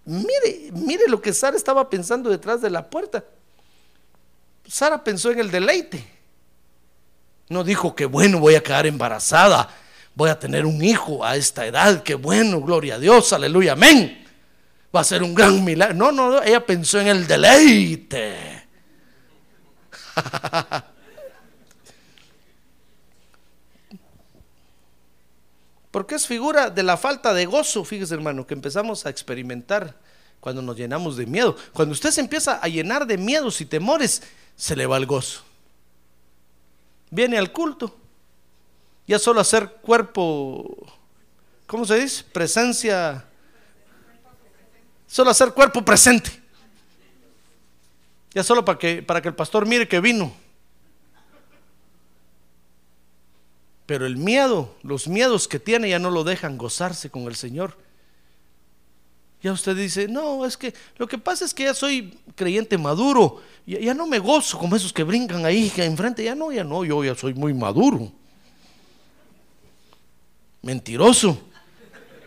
Mire, 0.09 0.71
mire 0.73 1.07
lo 1.07 1.21
que 1.21 1.35
Sara 1.35 1.55
estaba 1.55 1.91
pensando 1.91 2.31
detrás 2.31 2.63
de 2.63 2.71
la 2.71 2.89
puerta. 2.89 3.23
Sara 4.67 5.05
pensó 5.05 5.31
en 5.31 5.39
el 5.39 5.51
deleite. 5.51 6.03
No 7.51 7.63
dijo 7.63 7.95
que 7.95 8.07
bueno, 8.07 8.39
voy 8.39 8.55
a 8.55 8.63
quedar 8.63 8.87
embarazada, 8.87 9.69
voy 10.15 10.31
a 10.31 10.39
tener 10.39 10.65
un 10.65 10.83
hijo 10.83 11.23
a 11.23 11.37
esta 11.37 11.67
edad, 11.67 12.03
que 12.03 12.15
bueno, 12.15 12.63
gloria 12.63 12.95
a 12.95 12.99
Dios, 12.99 13.35
aleluya, 13.35 13.73
amén. 13.73 14.27
Va 14.97 15.01
a 15.01 15.05
ser 15.05 15.23
un 15.23 15.35
gran 15.35 15.63
milagro. 15.63 15.95
No, 15.95 16.11
no, 16.11 16.43
ella 16.43 16.65
pensó 16.65 16.99
en 17.01 17.09
el 17.09 17.27
deleite. 17.27 18.67
Porque 25.99 26.15
es 26.15 26.29
figura 26.29 26.71
de 26.71 26.85
la 26.85 26.97
falta 26.97 27.35
de 27.35 27.45
gozo, 27.45 27.85
fíjese 27.85 28.15
hermano, 28.15 28.47
que 28.47 28.55
empezamos 28.55 29.05
a 29.05 29.11
experimentar 29.11 29.97
cuando 30.39 30.63
nos 30.63 30.77
llenamos 30.77 31.17
de 31.17 31.27
miedo. 31.27 31.57
Cuando 31.73 31.93
usted 31.93 32.13
se 32.13 32.21
empieza 32.21 32.61
a 32.63 32.69
llenar 32.69 33.05
de 33.05 33.19
miedos 33.19 33.61
y 33.61 33.67
temores, 33.67 34.23
se 34.55 34.77
le 34.77 34.87
va 34.87 34.97
el 34.97 35.07
gozo 35.07 35.43
viene 37.11 37.37
al 37.37 37.51
culto. 37.51 37.97
Ya 39.09 39.19
solo 39.19 39.41
hacer 39.41 39.69
cuerpo, 39.83 40.87
¿cómo 41.67 41.85
se 41.85 41.99
dice? 41.99 42.23
Presencia. 42.33 43.25
Solo 45.09 45.31
hacer 45.31 45.53
cuerpo 45.53 45.85
presente. 45.85 46.31
Ya 48.35 48.45
solo 48.45 48.65
para 48.65 48.79
que, 48.79 49.03
para 49.03 49.21
que 49.21 49.27
el 49.27 49.35
pastor 49.35 49.67
mire 49.67 49.89
que 49.89 49.99
vino. 49.99 50.33
Pero 53.89 54.05
el 54.05 54.19
miedo, 54.19 54.75
los 54.83 55.09
miedos 55.09 55.49
que 55.49 55.59
tiene 55.59 55.89
ya 55.89 55.99
no 55.99 56.11
lo 56.11 56.23
dejan 56.23 56.59
gozarse 56.59 57.09
con 57.09 57.23
el 57.23 57.37
Señor. 57.37 57.75
Ya 59.43 59.51
usted 59.51 59.75
dice, 59.75 60.09
no, 60.09 60.45
es 60.45 60.59
que 60.59 60.75
lo 60.99 61.09
que 61.09 61.17
pasa 61.17 61.47
es 61.47 61.55
que 61.55 61.65
ya 61.65 61.73
soy 61.73 62.19
creyente 62.35 62.77
maduro, 62.77 63.41
ya, 63.65 63.79
ya 63.79 63.95
no 63.95 64.07
me 64.07 64.19
gozo 64.19 64.59
como 64.59 64.77
esos 64.77 64.93
que 64.93 65.05
brincan 65.05 65.47
ahí 65.47 65.73
enfrente, 65.79 66.23
ya 66.23 66.35
no, 66.35 66.53
ya 66.53 66.65
no, 66.65 66.85
yo 66.85 67.03
ya 67.03 67.15
soy 67.15 67.33
muy 67.33 67.55
maduro. 67.55 68.13
Mentiroso. 70.61 71.41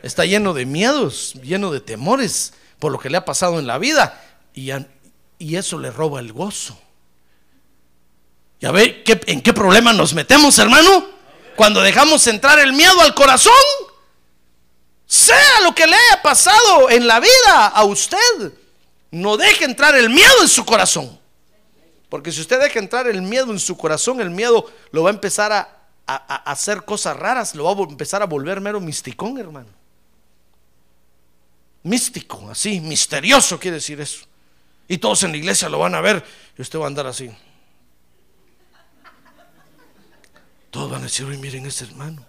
Está 0.02 0.26
lleno 0.26 0.56
de 0.56 0.66
miedos, 0.66 1.36
lleno 1.44 1.72
de 1.72 1.80
temores 1.80 2.54
por 2.80 2.92
lo 2.92 2.98
que 2.98 3.12
le 3.12 3.18
ha 3.18 3.26
pasado 3.26 3.60
en 3.60 3.68
la 3.68 3.78
vida 3.78 4.20
y, 4.56 4.72
y 5.38 5.58
eso 5.58 5.78
le 5.78 5.92
roba 5.92 6.22
el 6.22 6.34
gozo. 6.34 6.76
¿Ya 8.60 8.72
ve 8.72 9.04
en 9.06 9.42
qué 9.42 9.54
problema 9.54 9.94
nos 9.94 10.16
metemos, 10.16 10.58
hermano? 10.58 11.21
Cuando 11.56 11.82
dejamos 11.82 12.26
entrar 12.28 12.60
el 12.60 12.74
miedo 12.74 13.02
al 13.02 13.14
corazón 13.14 13.54
sea 15.06 15.60
lo 15.64 15.76
que 15.76 15.86
le 15.86 15.96
haya 15.96 16.22
pasado 16.22 16.90
en 16.90 17.06
la 17.06 17.20
vida 17.20 17.68
a 17.68 17.84
usted, 17.84 18.54
no 19.12 19.36
deje 19.36 19.66
entrar 19.66 19.96
el 19.96 20.10
miedo 20.10 20.42
en 20.42 20.48
su 20.48 20.66
corazón. 20.66 21.20
Porque 22.08 22.32
si 22.32 22.42
usted 22.42 22.62
deja 22.62 22.80
entrar 22.80 23.08
el 23.08 23.22
miedo 23.22 23.52
en 23.52 23.60
su 23.60 23.78
corazón, 23.78 24.22
el 24.22 24.30
miedo 24.30 24.70
lo 24.92 25.04
va 25.04 25.10
a 25.10 25.14
empezar 25.14 25.52
a, 25.52 25.78
hacer 26.46 26.84
cosas 26.84 27.16
raras, 27.16 27.56
lo 27.56 27.64
va 27.64 27.72
a 27.72 27.88
empezar 27.88 28.22
a 28.22 28.26
volver 28.26 28.60
mero 28.60 28.82
misticón, 28.82 29.38
hermano. 29.38 29.70
Místico, 31.84 32.50
así, 32.50 32.80
misterioso 32.82 33.60
quiere 33.60 33.76
decir 33.76 34.00
eso. 34.02 34.26
Y 34.88 34.98
todos 34.98 35.24
en 35.24 35.32
la 35.32 35.38
iglesia 35.38 35.70
lo 35.70 35.80
van 35.80 35.96
a 35.96 36.02
ver 36.02 36.24
y 36.58 36.62
usted 36.62 36.80
va 36.80 36.84
a 36.84 36.88
andar 36.88 37.08
así. 37.08 37.32
Todos 40.72 40.90
van 40.90 41.02
a 41.02 41.04
decir, 41.04 41.26
uy, 41.26 41.38
miren 41.38 41.66
ese 41.66 41.84
hermano. 41.84 42.26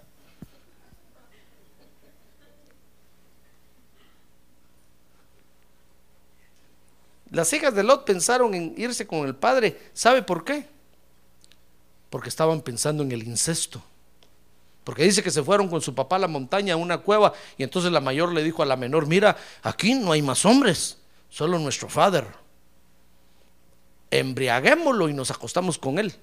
Las 7.31 7.51
hijas 7.55 7.75
de 7.75 7.83
Lot 7.83 8.05
pensaron 8.05 8.55
en 8.55 8.75
irse 8.77 9.07
con 9.07 9.27
el 9.27 9.35
padre. 9.35 9.81
¿Sabe 9.95 10.23
por 10.23 10.45
qué? 10.45 10.67
Porque 12.11 12.29
estaban 12.29 12.61
pensando 12.61 13.03
en 13.03 13.13
el 13.13 13.23
incesto. 13.23 13.83
Porque 14.85 15.05
dice 15.05 15.23
que 15.23 15.31
se 15.31 15.43
fueron 15.43 15.69
con 15.69 15.81
su 15.81 15.95
papá 15.95 16.17
a 16.17 16.19
la 16.19 16.29
montaña, 16.29 16.75
a 16.75 16.77
una 16.77 16.99
cueva, 16.99 17.33
y 17.57 17.63
entonces 17.63 17.93
la 17.93 18.01
mayor 18.01 18.33
le 18.33 18.43
dijo 18.43 18.63
a 18.63 18.67
la 18.67 18.77
menor, 18.77 19.07
mira, 19.07 19.37
aquí 19.63 19.95
no 19.95 20.13
hay 20.13 20.21
más 20.21 20.45
hombres, 20.45 20.99
solo 21.31 21.59
nuestro 21.59 21.89
father. 21.89 22.27
Embriaguémoslo 24.11 25.09
y 25.09 25.15
nos 25.15 25.31
acostamos 25.31 25.79
con 25.79 26.01
él. 26.01 26.15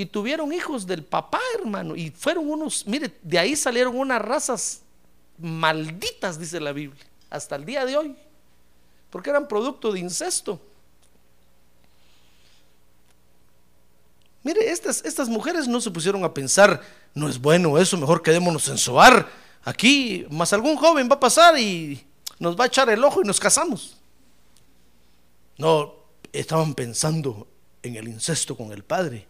Y 0.00 0.06
tuvieron 0.06 0.52
hijos 0.52 0.86
del 0.86 1.04
papá, 1.04 1.40
hermano, 1.58 1.94
y 1.94 2.10
fueron 2.10 2.50
unos, 2.50 2.86
mire, 2.86 3.18
de 3.22 3.38
ahí 3.38 3.54
salieron 3.54 3.96
unas 3.98 4.22
razas 4.22 4.80
malditas, 5.38 6.38
dice 6.38 6.60
la 6.60 6.72
Biblia, 6.72 7.04
hasta 7.28 7.56
el 7.56 7.64
día 7.64 7.84
de 7.84 7.96
hoy 7.96 8.16
porque 9.10 9.30
eran 9.30 9.48
producto 9.48 9.92
de 9.92 10.00
incesto. 10.00 10.60
Mire, 14.42 14.70
estas, 14.70 15.04
estas 15.04 15.28
mujeres 15.28 15.68
no 15.68 15.80
se 15.80 15.90
pusieron 15.90 16.24
a 16.24 16.32
pensar, 16.32 16.80
no 17.12 17.28
es 17.28 17.38
bueno 17.38 17.76
eso, 17.76 17.98
mejor 17.98 18.22
quedémonos 18.22 18.68
en 18.68 18.78
Soar. 18.78 19.28
Aquí, 19.64 20.26
más 20.30 20.52
algún 20.54 20.76
joven 20.76 21.10
va 21.10 21.16
a 21.16 21.20
pasar 21.20 21.58
y 21.58 22.06
nos 22.38 22.58
va 22.58 22.64
a 22.64 22.66
echar 22.68 22.88
el 22.88 23.04
ojo 23.04 23.20
y 23.20 23.26
nos 23.26 23.38
casamos. 23.38 23.98
No, 25.58 25.94
estaban 26.32 26.74
pensando 26.74 27.46
en 27.82 27.96
el 27.96 28.08
incesto 28.08 28.56
con 28.56 28.72
el 28.72 28.82
padre. 28.82 29.26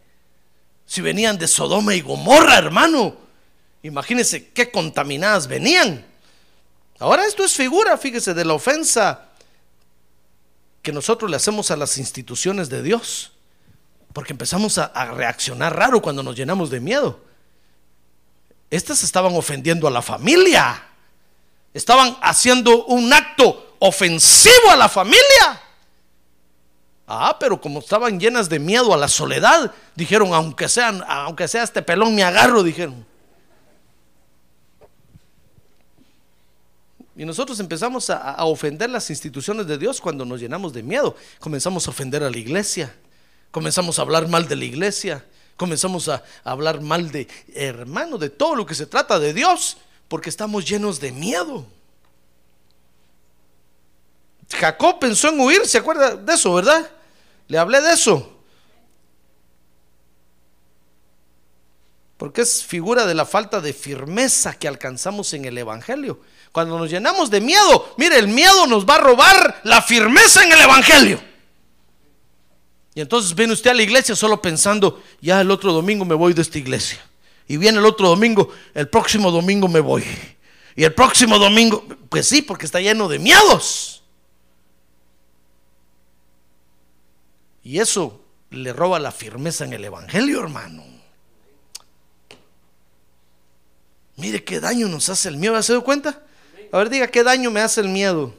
Si 0.90 1.00
venían 1.02 1.38
de 1.38 1.46
Sodoma 1.46 1.94
y 1.94 2.00
Gomorra, 2.00 2.58
hermano, 2.58 3.14
imagínense 3.84 4.48
qué 4.48 4.72
contaminadas 4.72 5.46
venían. 5.46 6.04
Ahora 6.98 7.26
esto 7.26 7.44
es 7.44 7.54
figura, 7.54 7.96
fíjese, 7.96 8.34
de 8.34 8.44
la 8.44 8.54
ofensa 8.54 9.28
que 10.82 10.90
nosotros 10.90 11.30
le 11.30 11.36
hacemos 11.36 11.70
a 11.70 11.76
las 11.76 11.96
instituciones 11.96 12.70
de 12.70 12.82
Dios. 12.82 13.30
Porque 14.12 14.32
empezamos 14.32 14.78
a, 14.78 14.88
reaccionar 15.14 15.76
raro 15.76 16.02
cuando 16.02 16.24
nos 16.24 16.34
llenamos 16.34 16.70
de 16.70 16.80
miedo. 16.80 17.20
Estas 18.68 19.04
estaban 19.04 19.36
ofendiendo 19.36 19.86
a 19.86 19.92
la 19.92 20.02
familia. 20.02 20.88
Estaban 21.72 22.18
haciendo 22.20 22.86
un 22.86 23.12
acto 23.12 23.76
ofensivo 23.78 24.72
a 24.72 24.76
la 24.76 24.88
familia. 24.88 25.62
Ah, 27.12 27.36
pero 27.40 27.60
como 27.60 27.80
estaban 27.80 28.20
llenas 28.20 28.48
de 28.48 28.60
miedo 28.60 28.94
a 28.94 28.96
la 28.96 29.08
soledad, 29.08 29.74
dijeron, 29.96 30.32
aunque 30.32 30.68
sean, 30.68 31.02
aunque 31.08 31.48
sea 31.48 31.64
este 31.64 31.82
pelón 31.82 32.14
me 32.14 32.22
agarro, 32.22 32.62
dijeron. 32.62 33.04
Y 37.16 37.24
nosotros 37.24 37.58
empezamos 37.58 38.10
a, 38.10 38.44
ofender 38.44 38.90
las 38.90 39.10
instituciones 39.10 39.66
de 39.66 39.76
Dios 39.76 40.00
cuando 40.00 40.24
nos 40.24 40.38
llenamos 40.38 40.72
de 40.72 40.84
miedo. 40.84 41.16
Comenzamos 41.40 41.84
a 41.88 41.90
ofender 41.90 42.22
a 42.22 42.30
la 42.30 42.38
iglesia. 42.38 42.94
Comenzamos 43.50 43.98
a 43.98 44.02
hablar 44.02 44.28
mal 44.28 44.46
de 44.46 44.54
la 44.54 44.64
iglesia. 44.66 45.24
Comenzamos 45.56 46.08
a, 46.08 46.22
hablar 46.44 46.80
mal 46.80 47.10
de 47.10 47.26
hermano, 47.52 48.18
de 48.18 48.30
todo 48.30 48.54
lo 48.54 48.64
que 48.64 48.76
se 48.76 48.86
trata 48.86 49.18
de 49.18 49.34
Dios, 49.34 49.78
porque 50.06 50.30
estamos 50.30 50.64
llenos 50.64 51.00
de 51.00 51.10
miedo. 51.10 51.66
Jacob 54.48 55.00
pensó 55.00 55.30
en 55.30 55.40
huir, 55.40 55.66
¿se 55.66 55.78
acuerda 55.78 56.14
de 56.14 56.34
eso, 56.34 56.54
verdad? 56.54 56.88
Le 57.50 57.58
hablé 57.58 57.80
de 57.80 57.92
eso. 57.92 58.38
Porque 62.16 62.42
es 62.42 62.64
figura 62.64 63.06
de 63.06 63.14
la 63.14 63.26
falta 63.26 63.60
de 63.60 63.72
firmeza 63.72 64.54
que 64.54 64.68
alcanzamos 64.68 65.34
en 65.34 65.44
el 65.44 65.58
Evangelio. 65.58 66.20
Cuando 66.52 66.78
nos 66.78 66.88
llenamos 66.88 67.28
de 67.28 67.40
miedo, 67.40 67.92
mire, 67.96 68.18
el 68.18 68.28
miedo 68.28 68.68
nos 68.68 68.86
va 68.86 68.96
a 68.96 69.00
robar 69.00 69.60
la 69.64 69.82
firmeza 69.82 70.44
en 70.44 70.52
el 70.52 70.60
Evangelio. 70.60 71.20
Y 72.94 73.00
entonces 73.00 73.34
viene 73.34 73.52
usted 73.52 73.70
a 73.70 73.74
la 73.74 73.82
iglesia 73.82 74.14
solo 74.14 74.40
pensando, 74.40 75.02
ya 75.20 75.40
el 75.40 75.50
otro 75.50 75.72
domingo 75.72 76.04
me 76.04 76.14
voy 76.14 76.34
de 76.34 76.42
esta 76.42 76.58
iglesia. 76.58 77.00
Y 77.48 77.56
viene 77.56 77.78
el 77.78 77.86
otro 77.86 78.08
domingo, 78.08 78.48
el 78.74 78.88
próximo 78.88 79.32
domingo 79.32 79.66
me 79.66 79.80
voy. 79.80 80.04
Y 80.76 80.84
el 80.84 80.94
próximo 80.94 81.36
domingo, 81.36 81.84
pues 82.08 82.28
sí, 82.28 82.42
porque 82.42 82.66
está 82.66 82.80
lleno 82.80 83.08
de 83.08 83.18
miedos. 83.18 83.99
Y 87.70 87.78
eso 87.78 88.20
le 88.50 88.72
roba 88.72 88.98
la 88.98 89.12
firmeza 89.12 89.64
en 89.64 89.72
el 89.72 89.84
Evangelio, 89.84 90.40
hermano. 90.40 90.82
Mire 94.16 94.42
qué 94.42 94.58
daño 94.58 94.88
nos 94.88 95.08
hace 95.08 95.28
el 95.28 95.36
miedo, 95.36 95.62
¿se 95.62 95.74
dado 95.74 95.84
cuenta? 95.84 96.20
A 96.72 96.78
ver, 96.78 96.90
diga, 96.90 97.06
¿qué 97.06 97.22
daño 97.22 97.48
me 97.52 97.60
hace 97.60 97.80
el 97.80 97.88
miedo? 97.88 98.34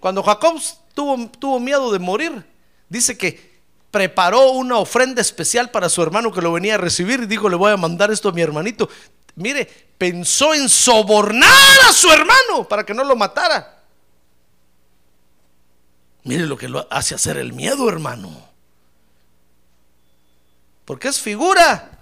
Cuando 0.00 0.20
Jacob 0.24 0.60
tuvo, 0.92 1.30
tuvo 1.38 1.60
miedo 1.60 1.92
de 1.92 2.00
morir, 2.00 2.44
dice 2.88 3.16
que 3.16 3.60
preparó 3.92 4.50
una 4.50 4.78
ofrenda 4.78 5.20
especial 5.20 5.70
para 5.70 5.88
su 5.88 6.02
hermano 6.02 6.32
que 6.32 6.42
lo 6.42 6.52
venía 6.52 6.74
a 6.74 6.78
recibir 6.78 7.20
y 7.20 7.26
dijo, 7.26 7.48
le 7.48 7.54
voy 7.54 7.70
a 7.70 7.76
mandar 7.76 8.10
esto 8.10 8.30
a 8.30 8.32
mi 8.32 8.42
hermanito. 8.42 8.88
Mire, 9.36 9.64
pensó 9.96 10.54
en 10.54 10.68
sobornar 10.68 11.78
a 11.88 11.92
su 11.92 12.10
hermano 12.10 12.66
para 12.68 12.84
que 12.84 12.94
no 12.94 13.04
lo 13.04 13.14
matara. 13.14 13.79
Mire 16.24 16.46
lo 16.46 16.56
que 16.56 16.68
lo 16.68 16.86
hace 16.90 17.14
hacer 17.14 17.36
el 17.36 17.52
miedo, 17.52 17.88
hermano. 17.88 18.48
Porque 20.84 21.08
es 21.08 21.20
figura 21.20 21.98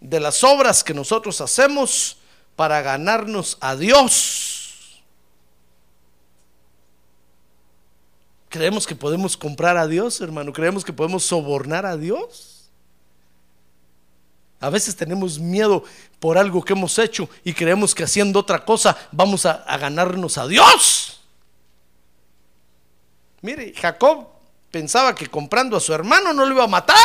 de 0.00 0.20
las 0.20 0.42
obras 0.44 0.82
que 0.82 0.94
nosotros 0.94 1.40
hacemos 1.40 2.18
para 2.56 2.82
ganarnos 2.82 3.58
a 3.60 3.76
Dios. 3.76 5.02
Creemos 8.48 8.86
que 8.86 8.96
podemos 8.96 9.36
comprar 9.36 9.76
a 9.76 9.86
Dios, 9.86 10.20
hermano. 10.20 10.52
Creemos 10.52 10.84
que 10.84 10.92
podemos 10.92 11.24
sobornar 11.24 11.84
a 11.84 11.96
Dios. 11.96 12.70
A 14.60 14.70
veces 14.70 14.96
tenemos 14.96 15.38
miedo 15.38 15.84
por 16.18 16.36
algo 16.36 16.64
que 16.64 16.72
hemos 16.72 16.98
hecho 16.98 17.28
y 17.44 17.52
creemos 17.52 17.94
que 17.94 18.02
haciendo 18.02 18.40
otra 18.40 18.64
cosa 18.64 18.96
vamos 19.12 19.46
a, 19.46 19.52
a 19.52 19.78
ganarnos 19.78 20.36
a 20.36 20.48
Dios. 20.48 21.07
Mire, 23.42 23.72
Jacob 23.74 24.26
pensaba 24.70 25.14
que 25.14 25.28
comprando 25.28 25.76
a 25.76 25.80
su 25.80 25.92
hermano 25.92 26.32
no 26.32 26.44
lo 26.44 26.54
iba 26.54 26.64
a 26.64 26.68
matar. 26.68 26.96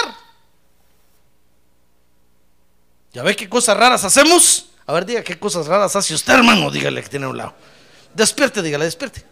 ¿Ya 3.13 3.22
ve 3.22 3.36
qué 3.36 3.48
cosas 3.48 3.78
raras 3.78 4.04
hacemos? 4.04 4.69
A 4.86 4.93
ver, 4.93 5.06
diga 5.06 5.24
qué 5.24 5.38
cosas 5.38 5.67
raras 5.67 5.96
hace 5.96 6.13
usted, 6.13 6.34
hermano. 6.34 6.72
Dígale 6.72 7.04
que 7.04 7.10
tiene 7.10 7.26
a 7.26 7.30
un 7.30 7.38
lado. 7.38 7.54
Despierte, 8.13 8.62
dígale, 8.62 8.86
despierte. 8.86 9.24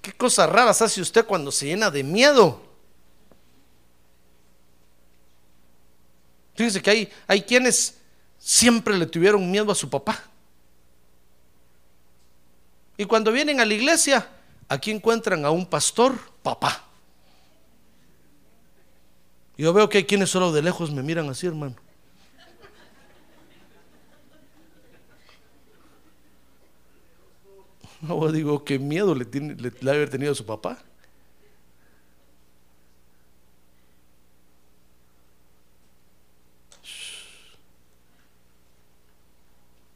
¿Qué 0.00 0.12
cosas 0.12 0.48
raras 0.48 0.80
hace 0.82 1.00
usted 1.00 1.26
cuando 1.26 1.50
se 1.50 1.66
llena 1.66 1.90
de 1.90 2.04
miedo? 2.04 2.62
Fíjense 6.54 6.80
que 6.80 6.90
hay, 6.90 7.12
hay 7.26 7.42
quienes 7.42 7.96
siempre 8.38 8.96
le 8.96 9.06
tuvieron 9.06 9.50
miedo 9.50 9.72
a 9.72 9.74
su 9.74 9.90
papá. 9.90 10.22
Y 12.96 13.04
cuando 13.04 13.32
vienen 13.32 13.60
a 13.60 13.64
la 13.64 13.74
iglesia, 13.74 14.26
aquí 14.68 14.90
encuentran 14.90 15.44
a 15.44 15.50
un 15.50 15.66
pastor, 15.66 16.18
papá. 16.42 16.84
Yo 19.58 19.72
veo 19.72 19.88
que 19.88 19.98
hay 19.98 20.04
quienes 20.04 20.30
solo 20.30 20.52
de 20.52 20.62
lejos 20.62 20.90
me 20.90 21.02
miran 21.02 21.28
así, 21.28 21.46
hermano. 21.46 21.76
No, 28.02 28.30
digo, 28.30 28.62
qué 28.62 28.78
miedo 28.78 29.14
le, 29.14 29.24
tiene, 29.24 29.54
le, 29.54 29.90
haber 29.90 30.10
tenido 30.10 30.32
a 30.32 30.34
su 30.34 30.44
papá. 30.44 30.78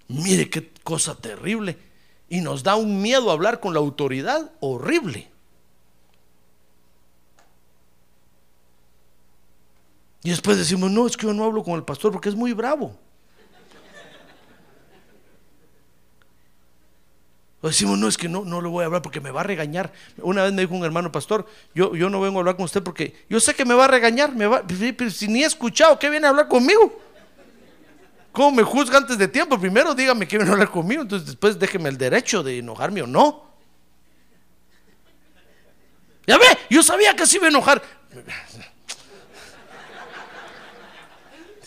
Mire 0.09 0.51
qué 0.51 0.73
cosa 0.83 1.15
terrible. 1.15 1.90
Y 2.31 2.41
nos 2.41 2.63
da 2.63 2.77
un 2.77 3.03
miedo 3.03 3.31
hablar 3.31 3.61
con 3.61 3.75
la 3.75 3.81
autoridad 3.81 4.53
horrible. 4.61 5.29
Y 10.23 10.31
después 10.31 10.57
decimos, 10.57 10.91
no, 10.91 11.07
es 11.07 11.17
que 11.17 11.27
yo 11.27 11.35
no 11.35 11.45
hablo 11.45 11.63
con 11.63 11.75
el 11.75 11.83
pastor 11.83 12.13
porque 12.13 12.31
es 12.31 12.35
muy 12.35 12.53
bravo. 12.53 12.97
Decimos, 17.63 17.99
no, 17.99 18.09
es 18.09 18.17
que 18.17 18.29
no, 18.29 18.43
no 18.45 18.63
le 18.63 18.69
voy 18.69 18.83
a 18.83 18.87
hablar 18.87 19.03
porque 19.03 19.21
me 19.21 19.31
va 19.31 19.41
a 19.41 19.45
regañar. 19.45 19.93
Una 20.19 20.45
vez 20.45 20.53
me 20.53 20.63
dijo 20.63 20.75
un 20.75 20.85
hermano 20.85 21.13
pastor, 21.13 21.47
yo, 21.75 21.95
yo 21.95 22.09
no 22.09 22.21
vengo 22.21 22.39
a 22.39 22.41
hablar 22.41 22.57
con 22.57 22.65
usted 22.65 22.83
porque 22.83 23.27
yo 23.29 23.39
sé 23.39 23.55
que 23.55 23.67
me 23.67 23.75
va 23.75 23.85
a 23.85 23.89
regañar, 23.89 24.35
me 24.35 24.47
va, 24.47 24.63
si 25.11 25.29
ni 25.29 25.43
he 25.43 25.47
escuchado, 25.47 25.99
¿qué 25.99 26.09
viene 26.09 26.27
a 26.27 26.31
hablar 26.31 26.49
conmigo? 26.49 27.10
¿Cómo 28.33 28.53
me 28.53 28.63
juzga 28.63 28.99
antes 28.99 29.19
de 29.19 29.29
tiempo? 29.29 29.59
Primero 29.59 29.95
dígame 29.95 30.27
que 30.27 30.37
viene 30.37 30.51
a 30.51 30.53
hablar 30.53 30.71
conmigo, 30.71 31.03
entonces 31.03 31.27
después 31.27 31.59
déjeme 31.59 31.89
el 31.89 31.99
derecho 31.99 32.43
de 32.43 32.59
enojarme 32.59 33.03
o 33.03 33.07
no. 33.07 33.51
Ya 36.27 36.39
ve, 36.39 36.47
yo 36.69 36.83
sabía 36.83 37.15
que 37.17 37.27
se 37.27 37.39
iba 37.39 37.47
a 37.47 37.51
enojar. 37.51 37.83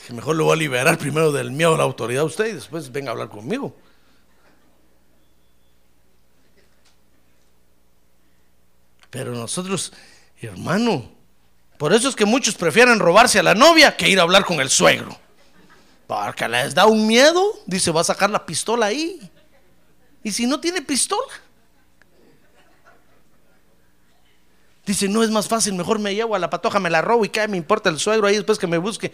Mejor 0.10 0.36
lo 0.36 0.46
voy 0.46 0.54
a 0.54 0.58
liberar 0.58 0.98
primero 0.98 1.32
del 1.32 1.52
miedo 1.52 1.74
a 1.74 1.78
la 1.78 1.84
autoridad 1.84 2.22
a 2.22 2.26
usted 2.26 2.46
y 2.46 2.54
después 2.54 2.92
venga 2.92 3.10
a 3.10 3.14
hablar 3.14 3.30
conmigo. 3.30 3.76
Pero 9.10 9.34
nosotros, 9.34 9.92
hermano, 10.42 11.12
por 11.78 11.94
eso 11.94 12.10
es 12.10 12.16
que 12.16 12.26
muchos 12.26 12.56
prefieren 12.56 13.00
robarse 13.00 13.40
a 13.40 13.44
la 13.44 13.56
novia 13.56 13.98
que 13.98 14.08
ir 14.08 14.20
a 14.20 14.24
hablar 14.24 14.46
con 14.46 14.60
el 14.60 14.70
suegro. 14.70 15.23
Porque 16.08 16.48
les 16.48 16.76
da 16.76 16.86
un 16.86 17.08
miedo, 17.08 17.42
dice, 17.66 17.92
va 17.92 18.02
a 18.02 18.06
sacar 18.06 18.30
la 18.30 18.46
pistola 18.46 18.88
ahí. 18.88 19.20
Y 20.24 20.32
si 20.32 20.46
no 20.46 20.60
tiene 20.60 20.82
pistola, 20.82 21.34
dice, 24.86 25.08
no 25.08 25.24
es 25.24 25.30
más 25.30 25.48
fácil, 25.48 25.74
mejor 25.74 26.00
me 26.00 26.14
llevo 26.14 26.36
a 26.36 26.40
la 26.40 26.50
patoja, 26.50 26.80
me 26.80 26.90
la 26.90 27.02
robo 27.02 27.26
y 27.26 27.30
qué 27.30 27.48
me 27.48 27.58
importa 27.58 27.90
el 27.90 28.00
suegro 28.00 28.28
ahí 28.28 28.36
después 28.36 28.58
que 28.60 28.68
me 28.68 28.78
busque. 28.78 29.14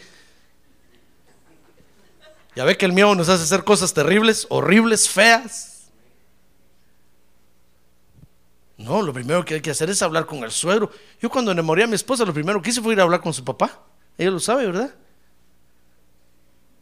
Ya 2.55 2.65
ve 2.65 2.77
que 2.77 2.85
el 2.85 2.93
miedo 2.93 3.13
nos 3.15 3.29
hace 3.29 3.43
hacer 3.43 3.63
cosas 3.63 3.93
terribles, 3.93 4.47
horribles, 4.49 5.07
feas. 5.07 5.89
No, 8.77 9.01
lo 9.01 9.13
primero 9.13 9.43
que 9.43 9.55
hay 9.55 9.61
que 9.61 9.71
hacer 9.71 9.89
es 9.89 10.01
hablar 10.01 10.25
con 10.25 10.43
el 10.43 10.51
suegro. 10.51 10.89
Yo 11.21 11.29
cuando 11.29 11.51
enamoré 11.51 11.83
a 11.83 11.87
mi 11.87 11.95
esposa, 11.95 12.25
lo 12.25 12.33
primero 12.33 12.61
que 12.61 12.69
hice 12.69 12.81
fue 12.81 12.93
ir 12.93 12.99
a 12.99 13.03
hablar 13.03 13.21
con 13.21 13.33
su 13.33 13.43
papá. 13.43 13.81
Ella 14.17 14.31
lo 14.31 14.39
sabe, 14.39 14.65
¿verdad? 14.65 14.93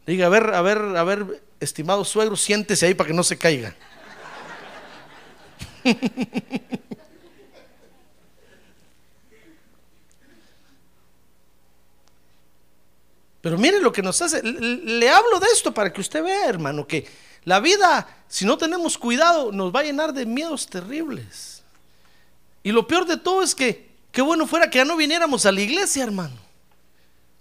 Diga, 0.08 0.24
a 0.24 0.30
ver, 0.30 0.54
a 0.54 0.62
ver, 0.62 0.78
a 0.78 1.04
ver, 1.04 1.42
estimado 1.60 2.02
suegro, 2.02 2.34
siéntese 2.34 2.86
ahí 2.86 2.94
para 2.94 3.08
que 3.08 3.12
no 3.12 3.22
se 3.22 3.36
caiga. 3.36 3.76
Pero 13.42 13.58
mire 13.58 13.82
lo 13.82 13.92
que 13.92 14.00
nos 14.00 14.22
hace. 14.22 14.42
Le 14.42 15.10
hablo 15.10 15.40
de 15.40 15.46
esto 15.52 15.74
para 15.74 15.92
que 15.92 16.00
usted 16.00 16.24
vea, 16.24 16.46
hermano, 16.46 16.86
que 16.86 17.06
la 17.44 17.60
vida, 17.60 18.08
si 18.28 18.46
no 18.46 18.56
tenemos 18.56 18.96
cuidado, 18.96 19.52
nos 19.52 19.74
va 19.74 19.80
a 19.80 19.84
llenar 19.84 20.14
de 20.14 20.24
miedos 20.24 20.68
terribles. 20.68 21.62
Y 22.62 22.72
lo 22.72 22.86
peor 22.86 23.04
de 23.04 23.18
todo 23.18 23.42
es 23.42 23.54
que, 23.54 23.90
qué 24.10 24.22
bueno 24.22 24.46
fuera 24.46 24.70
que 24.70 24.78
ya 24.78 24.86
no 24.86 24.96
viniéramos 24.96 25.44
a 25.44 25.52
la 25.52 25.60
iglesia, 25.60 26.02
hermano. 26.02 26.36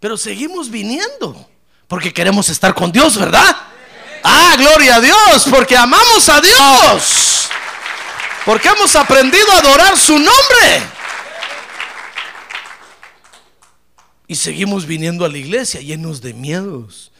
Pero 0.02 0.18
seguimos 0.18 0.70
viniendo, 0.70 1.50
porque 1.88 2.14
queremos 2.14 2.50
estar 2.50 2.74
con 2.74 2.92
Dios, 2.92 3.18
¿verdad? 3.18 3.56
Ah, 4.24 4.56
gloria 4.58 4.96
a 4.96 5.02
Dios, 5.02 5.48
porque 5.50 5.78
amamos 5.78 6.28
a 6.28 6.42
Dios. 6.42 7.48
Porque 8.46 8.68
hemos 8.68 8.96
aprendido 8.96 9.52
a 9.52 9.60
adorar 9.60 9.98
su 9.98 10.14
nombre. 10.14 10.84
Y 14.28 14.36
seguimos 14.36 14.86
viniendo 14.86 15.24
a 15.24 15.30
la 15.30 15.38
iglesia 15.38 15.80
llenos 15.80 16.22
de 16.22 16.34
miedos. 16.34 17.12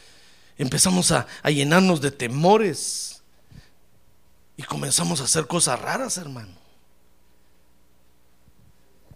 Empezamos 0.58 1.12
a, 1.12 1.28
llenarnos 1.46 2.02
de 2.02 2.12
temores. 2.12 3.22
Y 4.58 4.64
comenzamos 4.64 5.22
a 5.22 5.26
hacer 5.26 5.48
cosas 5.48 5.80
raras, 5.80 6.18
hermano. 6.18 6.54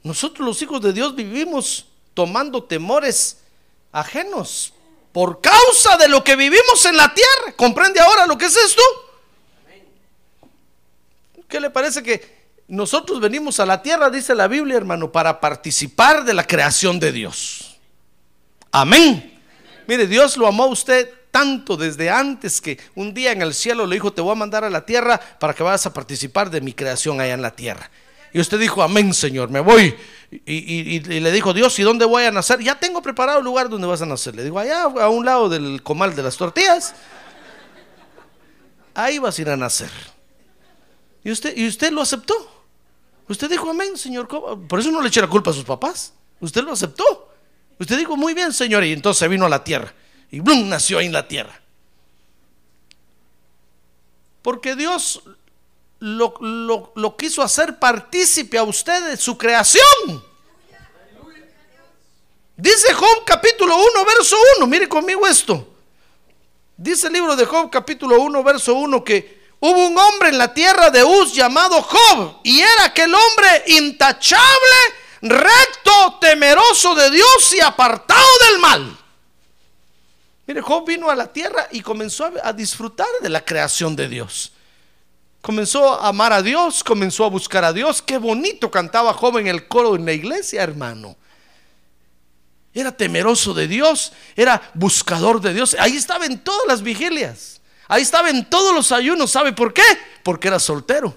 Nosotros 0.03 0.47
los 0.47 0.61
hijos 0.61 0.81
de 0.81 0.93
Dios 0.93 1.15
vivimos 1.15 1.87
tomando 2.13 2.63
temores 2.63 3.37
ajenos 3.91 4.73
por 5.11 5.41
causa 5.41 5.97
de 5.97 6.07
lo 6.07 6.23
que 6.23 6.35
vivimos 6.35 6.85
en 6.85 6.97
la 6.97 7.13
tierra. 7.13 7.53
¿Comprende 7.55 7.99
ahora 7.99 8.25
lo 8.25 8.37
que 8.37 8.45
es 8.45 8.55
esto? 8.55 8.81
¿Qué 11.47 11.59
le 11.59 11.69
parece 11.69 12.01
que 12.01 12.41
nosotros 12.67 13.19
venimos 13.19 13.59
a 13.59 13.65
la 13.65 13.81
tierra, 13.81 14.09
dice 14.09 14.33
la 14.33 14.47
Biblia, 14.47 14.77
hermano, 14.77 15.11
para 15.11 15.41
participar 15.41 16.23
de 16.23 16.33
la 16.33 16.47
creación 16.47 16.99
de 16.99 17.11
Dios? 17.11 17.77
Amén. 18.71 19.39
Mire, 19.85 20.07
Dios 20.07 20.37
lo 20.37 20.47
amó 20.47 20.63
a 20.63 20.67
usted 20.67 21.09
tanto 21.31 21.75
desde 21.75 22.09
antes 22.09 22.61
que 22.61 22.79
un 22.95 23.13
día 23.13 23.31
en 23.31 23.41
el 23.41 23.53
cielo 23.53 23.85
le 23.85 23.95
dijo, 23.95 24.13
te 24.13 24.21
voy 24.21 24.31
a 24.31 24.35
mandar 24.35 24.63
a 24.63 24.69
la 24.69 24.85
tierra 24.85 25.19
para 25.39 25.53
que 25.53 25.63
vayas 25.63 25.85
a 25.85 25.93
participar 25.93 26.49
de 26.49 26.61
mi 26.61 26.73
creación 26.73 27.19
allá 27.19 27.33
en 27.33 27.41
la 27.41 27.55
tierra. 27.55 27.89
Y 28.33 28.39
usted 28.39 28.59
dijo, 28.59 28.81
amén, 28.81 29.13
Señor, 29.13 29.49
me 29.49 29.59
voy. 29.59 29.95
Y, 30.45 30.99
le 31.19 31.31
dijo, 31.31 31.53
Dios, 31.53 31.77
¿y 31.79 31.83
dónde 31.83 32.05
voy 32.05 32.23
a 32.23 32.31
nacer? 32.31 32.61
Ya 32.61 32.79
tengo 32.79 33.01
preparado 33.01 33.39
el 33.39 33.45
lugar 33.45 33.69
donde 33.69 33.87
vas 33.87 34.01
a 34.01 34.05
nacer. 34.05 34.35
Le 34.35 34.43
digo, 34.43 34.57
allá 34.59 34.83
a 34.83 35.09
un 35.09 35.25
lado 35.25 35.49
del 35.49 35.83
comal 35.83 36.15
de 36.15 36.23
las 36.23 36.37
tortillas. 36.37 36.95
Ahí 38.93 39.19
vas 39.19 39.37
a 39.37 39.41
ir 39.41 39.49
a 39.49 39.57
nacer. 39.57 39.91
Y 41.23 41.31
usted, 41.31 41.55
y 41.57 41.67
usted 41.67 41.91
lo 41.91 42.01
aceptó. 42.01 42.33
Usted 43.27 43.49
dijo, 43.49 43.69
amén, 43.69 43.97
Señor. 43.97 44.27
Por 44.67 44.79
eso 44.79 44.91
no 44.91 45.01
le 45.01 45.09
eché 45.09 45.19
la 45.19 45.27
culpa 45.27 45.51
a 45.51 45.53
sus 45.53 45.65
papás. 45.65 46.13
Usted 46.39 46.63
lo 46.63 46.71
aceptó. 46.71 47.29
Usted 47.77 47.97
dijo, 47.97 48.15
muy 48.15 48.33
bien, 48.33 48.53
Señor. 48.53 48.85
Y 48.85 48.93
entonces 48.93 49.27
vino 49.29 49.45
a 49.45 49.49
la 49.49 49.63
tierra. 49.63 49.93
Y 50.29 50.39
Blum 50.39 50.69
nació 50.69 50.99
ahí 50.99 51.07
en 51.07 51.13
la 51.13 51.27
tierra. 51.27 51.59
Porque 54.41 54.75
Dios 54.75 55.21
lo, 56.01 57.15
quiso 57.17 57.41
hacer 57.43 57.77
partícipe 57.77 58.57
a 58.57 58.63
usted 58.63 59.11
de 59.11 59.17
su 59.17 59.37
creación. 59.37 59.85
Dice 62.57 62.93
Job 62.93 63.23
capítulo 63.25 63.75
1, 63.75 64.05
verso 64.05 64.35
1, 64.57 64.67
mire 64.67 64.89
conmigo 64.89 65.25
esto. 65.27 65.67
Dice 66.75 67.07
el 67.07 67.13
libro 67.13 67.35
de 67.35 67.45
Job 67.45 67.69
capítulo 67.69 68.19
1, 68.19 68.43
verso 68.43 68.73
1 68.73 69.03
que 69.03 69.41
hubo 69.59 69.87
un 69.87 69.97
hombre 69.97 70.29
en 70.29 70.37
la 70.37 70.53
tierra 70.53 70.89
de 70.89 71.03
Uz 71.03 71.33
llamado 71.33 71.81
Job 71.81 72.39
y 72.43 72.59
era 72.59 72.85
aquel 72.85 73.13
hombre 73.13 73.63
intachable, 73.67 74.41
recto, 75.21 76.17
temeroso 76.19 76.95
de 76.95 77.11
Dios 77.11 77.53
y 77.55 77.61
apartado 77.61 78.27
del 78.49 78.59
mal. 78.59 78.97
Mire, 80.47 80.61
Job 80.61 80.85
vino 80.85 81.09
a 81.09 81.15
la 81.15 81.31
tierra 81.31 81.67
y 81.71 81.81
comenzó 81.81 82.31
a 82.43 82.53
disfrutar 82.53 83.07
de 83.21 83.29
la 83.29 83.45
creación 83.45 83.95
de 83.95 84.07
Dios. 84.07 84.51
Comenzó 85.41 85.99
a 85.99 86.09
amar 86.09 86.33
a 86.33 86.41
Dios, 86.41 86.83
comenzó 86.83 87.25
a 87.25 87.29
buscar 87.29 87.63
a 87.63 87.73
Dios. 87.73 88.01
Qué 88.01 88.19
bonito 88.19 88.69
cantaba 88.69 89.13
joven 89.13 89.47
el 89.47 89.67
coro 89.67 89.95
en 89.95 90.05
la 90.05 90.13
iglesia, 90.13 90.61
hermano. 90.61 91.15
Era 92.73 92.95
temeroso 92.95 93.53
de 93.53 93.67
Dios, 93.67 94.13
era 94.35 94.61
buscador 94.75 95.41
de 95.41 95.53
Dios. 95.53 95.75
Ahí 95.79 95.97
estaba 95.97 96.25
en 96.25 96.39
todas 96.39 96.67
las 96.67 96.83
vigilias. 96.83 97.59
Ahí 97.87 98.03
estaba 98.03 98.29
en 98.29 98.49
todos 98.49 98.73
los 98.73 98.91
ayunos. 98.91 99.31
¿Sabe 99.31 99.51
por 99.51 99.73
qué? 99.73 99.83
Porque 100.23 100.47
era 100.47 100.59
soltero. 100.59 101.13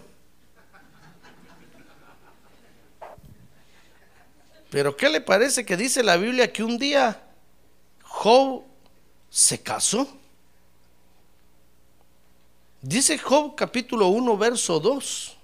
Pero 4.70 4.96
¿qué 4.96 5.08
le 5.08 5.20
parece 5.20 5.64
que 5.64 5.76
dice 5.76 6.02
la 6.02 6.16
Biblia 6.16 6.52
que 6.52 6.64
un 6.64 6.78
día 6.78 7.22
Job 8.02 8.64
se 9.30 9.62
casó? 9.62 10.08
Dice 12.84 13.16
Job 13.16 13.54
capítulo 13.56 14.08
1, 14.08 14.36
verso 14.36 14.78
2. 14.78 15.36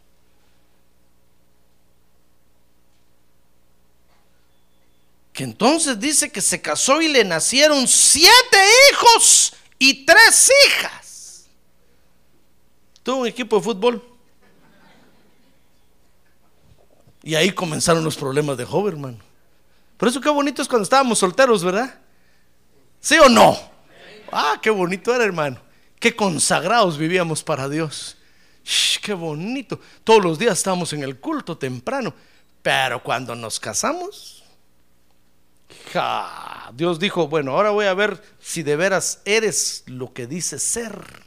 Que 5.33 5.44
entonces 5.44 5.98
dice 5.98 6.31
que 6.31 6.42
se 6.42 6.61
casó 6.61 7.00
y 7.00 7.09
le 7.09 7.24
nacieron 7.24 7.88
siete 7.88 8.59
hijos 8.90 9.55
y 9.79 10.05
tres 10.05 10.53
hijas. 10.66 11.46
Tuvo 13.03 13.22
un 13.22 13.26
equipo 13.26 13.57
de 13.57 13.62
fútbol. 13.62 14.05
Y 17.22 17.37
ahí 17.37 17.53
comenzaron 17.53 18.05
los 18.05 18.16
problemas 18.18 18.59
de 18.59 18.66
Job, 18.66 18.87
hermano. 18.88 19.16
Por 19.96 20.11
eso 20.11 20.20
qué 20.20 20.29
bonito 20.29 20.61
es 20.61 20.68
cuando 20.68 20.83
estábamos 20.83 21.18
solteros, 21.18 21.64
¿verdad? 21.64 21.98
¿Sí 23.00 23.18
o 23.18 23.31
no? 23.31 23.59
Ah, 24.31 24.59
qué 24.61 24.68
bonito 24.68 25.14
era, 25.14 25.24
hermano. 25.24 25.70
Qué 26.01 26.17
consagrados 26.17 26.97
vivíamos 26.97 27.45
para 27.45 27.69
Dios. 27.69 28.17
qué 29.03 29.13
bonito. 29.13 29.79
Todos 30.03 30.25
los 30.25 30.39
días 30.39 30.57
estábamos 30.57 30.95
en 30.95 31.03
el 31.03 31.21
culto 31.21 31.59
temprano. 31.59 32.15
Pero 32.63 33.03
cuando 33.03 33.35
nos 33.37 33.61
casamos, 33.61 34.43
Dios 36.72 36.99
dijo, 36.99 37.29
bueno, 37.29 37.53
ahora 37.53 37.70
voy 37.70 37.87
a 37.87 37.95
ver 37.95 38.22
si 38.41 38.62
de 38.62 38.77
veras 38.77 39.20
eres 39.27 39.85
lo 39.87 40.12
que 40.12 40.27
dices 40.27 40.62
ser. 40.62 41.22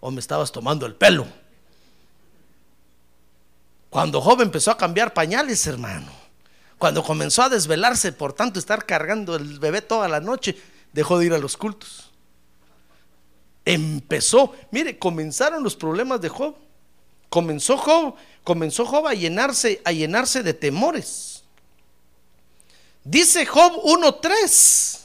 O 0.00 0.10
me 0.10 0.20
estabas 0.20 0.52
tomando 0.52 0.84
el 0.84 0.94
pelo. 0.94 1.26
Cuando 3.88 4.20
joven 4.20 4.48
empezó 4.48 4.70
a 4.70 4.76
cambiar 4.76 5.14
pañales, 5.14 5.66
hermano. 5.66 6.12
Cuando 6.76 7.02
comenzó 7.02 7.42
a 7.42 7.48
desvelarse 7.48 8.12
por 8.12 8.34
tanto 8.34 8.58
estar 8.58 8.84
cargando 8.84 9.36
el 9.36 9.58
bebé 9.58 9.80
toda 9.80 10.06
la 10.06 10.20
noche, 10.20 10.56
dejó 10.92 11.18
de 11.18 11.26
ir 11.26 11.32
a 11.32 11.38
los 11.38 11.56
cultos 11.56 12.09
empezó, 13.64 14.54
mire, 14.70 14.98
comenzaron 14.98 15.62
los 15.62 15.76
problemas 15.76 16.20
de 16.20 16.28
Job. 16.28 16.54
Comenzó 17.28 17.76
Job, 17.76 18.14
comenzó 18.42 18.84
Job 18.84 19.06
a 19.06 19.14
llenarse, 19.14 19.80
a 19.84 19.92
llenarse 19.92 20.42
de 20.42 20.54
temores. 20.54 21.42
Dice 23.04 23.46
Job 23.46 23.72
1:3 23.84 24.98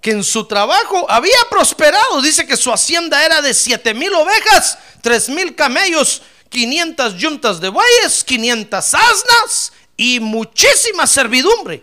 que 0.00 0.12
en 0.12 0.22
su 0.24 0.44
trabajo 0.46 1.04
había 1.10 1.36
prosperado. 1.50 2.22
Dice 2.22 2.46
que 2.46 2.56
su 2.56 2.72
hacienda 2.72 3.24
era 3.24 3.42
de 3.42 3.52
siete 3.52 3.92
mil 3.92 4.12
ovejas, 4.14 4.78
tres 5.02 5.28
mil 5.28 5.54
camellos, 5.56 6.22
500 6.48 7.16
yuntas 7.16 7.60
de 7.60 7.68
bueyes, 7.70 8.22
500 8.24 8.94
asnas 8.94 9.72
y 9.96 10.20
muchísima 10.20 11.06
servidumbre. 11.08 11.82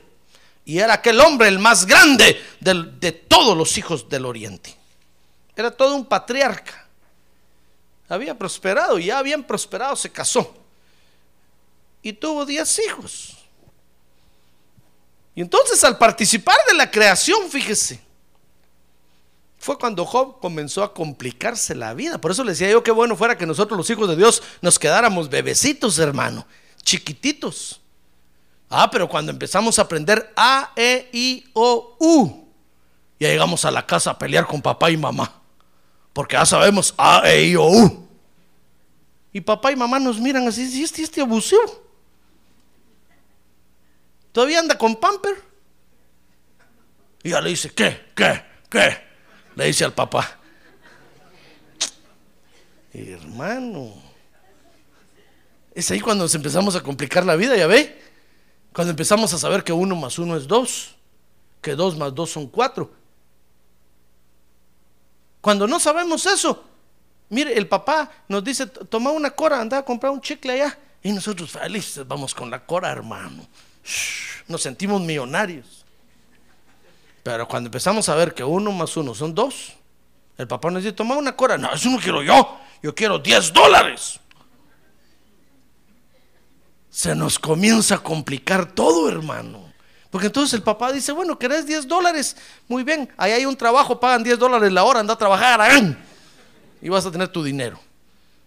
Y 0.66 0.80
era 0.80 0.94
aquel 0.94 1.20
hombre 1.20 1.50
el 1.50 1.60
más 1.60 1.86
grande 1.86 2.42
del- 2.62 2.98
de 3.00 3.12
todos 3.12 3.58
los 3.58 3.78
hijos 3.78 4.08
del 4.08 4.26
oriente. 4.26 4.74
Era 5.56 5.72
todo 5.72 5.96
un 5.96 6.06
patriarca. 6.06 6.88
Había 8.10 8.38
prosperado, 8.38 9.00
ya 9.00 9.18
habían 9.18 9.44
prosperado, 9.44 9.96
se 9.96 10.10
casó. 10.10 10.56
Y 12.02 12.14
tuvo 12.14 12.46
10 12.46 12.80
hijos. 12.88 13.38
Y 15.36 15.42
entonces 15.42 15.84
al 15.84 15.98
participar 15.98 16.58
de 16.68 16.76
la 16.76 16.92
creación, 16.92 17.50
fíjese, 17.50 18.00
fue 19.58 19.78
cuando 19.78 20.06
Job 20.06 20.40
comenzó 20.40 20.84
a 20.84 20.94
complicarse 20.94 21.74
la 21.74 21.94
vida. 21.94 22.20
Por 22.20 22.32
eso 22.32 22.44
le 22.44 22.52
decía 22.52 22.70
yo, 22.70 22.84
qué 22.84 22.92
bueno 22.92 23.16
fuera 23.16 23.38
que 23.38 23.46
nosotros 23.46 23.78
los 23.78 23.90
hijos 23.90 24.10
de 24.10 24.18
Dios 24.18 24.44
nos 24.62 24.78
quedáramos 24.78 25.30
bebecitos, 25.30 25.98
hermano, 26.00 26.46
chiquititos. 26.84 27.80
Ah, 28.70 28.92
pero 28.92 29.08
cuando 29.08 29.32
empezamos 29.32 29.80
a 29.80 29.84
aprender 29.84 30.34
A, 30.36 30.74
E, 30.76 31.10
I, 31.14 31.46
O, 31.54 31.96
U, 32.00 32.48
ya 33.20 33.30
llegamos 33.30 33.64
a 33.66 33.72
la 33.72 33.86
casa 33.86 34.12
a 34.12 34.18
pelear 34.18 34.46
con 34.46 34.62
papá 34.62 34.92
y 34.92 34.98
mamá. 34.98 35.43
Porque 36.14 36.36
ya 36.36 36.46
sabemos 36.46 36.94
A, 36.98 37.24
E, 37.26 37.48
I, 37.48 37.56
O, 37.56 37.68
U. 37.68 38.08
Y 39.34 39.42
papá 39.42 39.72
y 39.72 39.76
mamá 39.76 40.00
nos 40.00 40.20
miran 40.20 40.48
así, 40.48 40.70
¿y 40.80 40.84
este, 40.84 41.02
este 41.02 41.22
abusivo? 41.22 41.84
¿Todavía 44.32 44.60
anda 44.60 44.78
con 44.78 44.96
pamper? 44.96 45.36
Y 47.24 47.32
ya 47.32 47.42
le 47.42 47.50
dice, 47.50 47.72
¿qué? 47.72 48.12
¿Qué? 48.16 48.44
¿Qué? 48.70 48.98
Le 49.56 49.66
dice 49.66 49.86
al 49.86 49.94
papá. 49.94 50.40
Hermano. 52.94 53.94
Es 55.74 55.90
ahí 55.90 56.00
cuando 56.00 56.26
nos 56.26 56.36
empezamos 56.36 56.76
a 56.76 56.82
complicar 56.82 57.26
la 57.26 57.36
vida, 57.36 57.56
¿ya 57.56 57.66
ve? 57.66 58.00
Cuando 58.72 58.92
empezamos 58.92 59.34
a 59.34 59.40
saber 59.40 59.64
que 59.64 59.74
uno 59.74 59.96
más 59.96 60.20
uno 60.20 60.38
es 60.38 60.48
dos, 60.48 60.96
que 61.62 61.76
dos 61.76 61.98
más 61.98 62.14
dos 62.14 62.30
son 62.30 62.48
cuatro. 62.48 62.94
Cuando 65.44 65.68
no 65.68 65.78
sabemos 65.78 66.26
eso, 66.26 66.64
mire, 67.28 67.58
el 67.58 67.68
papá 67.68 68.10
nos 68.30 68.46
dice, 68.46 68.66
toma 68.66 69.12
una 69.12 69.32
cora, 69.32 69.60
anda 69.60 69.80
a 69.80 69.84
comprar 69.84 70.14
un 70.14 70.22
chicle 70.22 70.54
allá. 70.54 70.80
Y 71.04 71.12
nosotros 71.12 71.52
felices 71.52 72.08
vamos 72.08 72.34
con 72.34 72.50
la 72.50 72.66
cora, 72.66 72.90
hermano. 72.90 73.46
Nos 74.48 74.62
sentimos 74.62 75.02
millonarios. 75.02 75.84
Pero 77.24 77.46
cuando 77.46 77.68
empezamos 77.68 78.08
a 78.08 78.16
ver 78.16 78.34
que 78.34 78.42
uno 78.42 78.72
más 78.72 78.96
uno 78.96 79.14
son 79.14 79.36
dos, 79.36 79.74
el 80.38 80.48
papá 80.48 80.72
nos 80.72 80.82
dice, 80.82 80.96
toma 80.96 81.18
una 81.18 81.36
cora. 81.36 81.58
No, 81.58 81.74
eso 81.74 81.90
no 81.90 82.00
quiero 82.00 82.24
yo. 82.24 82.58
Yo 82.82 82.96
quiero 82.96 83.20
10 83.20 83.52
dólares. 83.52 84.22
Se 86.90 87.14
nos 87.16 87.38
comienza 87.38 87.96
a 87.96 88.00
complicar 88.00 88.72
todo, 88.72 89.10
hermano. 89.10 89.63
Porque 90.14 90.28
entonces 90.28 90.54
el 90.54 90.62
papá 90.62 90.92
dice, 90.92 91.12
bueno, 91.12 91.40
¿querés 91.40 91.66
10 91.66 91.88
dólares? 91.88 92.38
Muy 92.68 92.84
bien, 92.84 93.10
ahí 93.18 93.32
hay 93.32 93.48
un 93.48 93.58
trabajo, 93.58 94.00
pagan 94.00 94.24
10 94.24 94.38
dólares 94.38 94.72
la 94.72 94.84
hora, 94.84 95.00
anda 95.00 95.16
a 95.16 95.18
trabajar, 95.18 95.60
¡arán! 95.60 95.98
y 96.80 96.88
vas 96.88 97.04
a 97.04 97.12
tener 97.12 97.30
tu 97.30 97.44
dinero. 97.44 97.80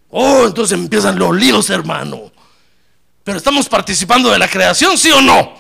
Oh, 0.09 0.45
entonces 0.47 0.79
empiezan 0.79 1.19
los 1.19 1.35
líos, 1.35 1.69
hermano. 1.69 2.31
Pero 3.25 3.39
estamos 3.39 3.69
participando 3.69 4.31
de 4.31 4.39
la 4.39 4.47
creación, 4.47 4.97
¿sí 4.97 5.11
o 5.11 5.21
no? 5.21 5.55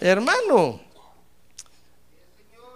Hermano, 0.00 0.80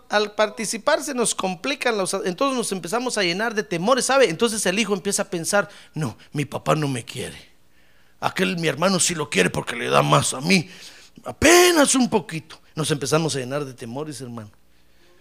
al 0.09 0.31
participar 0.31 1.03
se 1.03 1.15
nos 1.15 1.35
complican 1.35 1.99
los... 1.99 2.15
Entonces 2.25 2.57
nos 2.57 2.71
empezamos 2.71 3.19
a 3.19 3.25
llenar 3.25 3.57
de 3.57 3.65
temores, 3.65 4.05
¿sabe? 4.05 4.31
Entonces 4.31 4.65
el 4.67 4.79
hijo 4.79 4.95
empieza 4.95 5.23
a 5.23 5.29
pensar, 5.29 5.69
no, 5.95 6.17
mi 6.31 6.45
papá 6.45 6.77
no 6.77 6.87
me 6.87 7.05
quiere. 7.05 7.51
Aquel 8.21 8.57
mi 8.57 8.69
hermano 8.69 9.01
sí 9.01 9.17
lo 9.17 9.29
quiere 9.29 9.51
porque 9.51 9.75
le 9.75 9.89
da 9.89 10.03
más 10.03 10.33
a 10.33 10.41
mí. 10.41 10.71
Apenas 11.25 11.95
un 11.95 12.09
poquito. 12.09 12.61
Nos 12.75 12.91
empezamos 12.91 13.35
a 13.37 13.39
llenar 13.39 13.65
de 13.65 13.75
temores, 13.75 14.21
hermano. 14.21 14.51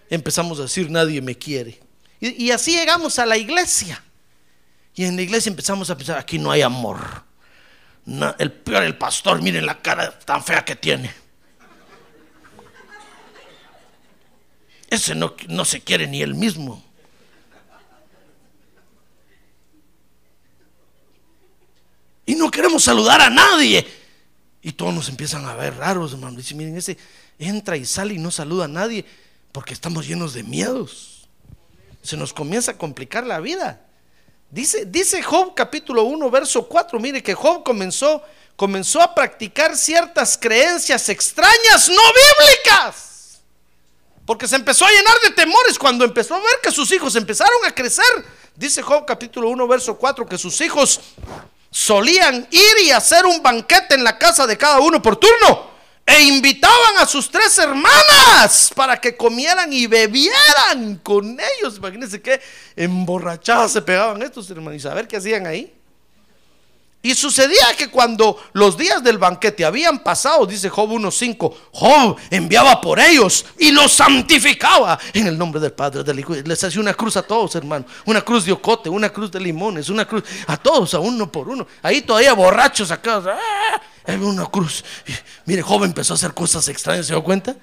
Empezamos 0.10 0.60
a 0.60 0.64
decir, 0.64 0.90
nadie 0.90 1.22
me 1.22 1.38
quiere. 1.38 1.80
Y, 2.20 2.52
así 2.52 2.72
llegamos 2.76 3.18
a 3.20 3.26
la 3.26 3.38
iglesia. 3.38 4.04
Y 4.94 5.06
en 5.06 5.16
la 5.16 5.22
iglesia 5.24 5.50
empezamos 5.50 5.90
a 5.90 5.98
pensar, 5.98 6.18
aquí 6.18 6.38
no 6.38 6.52
hay 6.52 6.62
amor. 6.62 7.24
Na- 8.06 8.36
el 8.40 8.52
peor, 8.52 8.84
el 8.84 8.98
pastor, 8.98 9.42
miren 9.42 9.66
la 9.66 9.82
cara 9.82 10.18
tan 10.20 10.44
fea 10.44 10.64
que 10.66 10.76
tiene. 10.76 11.12
Ese 14.88 15.16
no, 15.16 15.36
no 15.48 15.66
se 15.66 15.82
quiere 15.82 16.08
ni 16.08 16.22
él 16.22 16.36
mismo. 16.36 16.84
Y 22.26 22.36
no 22.36 22.52
queremos 22.52 22.84
saludar 22.84 23.22
a 23.22 23.30
nadie. 23.30 24.01
Y 24.62 24.74
todos 24.74 24.94
nos 24.94 25.10
empiezan 25.10 25.46
a 25.46 25.56
ver 25.56 25.76
raros, 25.76 26.14
hermano. 26.14 26.38
Dice, 26.38 26.54
miren, 26.56 26.78
ese 26.78 26.98
entra 27.40 27.78
y 27.78 27.86
sale 27.86 28.14
y 28.14 28.18
no 28.18 28.30
saluda 28.32 28.66
a 28.66 28.68
nadie 28.68 29.06
porque 29.52 29.74
estamos 29.74 30.08
llenos 30.08 30.34
de 30.34 30.44
miedos. 30.44 31.28
Se 32.04 32.18
nos 32.18 32.34
comienza 32.34 32.72
a 32.72 32.78
complicar 32.78 33.26
la 33.26 33.40
vida. 33.40 33.82
Dice, 34.50 34.86
dice 34.86 35.22
Job 35.24 35.54
capítulo 35.56 36.04
1, 36.04 36.30
verso 36.30 36.68
4, 36.68 37.00
mire 37.00 37.24
que 37.24 37.34
Job 37.34 37.64
comenzó, 37.64 38.22
comenzó 38.56 39.02
a 39.02 39.16
practicar 39.16 39.78
ciertas 39.78 40.38
creencias 40.38 41.08
extrañas, 41.10 41.90
no 41.90 42.02
bíblicas. 42.40 43.42
Porque 44.26 44.48
se 44.48 44.58
empezó 44.58 44.86
a 44.86 44.90
llenar 44.92 45.20
de 45.24 45.32
temores 45.32 45.80
cuando 45.80 46.06
empezó 46.06 46.36
a 46.36 46.40
ver 46.40 46.60
que 46.62 46.72
sus 46.72 46.92
hijos 46.92 47.16
empezaron 47.16 47.66
a 47.66 47.74
crecer. 47.74 48.06
Dice 48.56 48.82
Job 48.82 49.06
capítulo 49.06 49.50
1, 49.50 49.68
verso 49.68 49.98
4, 49.98 50.26
que 50.28 50.38
sus 50.38 50.60
hijos 50.62 51.00
solían 51.72 52.48
ir 52.52 52.86
y 52.86 52.92
hacer 52.92 53.26
un 53.26 53.42
banquete 53.42 53.96
en 53.96 54.04
la 54.04 54.18
casa 54.18 54.46
de 54.46 54.58
cada 54.58 54.80
uno 54.80 55.02
por 55.02 55.16
turno. 55.16 55.72
E 56.06 56.24
invitaban 56.24 56.98
a 56.98 57.06
sus 57.06 57.32
tres 57.32 57.58
hermanas 57.58 58.72
para 58.76 59.00
que 59.00 59.16
comieran 59.16 59.72
y 59.72 59.88
bebieran 59.88 61.00
con 61.02 61.40
ellos. 61.40 61.78
Imagínense 61.78 62.22
qué 62.22 62.42
emborrachadas 62.76 63.72
se 63.72 63.82
pegaban 63.82 64.22
estos 64.22 64.50
hermanos. 64.50 64.76
Y 64.76 64.80
saber 64.82 65.08
qué 65.08 65.18
hacían 65.18 65.48
ahí. 65.48 65.74
Y 67.04 67.16
sucedía 67.16 67.76
que 67.76 67.90
cuando 67.90 68.38
los 68.54 68.78
días 68.78 69.04
del 69.04 69.18
banquete 69.18 69.66
habían 69.66 70.04
pasado, 70.04 70.46
dice 70.46 70.70
Job 70.70 70.88
1.5, 70.92 71.54
Job 71.72 72.16
enviaba 72.30 72.80
por 72.80 73.00
ellos 73.00 73.44
y 73.58 73.72
los 73.72 73.92
santificaba 73.92 75.00
en 75.12 75.26
el 75.26 75.36
nombre 75.36 75.60
del 75.60 75.74
Padre, 75.74 76.04
del 76.04 76.20
Hijo. 76.20 76.36
Les 76.36 76.64
hacía 76.64 76.80
una 76.80 76.94
cruz 76.94 77.18
a 77.18 77.24
todos, 77.24 77.56
hermano. 77.56 77.86
Una 78.06 78.22
cruz 78.22 78.46
de 78.46 78.52
ocote, 78.52 78.88
una 78.88 79.10
cruz 79.10 79.32
de 79.32 79.40
limones, 79.40 79.90
una 79.90 80.06
cruz 80.06 80.24
a 80.46 80.58
todos, 80.58 80.94
a 80.94 81.00
uno 81.00 81.32
por 81.32 81.50
uno. 81.50 81.66
Ahí 81.82 82.02
todavía 82.02 82.34
borrachos 82.34 82.92
acá. 82.92 83.24
¡ah! 83.26 84.14
Una 84.20 84.46
cruz. 84.46 84.86
Mire, 85.46 85.64
Job 85.64 85.84
empezó 85.84 86.14
a 86.14 86.18
hacer 86.18 86.36
cosas 86.36 86.68
extrañas, 86.68 87.08
¿se 87.08 87.14
dio 87.14 87.24
cuenta? 87.24 87.56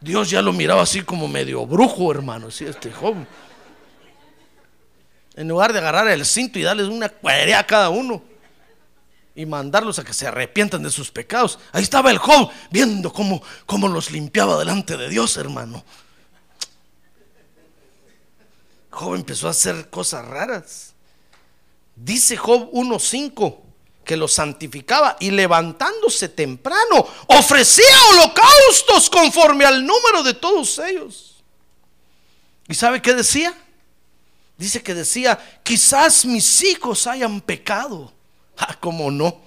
Dios 0.00 0.30
ya 0.30 0.40
lo 0.40 0.52
miraba 0.52 0.82
así 0.82 1.02
como 1.02 1.26
medio 1.26 1.66
brujo, 1.66 2.12
hermano. 2.12 2.48
Sí, 2.52 2.64
este 2.64 2.92
Job. 2.92 3.16
En 5.34 5.48
lugar 5.48 5.72
de 5.72 5.80
agarrar 5.80 6.06
el 6.06 6.24
cinto 6.24 6.60
y 6.60 6.62
darles 6.62 6.86
una 6.86 7.08
cuerea 7.08 7.58
a 7.58 7.66
cada 7.66 7.88
uno 7.88 8.37
y 9.38 9.46
mandarlos 9.46 10.00
a 10.00 10.04
que 10.04 10.12
se 10.12 10.26
arrepientan 10.26 10.82
de 10.82 10.90
sus 10.90 11.12
pecados. 11.12 11.60
Ahí 11.70 11.84
estaba 11.84 12.10
el 12.10 12.18
Job 12.18 12.50
viendo 12.72 13.12
cómo, 13.12 13.40
cómo 13.66 13.86
los 13.86 14.10
limpiaba 14.10 14.58
delante 14.58 14.96
de 14.96 15.08
Dios, 15.08 15.36
hermano. 15.36 15.84
Job 18.90 19.14
empezó 19.14 19.46
a 19.46 19.52
hacer 19.52 19.90
cosas 19.90 20.26
raras. 20.26 20.92
Dice 21.94 22.36
Job 22.36 22.68
1.5 22.72 23.60
que 24.04 24.16
los 24.16 24.32
santificaba 24.32 25.16
y 25.20 25.30
levantándose 25.30 26.30
temprano 26.30 27.06
ofrecía 27.28 27.84
holocaustos 28.10 29.08
conforme 29.08 29.64
al 29.64 29.86
número 29.86 30.24
de 30.24 30.34
todos 30.34 30.80
ellos. 30.80 31.36
¿Y 32.66 32.74
sabe 32.74 33.00
qué 33.00 33.14
decía? 33.14 33.54
Dice 34.56 34.82
que 34.82 34.94
decía, 34.94 35.38
quizás 35.62 36.24
mis 36.24 36.64
hijos 36.64 37.06
hayan 37.06 37.40
pecado. 37.40 38.17
Ah, 38.58 38.76
¿cómo 38.80 39.10
no? 39.10 39.40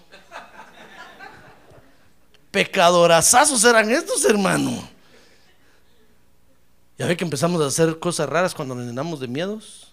Pecadorazazos 2.49 3.63
eran 3.63 3.91
estos, 3.91 4.23
hermano. 4.25 4.89
Ya 6.97 7.07
ve 7.07 7.17
que 7.17 7.23
empezamos 7.23 7.61
a 7.61 7.67
hacer 7.67 7.97
cosas 7.99 8.29
raras 8.29 8.53
cuando 8.53 8.75
nos 8.75 8.85
llenamos 8.85 9.19
de 9.19 9.27
miedos. 9.27 9.91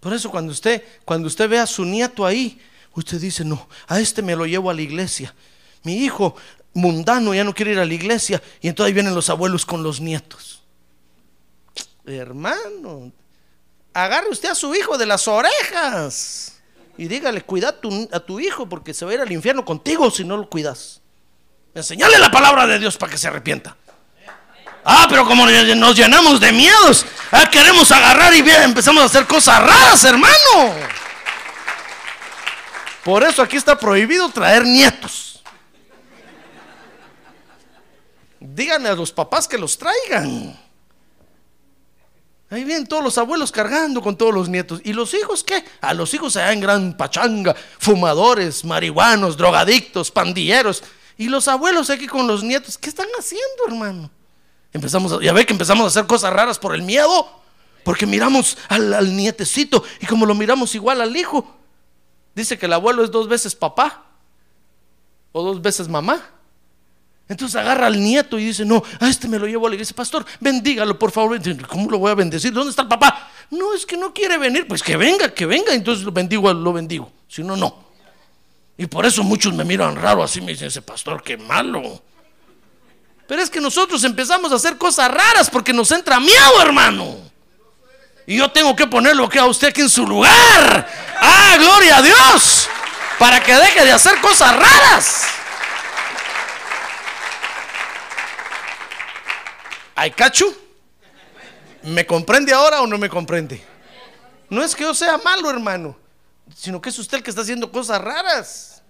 Por 0.00 0.12
eso 0.12 0.30
cuando 0.30 0.52
usted, 0.52 0.82
cuando 1.04 1.26
usted 1.26 1.48
ve 1.48 1.58
a 1.58 1.66
su 1.66 1.84
nieto 1.84 2.24
ahí, 2.24 2.60
usted 2.94 3.20
dice, 3.20 3.44
no, 3.44 3.68
a 3.86 3.98
este 4.00 4.22
me 4.22 4.36
lo 4.36 4.46
llevo 4.46 4.70
a 4.70 4.74
la 4.74 4.82
iglesia. 4.82 5.34
Mi 5.82 5.96
hijo 5.96 6.36
mundano 6.74 7.34
ya 7.34 7.44
no 7.44 7.54
quiere 7.54 7.72
ir 7.72 7.78
a 7.78 7.84
la 7.84 7.94
iglesia 7.94 8.42
y 8.60 8.68
entonces 8.68 8.88
ahí 8.88 8.94
vienen 8.94 9.14
los 9.14 9.30
abuelos 9.30 9.64
con 9.64 9.82
los 9.82 10.00
nietos. 10.00 10.62
Hermano, 12.04 13.12
agarre 14.04 14.28
usted 14.30 14.50
a 14.50 14.54
su 14.54 14.74
hijo 14.74 14.98
de 14.98 15.06
las 15.06 15.28
orejas 15.28 16.54
y 16.96 17.08
dígale, 17.08 17.42
cuida 17.42 17.70
a 17.70 17.72
tu, 17.72 18.08
a 18.12 18.20
tu 18.20 18.40
hijo 18.40 18.68
porque 18.68 18.92
se 18.92 19.04
va 19.04 19.12
a 19.12 19.14
ir 19.14 19.20
al 19.20 19.30
infierno 19.30 19.64
contigo 19.64 20.10
si 20.10 20.24
no 20.24 20.36
lo 20.36 20.48
cuidas. 20.48 21.00
Enseñale 21.74 22.18
la 22.18 22.30
palabra 22.30 22.66
de 22.66 22.78
Dios 22.78 22.96
para 22.96 23.12
que 23.12 23.18
se 23.18 23.28
arrepienta. 23.28 23.76
Ah, 24.84 25.06
pero 25.08 25.26
como 25.26 25.46
nos 25.46 25.96
llenamos 25.96 26.40
de 26.40 26.52
miedos, 26.52 27.04
ah, 27.30 27.48
queremos 27.50 27.90
agarrar 27.92 28.34
y 28.34 28.38
empezamos 28.38 29.02
a 29.02 29.06
hacer 29.06 29.26
cosas 29.26 29.60
raras, 29.60 30.02
hermano. 30.04 30.74
Por 33.04 33.22
eso 33.22 33.42
aquí 33.42 33.56
está 33.56 33.78
prohibido 33.78 34.28
traer 34.30 34.64
nietos. 34.64 35.28
díganle 38.40 38.88
a 38.88 38.94
los 38.94 39.12
papás 39.12 39.46
que 39.46 39.58
los 39.58 39.78
traigan. 39.78 40.58
Ahí 42.50 42.64
vienen 42.64 42.86
todos 42.86 43.04
los 43.04 43.18
abuelos 43.18 43.52
cargando 43.52 44.00
con 44.00 44.16
todos 44.16 44.32
los 44.32 44.48
nietos. 44.48 44.80
¿Y 44.82 44.94
los 44.94 45.12
hijos 45.12 45.44
qué? 45.44 45.64
A 45.82 45.92
los 45.92 46.14
hijos 46.14 46.36
allá 46.36 46.52
en 46.52 46.60
gran 46.60 46.96
pachanga, 46.96 47.54
fumadores, 47.78 48.64
marihuanos, 48.64 49.36
drogadictos, 49.36 50.10
pandilleros. 50.10 50.82
Y 51.18 51.28
los 51.28 51.46
abuelos 51.46 51.90
aquí 51.90 52.06
con 52.06 52.26
los 52.26 52.42
nietos, 52.42 52.78
¿qué 52.78 52.88
están 52.88 53.08
haciendo, 53.18 53.66
hermano? 53.66 54.10
Empezamos 54.72 55.12
a, 55.12 55.20
ya 55.20 55.32
ve 55.32 55.44
que 55.44 55.52
empezamos 55.52 55.84
a 55.84 55.88
hacer 55.88 56.06
cosas 56.06 56.32
raras 56.32 56.58
por 56.58 56.74
el 56.74 56.82
miedo. 56.82 57.38
Porque 57.84 58.06
miramos 58.06 58.58
al 58.68 59.16
nietecito 59.16 59.82
y 60.00 60.04
como 60.04 60.26
lo 60.26 60.34
miramos 60.34 60.74
igual 60.74 61.00
al 61.00 61.16
hijo, 61.16 61.56
dice 62.34 62.58
que 62.58 62.66
el 62.66 62.72
abuelo 62.74 63.02
es 63.02 63.10
dos 63.10 63.28
veces 63.28 63.54
papá 63.54 64.04
o 65.32 65.42
dos 65.42 65.62
veces 65.62 65.88
mamá. 65.88 66.37
Entonces 67.28 67.56
agarra 67.56 67.88
al 67.88 68.00
nieto 68.00 68.38
y 68.38 68.46
dice, 68.46 68.64
no, 68.64 68.82
a 69.00 69.08
este 69.08 69.28
me 69.28 69.38
lo 69.38 69.46
llevo 69.46 69.66
a 69.66 69.70
la 69.70 69.74
iglesia, 69.74 69.94
pastor, 69.94 70.24
bendígalo 70.40 70.98
por 70.98 71.10
favor. 71.10 71.38
¿Cómo 71.66 71.90
lo 71.90 71.98
voy 71.98 72.10
a 72.10 72.14
bendecir? 72.14 72.52
¿Dónde 72.52 72.70
está 72.70 72.82
el 72.82 72.88
papá? 72.88 73.30
No, 73.50 73.74
es 73.74 73.84
que 73.84 73.96
no 73.96 74.12
quiere 74.14 74.38
venir, 74.38 74.66
pues 74.66 74.82
que 74.82 74.96
venga, 74.96 75.32
que 75.32 75.44
venga, 75.44 75.74
entonces 75.74 76.04
lo 76.04 76.12
bendigo, 76.12 76.52
lo 76.52 76.72
bendigo. 76.72 77.12
Si 77.28 77.42
no, 77.42 77.56
no. 77.56 77.88
Y 78.78 78.86
por 78.86 79.04
eso 79.04 79.22
muchos 79.22 79.52
me 79.52 79.64
miran 79.64 79.96
raro 79.96 80.22
así, 80.22 80.40
me 80.40 80.52
dicen, 80.52 80.68
ese 80.68 80.80
pastor, 80.80 81.22
qué 81.22 81.36
malo. 81.36 82.02
Pero 83.26 83.42
es 83.42 83.50
que 83.50 83.60
nosotros 83.60 84.02
empezamos 84.04 84.50
a 84.52 84.54
hacer 84.54 84.78
cosas 84.78 85.10
raras 85.10 85.50
porque 85.50 85.74
nos 85.74 85.90
entra 85.92 86.18
miedo, 86.18 86.62
hermano. 86.62 87.18
Y 88.26 88.38
yo 88.38 88.50
tengo 88.50 88.74
que 88.74 88.86
ponerlo 88.86 89.28
que 89.28 89.38
a 89.38 89.44
usted 89.44 89.68
aquí 89.68 89.82
en 89.82 89.90
su 89.90 90.06
lugar. 90.06 90.88
Ah, 91.20 91.56
gloria 91.58 91.98
a 91.98 92.02
Dios. 92.02 92.68
Para 93.18 93.42
que 93.42 93.54
deje 93.54 93.84
de 93.84 93.92
hacer 93.92 94.18
cosas 94.20 94.54
raras. 94.54 95.24
¿Ay, 100.00 100.12
cacho? 100.12 100.46
¿Me 101.82 102.06
comprende 102.06 102.52
ahora 102.52 102.82
o 102.82 102.86
no 102.86 102.96
me 102.98 103.08
comprende? 103.08 103.60
No 104.48 104.62
es 104.62 104.76
que 104.76 104.84
yo 104.84 104.94
sea 104.94 105.18
malo, 105.18 105.50
hermano, 105.50 105.96
sino 106.54 106.80
que 106.80 106.90
es 106.90 106.98
usted 107.00 107.16
el 107.16 107.24
que 107.24 107.30
está 107.30 107.42
haciendo 107.42 107.72
cosas 107.72 108.00
raras. 108.00 108.80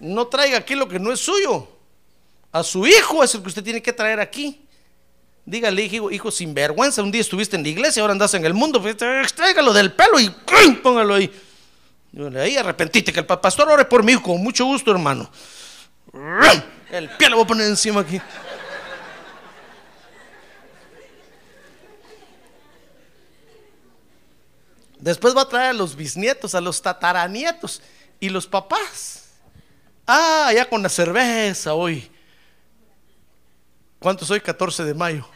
No 0.00 0.26
traiga 0.28 0.56
aquí 0.56 0.74
lo 0.74 0.88
que 0.88 0.98
no 0.98 1.12
es 1.12 1.20
suyo. 1.20 1.68
A 2.52 2.62
su 2.62 2.86
hijo 2.86 3.22
es 3.22 3.34
el 3.34 3.42
que 3.42 3.48
usted 3.48 3.62
tiene 3.62 3.82
que 3.82 3.92
traer 3.92 4.18
aquí. 4.18 4.66
Dígale, 5.44 5.82
hijo, 5.82 6.10
hijo 6.10 6.30
sinvergüenza, 6.30 7.02
un 7.02 7.12
día 7.12 7.20
estuviste 7.20 7.56
en 7.56 7.64
la 7.64 7.68
iglesia, 7.68 8.00
ahora 8.00 8.12
andas 8.12 8.32
en 8.32 8.46
el 8.46 8.54
mundo, 8.54 8.80
pues, 8.80 8.96
tráigalo 8.96 9.74
del 9.74 9.92
pelo 9.92 10.20
y 10.20 10.30
póngalo 10.82 11.16
ahí. 11.16 11.30
Ahí 12.38 12.56
arrepentite, 12.56 13.12
que 13.12 13.20
el 13.20 13.26
pastor 13.26 13.68
ore 13.68 13.84
por 13.84 14.02
mí 14.02 14.16
con 14.16 14.42
mucho 14.42 14.64
gusto, 14.64 14.90
hermano. 14.90 15.30
El 16.90 17.10
pie 17.10 17.28
lo 17.28 17.36
voy 17.36 17.44
a 17.44 17.48
poner 17.48 17.66
encima 17.66 18.00
aquí. 18.00 18.18
Después 25.02 25.36
va 25.36 25.42
a 25.42 25.48
traer 25.48 25.70
a 25.70 25.72
los 25.72 25.96
bisnietos, 25.96 26.54
a 26.54 26.60
los 26.60 26.80
tataranietos 26.80 27.82
y 28.20 28.28
los 28.28 28.46
papás. 28.46 29.24
Ah, 30.06 30.52
ya 30.54 30.64
con 30.68 30.80
la 30.80 30.88
cerveza 30.88 31.74
hoy. 31.74 32.08
¿Cuánto 33.98 34.24
soy? 34.24 34.40
14 34.40 34.84
de 34.84 34.94
mayo. 34.94 35.28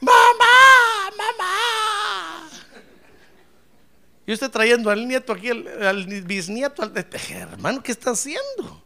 Mamá, 0.00 1.12
mamá. 1.16 2.50
Y 4.26 4.32
usted 4.32 4.50
trayendo 4.50 4.90
al 4.90 5.06
nieto 5.06 5.32
aquí, 5.32 5.48
al, 5.48 6.04
bisnieto, 6.24 6.82
al, 6.82 6.92
hermano, 7.30 7.84
¿qué 7.84 7.92
está 7.92 8.10
haciendo? 8.10 8.82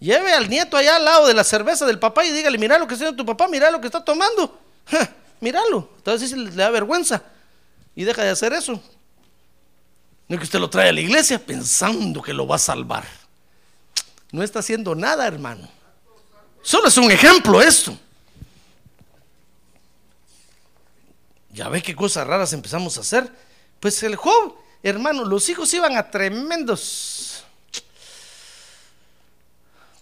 Lleve 0.00 0.34
al 0.34 0.50
nieto 0.50 0.76
allá 0.76 0.96
al 0.96 1.04
lado 1.06 1.26
de 1.28 1.32
la 1.32 1.44
cerveza 1.44 1.86
del 1.86 1.98
papá 1.98 2.26
y 2.26 2.32
dígale, 2.32 2.58
mira 2.58 2.76
lo 2.76 2.86
que 2.86 2.92
está 2.92 3.06
haciendo 3.06 3.22
tu 3.22 3.26
papá, 3.26 3.48
mira 3.48 3.70
lo 3.70 3.80
que 3.80 3.86
está 3.86 4.04
tomando. 4.04 4.60
míralo. 5.40 5.92
Entonces 5.96 6.30
le 6.32 6.50
da 6.50 6.68
vergüenza 6.68 7.22
y 7.98 8.04
deja 8.04 8.22
de 8.22 8.30
hacer 8.30 8.52
eso. 8.52 8.80
No 10.28 10.36
es 10.36 10.38
que 10.38 10.44
usted 10.44 10.60
lo 10.60 10.70
trae 10.70 10.90
a 10.90 10.92
la 10.92 11.00
iglesia 11.00 11.44
pensando 11.44 12.22
que 12.22 12.32
lo 12.32 12.46
va 12.46 12.54
a 12.54 12.60
salvar. 12.60 13.04
No 14.30 14.44
está 14.44 14.60
haciendo 14.60 14.94
nada, 14.94 15.26
hermano. 15.26 15.68
Solo 16.62 16.86
es 16.86 16.96
un 16.96 17.10
ejemplo 17.10 17.60
esto. 17.60 17.98
Ya 21.50 21.68
ve 21.68 21.82
qué 21.82 21.96
cosas 21.96 22.24
raras 22.24 22.52
empezamos 22.52 22.96
a 22.98 23.00
hacer. 23.00 23.32
Pues 23.80 24.00
el 24.04 24.14
Job, 24.14 24.54
hermano, 24.84 25.24
los 25.24 25.48
hijos 25.48 25.74
iban 25.74 25.96
a 25.96 26.08
tremendos, 26.08 27.42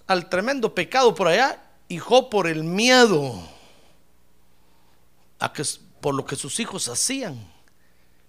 al 0.07 0.28
tremendo 0.28 0.74
pecado 0.74 1.14
por 1.14 1.28
allá, 1.28 1.64
y 1.88 1.97
Job 1.97 2.28
por 2.28 2.47
el 2.47 2.62
miedo 2.62 3.42
a 5.38 5.51
que, 5.51 5.64
por 6.03 6.14
lo 6.14 6.26
que 6.26 6.36
sus 6.36 6.61
hijos 6.61 6.90
hacían 6.90 7.55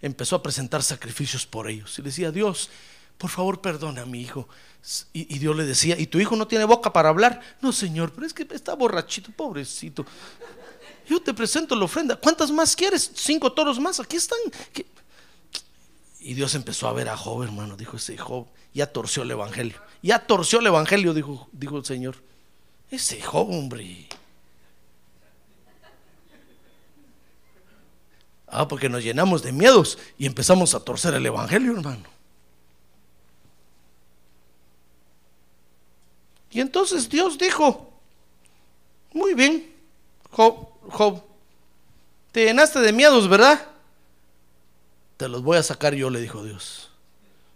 empezó 0.01 0.35
a 0.35 0.43
presentar 0.43 0.83
sacrificios 0.83 1.45
por 1.45 1.69
ellos. 1.69 1.97
Y 1.97 2.01
le 2.01 2.09
decía, 2.09 2.31
Dios, 2.31 2.69
por 3.17 3.29
favor 3.29 3.61
perdona 3.61 4.03
a 4.03 4.05
mi 4.05 4.21
hijo. 4.21 4.47
Y, 5.11 5.39
Dios 5.39 5.55
le 5.55 5.65
decía, 5.65 5.99
¿y 5.99 6.07
tu 6.07 6.19
hijo 6.19 6.35
no 6.35 6.47
tiene 6.47 6.63
boca 6.63 6.93
para 6.93 7.09
hablar? 7.09 7.41
No, 7.61 7.73
Señor, 7.73 8.13
pero 8.13 8.25
es 8.25 8.33
que 8.33 8.47
está 8.51 8.73
borrachito, 8.75 9.31
pobrecito. 9.31 10.05
Yo 11.09 11.21
te 11.21 11.33
presento 11.33 11.75
la 11.75 11.85
ofrenda. 11.85 12.15
¿Cuántas 12.15 12.51
más 12.51 12.75
quieres? 12.75 13.11
Cinco 13.15 13.51
toros 13.51 13.79
más, 13.79 13.99
aquí 13.99 14.17
están. 14.17 14.39
Y 16.19 16.33
Dios 16.33 16.55
empezó 16.55 16.87
a 16.87 16.93
ver 16.93 17.09
a 17.09 17.17
Job, 17.17 17.43
hermano. 17.43 17.75
Dijo 17.75 17.97
ese 17.97 18.17
Job, 18.17 18.47
ya 18.73 18.87
torció 18.87 19.23
el 19.23 19.31
evangelio. 19.31 19.81
Ya 20.01 20.19
torció 20.19 20.59
el 20.59 20.67
evangelio, 20.67 21.13
dijo, 21.13 21.49
dijo 21.51 21.77
el 21.77 21.85
Señor. 21.85 22.15
Ese 22.89 23.21
Job, 23.21 23.49
hombre. 23.49 24.07
Ah, 28.47 28.67
porque 28.67 28.87
nos 28.87 29.03
llenamos 29.03 29.43
de 29.43 29.51
miedos 29.51 29.97
y 30.17 30.25
empezamos 30.25 30.73
a 30.73 30.79
torcer 30.79 31.13
el 31.13 31.25
Evangelio, 31.25 31.73
hermano. 31.73 32.03
Y 36.49 36.61
entonces 36.61 37.09
Dios 37.09 37.37
dijo, 37.37 37.91
muy 39.11 39.33
bien, 39.33 39.75
Job, 40.31 40.69
Job, 40.89 41.21
te 42.31 42.45
llenaste 42.45 42.79
de 42.79 42.93
miedos, 42.93 43.27
¿verdad? 43.27 43.67
Te 45.17 45.27
los 45.27 45.43
voy 45.43 45.57
a 45.57 45.63
sacar 45.63 45.93
yo, 45.93 46.09
le 46.09 46.21
dijo 46.21 46.43
Dios. 46.43 46.89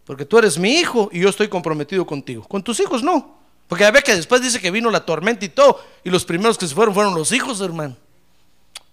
Porque 0.06 0.26
tú 0.26 0.38
eres 0.40 0.58
mi 0.58 0.74
hijo 0.74 1.10
y 1.12 1.22
yo 1.22 1.30
estoy 1.30 1.48
comprometido 1.48 2.06
contigo. 2.06 2.46
Con 2.48 2.64
tus 2.64 2.80
hijos 2.80 3.02
no. 3.02 3.38
Porque 3.68 3.84
ya 3.84 3.92
ve 3.92 4.02
que 4.02 4.16
después 4.16 4.42
dice 4.42 4.60
que 4.60 4.72
vino 4.72 4.92
la 4.92 5.06
tormenta 5.06 5.46
y 5.46 5.50
todo. 5.50 5.80
Y 6.04 6.10
los 6.10 6.26
primeros 6.26 6.58
que 6.58 6.68
se 6.68 6.76
fueron 6.76 6.94
fueron 6.94 7.16
los 7.16 7.32
hijos, 7.32 7.62
hermano. 7.62 7.96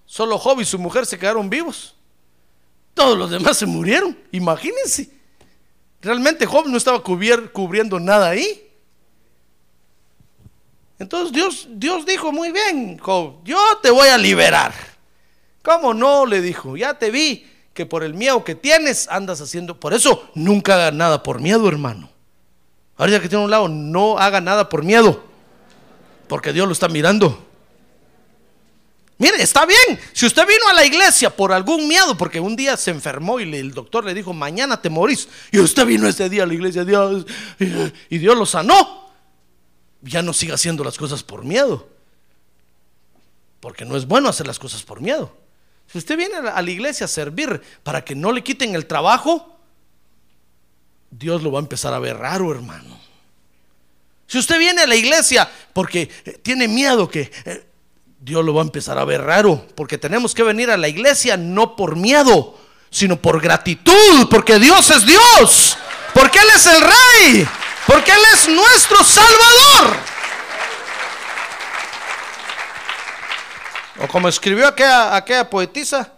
Solo 0.08 0.38
Job 0.38 0.58
y 0.62 0.64
su 0.64 0.78
mujer 0.78 1.04
se 1.04 1.18
quedaron 1.18 1.50
vivos. 1.50 1.94
Todos 2.94 3.16
los 3.16 3.30
demás 3.30 3.58
se 3.58 3.66
murieron. 3.66 4.18
Imagínense. 4.32 5.10
Realmente 6.00 6.46
Job 6.46 6.66
no 6.66 6.78
estaba 6.78 7.02
cubriendo 7.02 8.00
nada 8.00 8.30
ahí. 8.30 8.70
Entonces 10.98 11.30
Dios, 11.30 11.68
Dios 11.70 12.06
dijo, 12.06 12.32
muy 12.32 12.50
bien, 12.50 12.98
Job, 12.98 13.44
yo 13.44 13.58
te 13.82 13.90
voy 13.90 14.08
a 14.08 14.16
liberar. 14.16 14.72
¿Cómo 15.62 15.92
no? 15.92 16.24
Le 16.24 16.40
dijo, 16.40 16.74
ya 16.74 16.94
te 16.94 17.10
vi 17.10 17.46
que 17.74 17.84
por 17.84 18.02
el 18.02 18.14
miedo 18.14 18.42
que 18.42 18.54
tienes 18.54 19.08
andas 19.08 19.42
haciendo. 19.42 19.78
Por 19.78 19.92
eso 19.92 20.30
nunca 20.34 20.76
haga 20.76 20.90
nada 20.90 21.22
por 21.22 21.38
miedo, 21.38 21.68
hermano. 21.68 22.08
Ahora 22.96 23.20
que 23.20 23.28
tiene 23.28 23.44
un 23.44 23.50
lado, 23.50 23.68
no 23.68 24.18
haga 24.18 24.40
nada 24.40 24.70
por 24.70 24.82
miedo. 24.84 25.22
Porque 26.28 26.54
Dios 26.54 26.66
lo 26.66 26.72
está 26.72 26.88
mirando. 26.88 27.47
Mire, 29.18 29.42
está 29.42 29.66
bien. 29.66 29.98
Si 30.12 30.26
usted 30.26 30.46
vino 30.46 30.68
a 30.68 30.72
la 30.72 30.84
iglesia 30.84 31.28
por 31.28 31.52
algún 31.52 31.88
miedo, 31.88 32.16
porque 32.16 32.38
un 32.38 32.54
día 32.54 32.76
se 32.76 32.92
enfermó 32.92 33.40
y 33.40 33.52
el 33.52 33.72
doctor 33.72 34.04
le 34.04 34.14
dijo, 34.14 34.32
mañana 34.32 34.80
te 34.80 34.88
morís. 34.88 35.28
Y 35.50 35.58
usted 35.58 35.84
vino 35.84 36.06
ese 36.06 36.28
día 36.28 36.44
a 36.44 36.46
la 36.46 36.54
iglesia, 36.54 36.84
Dios, 36.84 37.26
y 37.58 38.18
Dios 38.18 38.38
lo 38.38 38.46
sanó. 38.46 39.10
Ya 40.02 40.22
no 40.22 40.32
siga 40.32 40.54
haciendo 40.54 40.84
las 40.84 40.96
cosas 40.96 41.24
por 41.24 41.44
miedo. 41.44 41.88
Porque 43.58 43.84
no 43.84 43.96
es 43.96 44.06
bueno 44.06 44.28
hacer 44.28 44.46
las 44.46 44.60
cosas 44.60 44.84
por 44.84 45.00
miedo. 45.00 45.36
Si 45.90 45.98
usted 45.98 46.16
viene 46.16 46.36
a 46.36 46.62
la 46.62 46.70
iglesia 46.70 47.06
a 47.06 47.08
servir 47.08 47.60
para 47.82 48.04
que 48.04 48.14
no 48.14 48.30
le 48.30 48.44
quiten 48.44 48.76
el 48.76 48.86
trabajo, 48.86 49.58
Dios 51.10 51.42
lo 51.42 51.50
va 51.50 51.58
a 51.58 51.62
empezar 51.62 51.92
a 51.92 51.98
ver 51.98 52.16
raro, 52.18 52.52
hermano. 52.52 53.00
Si 54.28 54.38
usted 54.38 54.58
viene 54.58 54.82
a 54.82 54.86
la 54.86 54.94
iglesia 54.94 55.50
porque 55.72 56.10
eh, 56.24 56.38
tiene 56.42 56.68
miedo 56.68 57.08
que 57.08 57.32
eh, 57.46 57.67
Dios 58.20 58.44
lo 58.44 58.54
va 58.54 58.62
a 58.62 58.64
empezar 58.64 58.98
a 58.98 59.04
ver 59.04 59.22
raro, 59.22 59.64
porque 59.74 59.96
tenemos 59.96 60.34
que 60.34 60.42
venir 60.42 60.70
a 60.70 60.76
la 60.76 60.88
iglesia 60.88 61.36
no 61.36 61.76
por 61.76 61.96
miedo, 61.96 62.58
sino 62.90 63.20
por 63.20 63.40
gratitud, 63.40 64.28
porque 64.28 64.58
Dios 64.58 64.90
es 64.90 65.06
Dios, 65.06 65.78
porque 66.14 66.38
Él 66.38 66.48
es 66.54 66.66
el 66.66 66.80
Rey, 66.80 67.48
porque 67.86 68.10
Él 68.10 68.20
es 68.34 68.48
nuestro 68.48 69.04
Salvador. 69.04 69.96
O 74.00 74.08
como 74.08 74.28
escribió 74.28 74.66
aquella, 74.68 75.16
aquella 75.16 75.48
poetisa, 75.48 76.12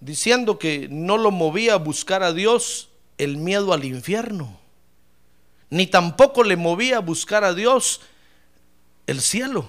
diciendo 0.00 0.58
que 0.58 0.88
no 0.90 1.16
lo 1.16 1.30
movía 1.30 1.74
a 1.74 1.78
buscar 1.78 2.22
a 2.22 2.32
Dios 2.32 2.88
el 3.18 3.36
miedo 3.36 3.72
al 3.72 3.84
infierno, 3.84 4.58
ni 5.68 5.86
tampoco 5.86 6.42
le 6.42 6.56
movía 6.56 6.96
a 6.96 7.00
buscar 7.00 7.44
a 7.44 7.54
Dios 7.54 8.00
el 9.06 9.20
cielo, 9.20 9.68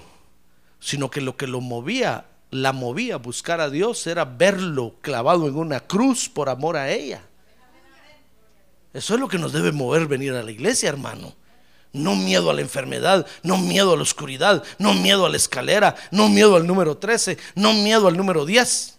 sino 0.82 1.10
que 1.10 1.20
lo 1.20 1.36
que 1.36 1.46
lo 1.46 1.60
movía, 1.60 2.26
la 2.50 2.72
movía 2.72 3.14
a 3.14 3.18
buscar 3.18 3.60
a 3.60 3.70
Dios 3.70 4.04
era 4.08 4.24
verlo 4.24 4.96
clavado 5.00 5.46
en 5.46 5.56
una 5.56 5.78
cruz 5.78 6.28
por 6.28 6.48
amor 6.48 6.76
a 6.76 6.90
ella. 6.90 7.22
Eso 8.92 9.14
es 9.14 9.20
lo 9.20 9.28
que 9.28 9.38
nos 9.38 9.52
debe 9.52 9.70
mover 9.70 10.06
venir 10.06 10.34
a 10.34 10.42
la 10.42 10.50
iglesia, 10.50 10.88
hermano. 10.88 11.34
No 11.92 12.16
miedo 12.16 12.50
a 12.50 12.54
la 12.54 12.62
enfermedad, 12.62 13.26
no 13.44 13.58
miedo 13.58 13.92
a 13.92 13.96
la 13.96 14.02
oscuridad, 14.02 14.64
no 14.78 14.92
miedo 14.92 15.24
a 15.24 15.28
la 15.28 15.36
escalera, 15.36 15.94
no 16.10 16.28
miedo 16.28 16.56
al 16.56 16.66
número 16.66 16.96
13, 16.96 17.38
no 17.54 17.72
miedo 17.74 18.08
al 18.08 18.16
número 18.16 18.44
10. 18.44 18.98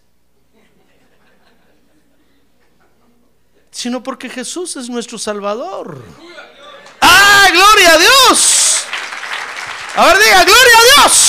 Sino 3.71 4.01
porque 4.01 4.29
Jesús 4.29 4.77
es 4.77 4.89
nuestro 4.89 5.17
Salvador. 5.17 6.01
¡Ah, 7.01 7.47
gloria 7.51 7.93
a 7.93 7.97
Dios! 7.97 8.85
A 9.95 10.05
ver, 10.05 10.17
diga, 10.17 10.43
gloria 10.45 10.77
a 10.77 11.03
Dios. 11.03 11.22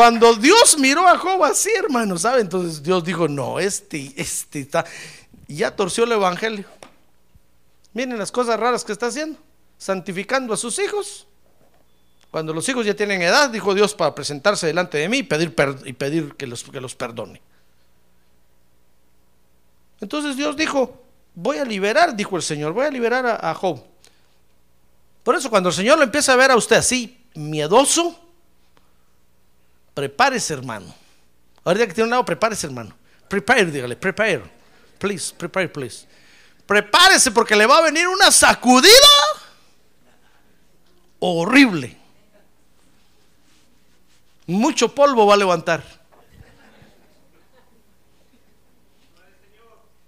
Cuando 0.00 0.32
Dios 0.32 0.78
miró 0.78 1.06
a 1.06 1.18
Job 1.18 1.44
así, 1.44 1.68
hermano, 1.76 2.16
¿sabe? 2.16 2.40
Entonces 2.40 2.82
Dios 2.82 3.04
dijo, 3.04 3.28
no, 3.28 3.60
este, 3.60 4.14
este 4.16 4.60
está, 4.60 4.86
ya 5.46 5.76
torció 5.76 6.04
el 6.04 6.12
evangelio. 6.12 6.64
Miren 7.92 8.16
las 8.16 8.32
cosas 8.32 8.58
raras 8.58 8.82
que 8.82 8.92
está 8.92 9.08
haciendo, 9.08 9.38
santificando 9.76 10.54
a 10.54 10.56
sus 10.56 10.78
hijos. 10.78 11.26
Cuando 12.30 12.54
los 12.54 12.66
hijos 12.70 12.86
ya 12.86 12.94
tienen 12.94 13.20
edad, 13.20 13.50
dijo 13.50 13.74
Dios 13.74 13.94
para 13.94 14.14
presentarse 14.14 14.66
delante 14.66 14.96
de 14.96 15.06
mí 15.10 15.18
y 15.18 15.22
pedir, 15.22 15.54
y 15.84 15.92
pedir 15.92 16.34
que, 16.34 16.46
los, 16.46 16.64
que 16.64 16.80
los 16.80 16.94
perdone. 16.94 17.42
Entonces 20.00 20.34
Dios 20.34 20.56
dijo, 20.56 20.98
voy 21.34 21.58
a 21.58 21.64
liberar, 21.66 22.16
dijo 22.16 22.36
el 22.38 22.42
Señor, 22.42 22.72
voy 22.72 22.86
a 22.86 22.90
liberar 22.90 23.26
a, 23.26 23.50
a 23.50 23.54
Job. 23.54 23.84
Por 25.22 25.34
eso 25.34 25.50
cuando 25.50 25.68
el 25.68 25.74
Señor 25.74 25.98
lo 25.98 26.04
empieza 26.04 26.32
a 26.32 26.36
ver 26.36 26.52
a 26.52 26.56
usted 26.56 26.76
así, 26.76 27.22
miedoso, 27.34 28.29
prepárese 29.94 30.54
hermano. 30.54 30.94
Ahorita 31.64 31.86
que 31.86 31.94
tiene 31.94 32.04
un 32.04 32.10
lado, 32.10 32.24
prepárese 32.24 32.66
hermano. 32.66 32.94
Prepare, 33.28 33.66
dígale, 33.66 33.96
prepare. 33.96 34.42
Please, 34.98 35.32
prepare, 35.36 35.68
please. 35.68 36.06
Prepárese 36.66 37.30
porque 37.30 37.56
le 37.56 37.66
va 37.66 37.78
a 37.78 37.82
venir 37.82 38.08
una 38.08 38.30
sacudida 38.30 38.90
horrible. 41.18 41.96
Mucho 44.46 44.92
polvo 44.94 45.26
va 45.26 45.34
a 45.34 45.36
levantar. 45.36 45.82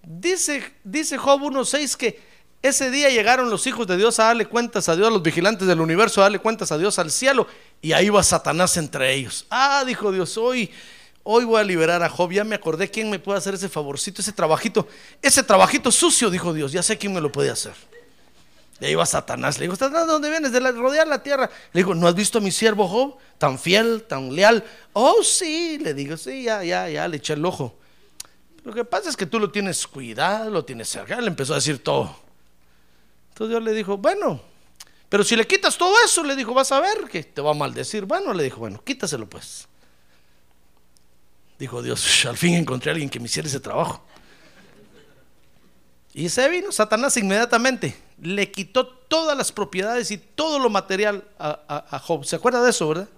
Dice, 0.03 0.75
dice 0.83 1.17
Job 1.17 1.41
1.6 1.43 1.97
que 1.97 2.32
ese 2.63 2.91
día 2.91 3.11
llegaron 3.11 3.51
los 3.51 3.67
hijos 3.67 3.89
de 3.89 3.97
Dios 3.97 4.21
a 4.21 4.27
darle 4.27 4.47
cuentas 4.47 4.89
a 4.89 4.95
Dios, 4.95 5.13
los 5.13 5.23
vigilantes 5.23 5.67
del 5.67 5.81
universo 5.81 6.21
a 6.21 6.25
darle 6.25 6.39
cuentas 6.39 6.71
a 6.71 6.79
Dios 6.79 6.99
al 7.01 7.11
cielo, 7.11 7.49
y 7.81 7.93
ahí 7.93 8.09
va 8.09 8.23
Satanás 8.23 8.77
entre 8.77 9.13
ellos. 9.13 9.47
Ah, 9.51 9.83
dijo 9.85 10.13
Dios, 10.13 10.39
hoy, 10.39 10.71
hoy 11.25 11.45
voy 11.45 11.61
a 11.61 11.65
liberar 11.65 12.03
a 12.05 12.09
Job, 12.09 12.31
ya 12.31 12.45
me 12.45 12.55
acordé 12.55 12.89
quién 12.89 13.11
me 13.11 13.19
puede 13.19 13.39
hacer 13.39 13.55
ese 13.55 13.69
favorcito, 13.69 14.23
ese 14.23 14.33
trabajito, 14.33 14.87
ese 15.21 15.43
trabajito 15.43 15.91
sucio, 15.91 16.31
dijo 16.31 16.55
Dios, 16.55 16.71
ya 16.71 16.85
sé 16.85 16.97
quién 16.97 17.13
me 17.13 17.21
lo 17.21 17.33
puede 17.33 17.51
hacer. 17.51 17.75
Y 18.81 18.87
ahí 18.87 18.95
va 18.95 19.07
Satanás, 19.07 19.59
le 19.59 19.67
dijo, 19.67 19.77
¿Satanás 19.77 20.07
de 20.07 20.13
dónde 20.13 20.31
vienes? 20.31 20.51
De 20.51 20.59
rodear 20.59 21.07
la 21.07 21.23
tierra. 21.23 21.49
Le 21.73 21.81
dijo, 21.81 21.95
¿no 21.95 22.09
has 22.09 22.17
visto 22.17 22.39
a 22.39 22.41
mi 22.41 22.51
siervo 22.51 22.89
Job? 22.89 23.17
Tan 23.39 23.57
fiel, 23.57 24.03
tan 24.09 24.35
leal. 24.35 24.65
Oh, 24.93 25.23
sí, 25.23 25.79
le 25.79 25.95
digo, 25.95 26.17
sí, 26.17 26.45
ya, 26.45 26.65
ya, 26.65 26.89
ya, 26.89 27.07
le 27.07 27.19
eché 27.19 27.35
el 27.35 27.45
ojo. 27.45 27.77
Lo 28.65 28.73
que 28.73 28.85
pasa 28.85 29.09
es 29.09 29.17
que 29.17 29.27
tú 29.27 29.39
lo 29.39 29.51
tienes 29.51 29.87
cuidado, 29.87 30.51
lo 30.51 30.65
tienes 30.65 30.89
cerca. 30.89 31.21
Le 31.21 31.29
empezó 31.29 31.53
a 31.53 31.57
decir 31.57 31.83
todo. 31.83 32.23
Dios 33.49 33.63
le 33.63 33.73
dijo, 33.73 33.97
bueno, 33.99 34.41
pero 35.09 35.25
si 35.25 35.37
le 35.37 35.47
quitas 35.47 35.77
todo 35.77 35.95
eso, 36.05 36.23
le 36.25 36.35
dijo, 36.35 36.55
vas 36.55 36.73
a 36.73 36.81
ver 36.81 37.09
que 37.11 37.23
te 37.23 37.43
va 37.43 37.51
a 37.51 37.55
maldecir. 37.55 38.05
Bueno, 38.05 38.33
le 38.33 38.45
dijo, 38.45 38.61
bueno, 38.61 38.83
quítaselo 38.83 39.29
pues. 39.29 39.69
Dijo 41.59 41.83
Dios, 41.83 42.25
al 42.27 42.37
fin 42.37 42.55
encontré 42.55 42.91
a 42.91 42.93
alguien 42.93 43.11
que 43.11 43.21
me 43.21 43.27
hiciera 43.27 43.49
ese 43.49 43.61
trabajo. 43.61 44.03
Y 46.15 46.29
se 46.29 46.49
vino 46.49 46.73
Satanás 46.73 47.17
inmediatamente, 47.17 47.97
le 48.21 48.51
quitó 48.51 48.87
todas 48.87 49.37
las 49.37 49.53
propiedades 49.53 50.11
y 50.11 50.19
todo 50.19 50.59
lo 50.59 50.71
material 50.71 51.25
a, 51.39 51.87
a 51.91 51.99
Job. 51.99 52.25
¿Se 52.25 52.37
acuerda 52.37 52.63
de 52.63 52.71
eso, 52.71 52.89
verdad? 52.89 53.09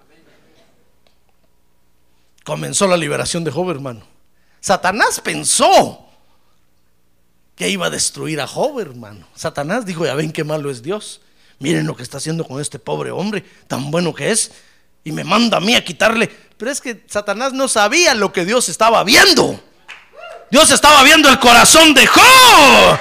Comenzó 2.45 2.87
la 2.87 2.97
liberación 2.97 3.43
de 3.45 3.51
Job, 3.51 3.71
hermano. 3.71 4.03
Satanás 4.61 5.21
pensó 5.21 6.04
que 7.57 7.69
iba 7.69 7.87
a 7.87 7.91
destruir 7.91 8.41
a 8.41 8.47
Job, 8.47 8.81
hermano. 8.81 9.27
Satanás 9.35 9.87
dijo, 9.87 10.05
ya 10.05 10.15
ven 10.15 10.33
qué 10.33 10.45
malo 10.45 10.71
es 10.71 10.83
Dios. 10.83 11.21
Miren 11.59 11.87
lo 11.87 11.97
que 11.97 12.03
está 12.03 12.19
haciendo 12.19 12.45
con 12.45 12.61
este 12.61 12.79
pobre 12.79 13.11
hombre, 13.11 13.45
tan 13.69 13.91
bueno 13.91 14.13
que 14.15 14.33
es. 14.33 14.51
Y 15.05 15.13
me 15.13 15.23
manda 15.23 15.59
a 15.59 15.61
mí 15.61 15.75
a 15.75 15.85
quitarle. 15.85 16.29
Pero 16.57 16.71
es 16.71 16.81
que 16.81 17.05
Satanás 17.09 17.53
no 17.53 17.69
sabía 17.69 18.15
lo 18.15 18.33
que 18.33 18.45
Dios 18.45 18.69
estaba 18.69 19.05
viendo. 19.05 19.63
Dios 20.51 20.71
estaba 20.71 21.03
viendo 21.05 21.29
el 21.29 21.39
corazón 21.39 21.95
de 21.95 22.07
Job. 22.07 22.99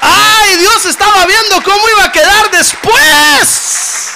Ay, 0.00 0.56
Dios 0.58 0.84
estaba 0.86 1.24
viendo 1.26 1.62
cómo 1.62 1.88
iba 1.96 2.04
a 2.04 2.12
quedar 2.12 2.50
después. 2.50 4.10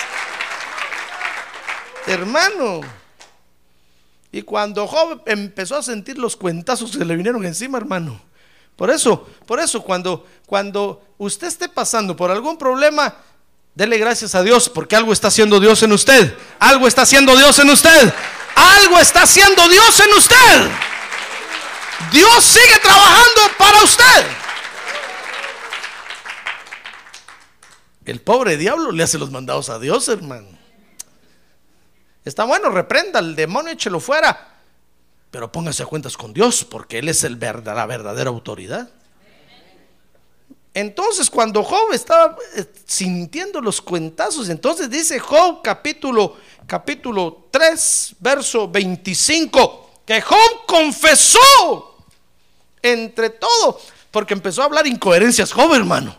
Hermano. 2.07 2.81
Y 4.33 4.43
cuando 4.43 4.87
Job 4.87 5.23
empezó 5.27 5.77
a 5.77 5.83
sentir 5.83 6.19
los 6.19 6.37
cuentazos 6.37 6.97
que 6.97 7.05
le 7.05 7.17
vinieron 7.17 7.45
encima, 7.45 7.79
hermano 7.79 8.30
por 8.81 8.91
eso, 8.91 9.29
por 9.45 9.61
eso 9.61 9.83
cuando, 9.83 10.27
cuando 10.47 11.03
usted 11.19 11.49
esté 11.49 11.69
pasando 11.69 12.17
por 12.17 12.31
algún 12.31 12.57
problema, 12.57 13.15
dele 13.75 13.99
gracias 13.99 14.35
a 14.35 14.43
Dios 14.43 14.71
porque 14.71 14.97
algo 14.97 15.13
está 15.13 15.29
haciendo 15.29 15.61
Dios 15.61 15.83
en 15.83 15.93
usted. 15.93 16.35
Algo 16.59 16.87
está 16.87 17.03
haciendo 17.03 17.37
Dios 17.37 17.59
en 17.59 17.69
usted. 17.69 18.15
Algo 18.57 18.99
está 18.99 19.25
haciendo 19.25 19.69
Dios 19.69 20.01
en 20.01 20.15
usted. 20.15 20.71
Dios 22.11 22.43
sigue 22.43 22.79
trabajando 22.83 23.41
para 23.59 23.83
usted. 23.83 24.27
El 28.07 28.23
pobre 28.23 28.57
diablo 28.57 28.93
le 28.93 29.03
hace 29.03 29.19
los 29.19 29.31
mandados 29.31 29.69
a 29.69 29.79
Dios, 29.79 30.09
hermano. 30.09 30.49
Está 32.25 32.45
bueno, 32.45 32.71
reprenda 32.71 33.19
al 33.19 33.37
demonio, 33.37 33.75
échelo 33.75 34.01
fuera. 34.01 34.60
Pero 35.31 35.53
póngase 35.53 35.83
a 35.83 35.87
cuentas 35.87 36.17
con 36.17 36.33
Dios, 36.33 36.65
porque 36.65 36.99
Él 36.99 37.09
es 37.09 37.23
la 37.23 37.87
verdadera 37.87 38.31
autoridad. 38.31 38.91
Entonces, 40.73 41.29
cuando 41.31 41.65
Job 41.65 41.93
estaba 41.93 42.37
eh, 42.55 42.65
sintiendo 42.87 43.61
los 43.61 43.81
cuentazos, 43.81 44.49
entonces 44.49 44.89
dice 44.89 45.19
Job 45.19 45.63
capítulo, 45.63 46.37
capítulo 46.67 47.49
3, 47.51 48.17
verso 48.21 48.69
25, 48.69 50.03
que 50.07 50.21
Job 50.21 50.67
confesó 50.67 51.97
entre 52.83 53.31
todo, 53.31 53.81
porque 54.13 54.35
empezó 54.35 54.63
a 54.63 54.67
hablar 54.67 54.87
incoherencias 54.87 55.53
Job, 55.53 55.75
hermano. 55.75 56.17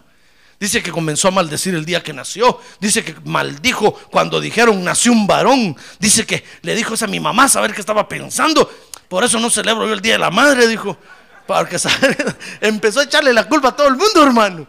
Dice 0.60 0.84
que 0.84 0.92
comenzó 0.92 1.28
a 1.28 1.32
maldecir 1.32 1.74
el 1.74 1.86
día 1.86 2.04
que 2.04 2.14
nació. 2.14 2.60
Dice 2.80 3.04
que 3.04 3.16
maldijo 3.26 3.94
cuando 4.12 4.40
dijeron 4.40 4.84
nació 4.84 5.12
un 5.12 5.26
varón. 5.26 5.76
Dice 5.98 6.24
que 6.28 6.44
le 6.62 6.76
dijo 6.76 6.94
a 7.02 7.08
mi 7.08 7.20
mamá, 7.20 7.50
saber 7.50 7.74
qué 7.74 7.80
estaba 7.80 8.08
pensando. 8.08 8.70
Por 9.12 9.26
eso 9.26 9.42
no 9.42 9.50
celebro 9.50 9.86
yo 9.86 9.94
el 9.94 10.00
Día 10.00 10.14
de 10.14 10.20
la 10.20 10.32
Madre, 10.32 10.70
dijo. 10.70 10.98
Porque 11.46 11.76
empezó 12.62 13.02
a 13.02 13.04
echarle 13.04 13.34
la 13.34 13.46
culpa 13.46 13.68
a 13.68 13.76
todo 13.76 13.90
el 13.90 13.98
mundo, 13.98 14.24
hermano. 14.24 14.66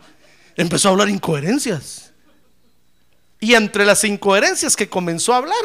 Empezó 0.57 0.88
a 0.88 0.90
hablar 0.90 1.09
incoherencias. 1.09 2.11
Y 3.38 3.55
entre 3.55 3.84
las 3.84 4.03
incoherencias 4.03 4.74
que 4.74 4.88
comenzó 4.88 5.32
a 5.32 5.36
hablar, 5.36 5.64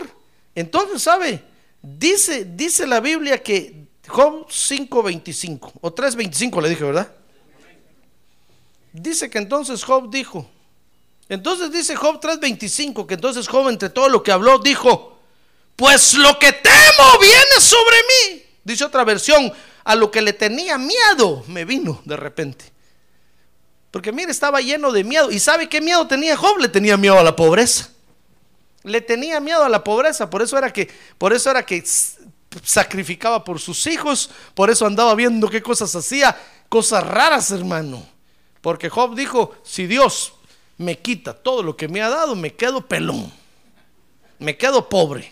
entonces, 0.53 1.01
¿sabe? 1.01 1.43
Dice, 1.81 2.45
dice 2.45 2.85
la 2.85 2.99
Biblia 2.99 3.41
que 3.41 3.87
Job 4.07 4.45
5.25 4.47 5.71
o 5.81 5.95
3.25 5.95 6.61
le 6.61 6.69
dije, 6.69 6.83
¿verdad? 6.83 7.11
Dice 8.93 9.27
que 9.27 9.39
entonces 9.39 9.83
Job 9.83 10.11
dijo, 10.11 10.47
entonces 11.29 11.71
dice 11.71 11.95
Job 11.95 12.21
3.25, 12.21 13.07
que 13.07 13.15
entonces 13.15 13.47
Job 13.47 13.69
entre 13.69 13.89
todo 13.89 14.07
lo 14.07 14.21
que 14.21 14.31
habló 14.31 14.59
dijo, 14.59 15.19
pues 15.75 16.13
lo 16.13 16.37
que 16.37 16.51
temo 16.51 17.19
viene 17.19 17.59
sobre 17.59 17.97
mí. 18.03 18.46
Dice 18.67 18.83
otra 18.83 19.05
versión, 19.05 19.49
a 19.85 19.95
lo 19.95 20.11
que 20.11 20.21
le 20.21 20.33
tenía 20.33 20.77
miedo 20.77 21.41
me 21.47 21.63
vino 21.63 22.01
de 22.03 22.17
repente. 22.17 22.65
Porque 23.91 24.11
mire, 24.11 24.29
estaba 24.29 24.59
lleno 24.59 24.91
de 24.91 25.05
miedo. 25.05 25.31
¿Y 25.31 25.39
sabe 25.39 25.69
qué 25.69 25.79
miedo 25.79 26.05
tenía 26.05 26.35
Job? 26.35 26.57
Le 26.59 26.67
tenía 26.67 26.97
miedo 26.97 27.17
a 27.17 27.23
la 27.23 27.33
pobreza. 27.33 27.91
Le 28.83 28.99
tenía 28.99 29.39
miedo 29.39 29.63
a 29.63 29.69
la 29.69 29.85
pobreza, 29.85 30.29
por 30.29 30.41
eso 30.41 30.57
era 30.57 30.73
que 30.73 30.89
por 31.17 31.31
eso 31.31 31.49
era 31.49 31.65
que 31.65 31.81
sacrificaba 32.61 33.41
por 33.45 33.61
sus 33.61 33.87
hijos, 33.87 34.31
por 34.53 34.69
eso 34.69 34.85
andaba 34.85 35.15
viendo 35.15 35.49
qué 35.49 35.61
cosas 35.61 35.95
hacía, 35.95 36.37
cosas 36.67 37.07
raras, 37.07 37.51
hermano. 37.51 38.05
Porque 38.59 38.89
Job 38.89 39.15
dijo, 39.15 39.55
si 39.63 39.87
Dios 39.87 40.33
me 40.77 40.99
quita 40.99 41.33
todo 41.33 41.63
lo 41.63 41.77
que 41.77 41.87
me 41.87 42.01
ha 42.01 42.09
dado, 42.09 42.35
me 42.35 42.53
quedo 42.53 42.85
pelón. 42.85 43.31
Me 44.39 44.57
quedo 44.57 44.89
pobre. 44.89 45.31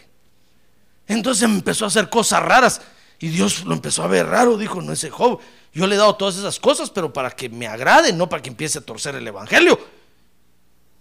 Entonces 1.05 1.43
empezó 1.43 1.83
a 1.83 1.89
hacer 1.89 2.09
cosas 2.09 2.41
raras. 2.41 2.81
Y 3.26 3.30
Dios 3.30 3.65
lo 3.65 3.73
empezó 3.73 4.03
a 4.03 4.07
ver 4.07 4.28
raro, 4.28 4.55
dijo, 4.55 4.84
no 4.84 4.93
ese 4.93 5.09
Job, 5.09 5.39
yo 5.73 5.88
le 5.88 5.95
he 5.95 5.97
dado 5.97 6.15
todas 6.15 6.38
esas 6.38 6.59
cosas, 6.59 6.91
pero 6.91 7.11
para 7.11 7.32
que 7.32 7.49
me 7.49 7.65
agrade, 7.65 8.13
no 8.13 8.30
para 8.30 8.39
que 8.43 8.49
empiece 8.49 8.78
a 8.78 8.82
torcer 8.82 9.15
el 9.15 9.28
Evangelio. 9.28 9.80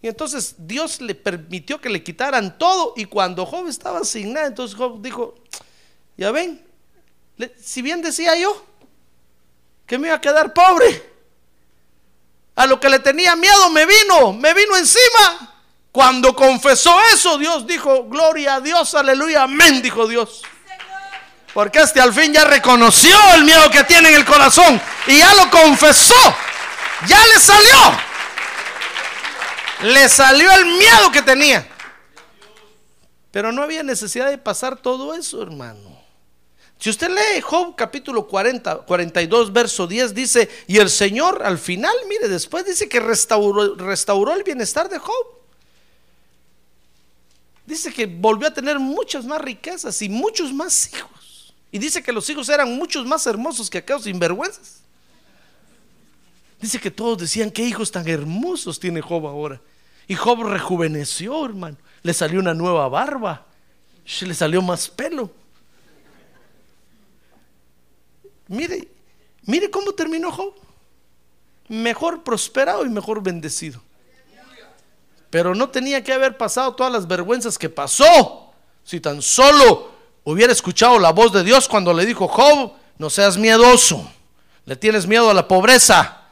Y 0.01 0.09
entonces 0.09 0.55
Dios 0.57 1.03
le 1.03 1.15
permitió 1.15 1.79
que 1.83 1.91
le 1.91 2.03
quitaran 2.03 2.57
todo. 2.57 2.95
Y 2.97 3.05
cuando 3.05 3.45
Job 3.45 3.69
estaba 3.69 4.05
sin 4.05 4.33
nada, 4.33 4.47
entonces 4.47 4.75
Job 4.75 5.03
dijo, 5.03 5.35
ya 6.17 6.31
ven, 6.31 6.67
si 7.61 7.83
bien 7.83 8.01
decía 8.01 8.35
yo 8.39 8.65
que 9.85 9.99
me 9.99 10.07
iba 10.07 10.17
a 10.17 10.21
quedar 10.23 10.55
pobre, 10.55 11.13
a 12.55 12.65
lo 12.65 12.81
que 12.81 12.89
le 12.89 13.01
tenía 13.01 13.37
miedo 13.37 13.69
me 13.69 13.85
vino, 13.85 14.33
me 14.33 14.55
vino 14.55 14.79
encima. 14.79 15.61
Cuando 15.93 16.35
confesó 16.35 16.97
eso, 17.13 17.37
Dios 17.37 17.67
dijo, 17.67 18.05
gloria 18.05 18.55
a 18.55 18.61
Dios, 18.63 18.95
aleluya, 18.95 19.43
amén, 19.43 19.83
dijo 19.83 20.09
Dios. 20.09 20.41
Porque 21.55 21.79
este 21.81 22.01
al 22.01 22.13
fin 22.13 22.33
ya 22.33 22.45
reconoció 22.45 23.17
el 23.35 23.45
miedo 23.45 23.71
que 23.71 23.85
tiene 23.85 24.09
en 24.09 24.17
el 24.17 24.25
corazón 24.25 24.81
y 25.07 25.19
ya 25.19 25.33
lo 25.35 25.49
confesó. 25.51 26.15
Ya 27.07 27.25
le 27.29 27.39
salió. 27.39 27.79
Le 29.83 30.09
salió 30.09 30.53
el 30.53 30.67
miedo 30.67 31.13
que 31.13 31.23
tenía. 31.23 31.67
Pero 33.31 33.53
no 33.53 33.63
había 33.63 33.85
necesidad 33.85 34.31
de 34.31 34.39
pasar 34.39 34.77
todo 34.77 35.15
eso, 35.15 35.43
hermano. 35.43 35.95
Si 36.79 36.91
usted 36.91 37.09
lee 37.09 37.41
Job 37.41 37.77
capítulo 37.77 38.27
40, 38.27 38.79
42, 38.79 39.53
verso 39.53 39.87
10, 39.87 40.13
dice, 40.13 40.51
y 40.67 40.79
el 40.79 40.91
Señor 40.91 41.43
al 41.45 41.59
final, 41.59 41.95
mire, 42.09 42.29
después 42.29 42.67
dice 42.67 42.89
que 42.89 43.01
restauró, 43.01 43.77
restauró 43.77 44.35
el 44.35 44.43
bienestar 44.43 44.89
de 44.89 44.99
Job. 44.99 45.27
Dice 47.65 47.93
que 47.93 48.07
volvió 48.07 48.49
a 48.49 48.53
tener 48.53 48.79
muchas 48.79 49.25
más 49.25 49.41
riquezas 49.41 50.03
y 50.03 50.09
muchos 50.09 50.53
más 50.53 50.93
hijos. 50.93 51.14
Y 51.75 51.79
dice 51.81 52.05
que 52.05 52.13
los 52.13 52.31
hijos 52.31 52.49
eran 52.51 52.73
muchos 52.77 53.05
más 53.05 53.27
hermosos 53.27 53.69
que 53.69 53.79
aquellos 53.79 54.05
sinvergüenzas. 54.05 54.83
Dice 56.61 56.79
que 56.79 56.89
todos 56.89 57.19
decían, 57.19 57.51
qué 57.51 57.65
hijos 57.65 57.91
tan 57.91 58.07
hermosos 58.07 58.79
tiene 58.79 59.01
Job 59.01 59.27
ahora. 59.27 59.61
Y 60.07 60.15
Job 60.15 60.45
rejuveneció, 60.45 61.45
hermano. 61.45 61.77
Le 62.05 62.15
salió 62.15 62.39
una 62.39 62.55
nueva 62.55 62.89
barba. 62.89 63.45
Le 64.21 64.35
salió 64.35 64.63
más 64.63 64.89
pelo. 64.89 65.33
Mire, 68.47 68.87
mire 69.43 69.69
cómo 69.69 69.93
terminó 69.95 70.31
Job. 70.31 70.55
Mejor 71.67 72.23
prosperado 72.23 72.87
y 72.87 72.89
mejor 72.89 73.21
bendecido. 73.21 73.83
Pero 75.29 75.57
no 75.57 75.69
tenía 75.71 76.05
que 76.05 76.13
haber 76.13 76.39
pasado 76.39 76.77
todas 76.77 76.93
las 76.93 77.09
vergüenzas 77.09 77.59
que 77.59 77.69
pasó. 77.69 78.55
Si 78.85 79.01
tan 79.01 79.21
solo 79.21 79.94
hubiera 80.25 80.53
escuchado 80.53 80.99
la 80.99 81.13
voz 81.13 81.33
de 81.33 81.43
Dios 81.45 81.69
cuando 81.69 81.93
le 81.95 82.05
dijo, 82.07 82.27
Job, 82.29 82.73
no 82.99 83.11
seas 83.11 83.37
miedoso. 83.37 84.11
Le 84.67 84.77
tienes 84.77 85.07
miedo 85.07 85.31
a 85.31 85.35
la 85.35 85.47
pobreza. 85.47 86.23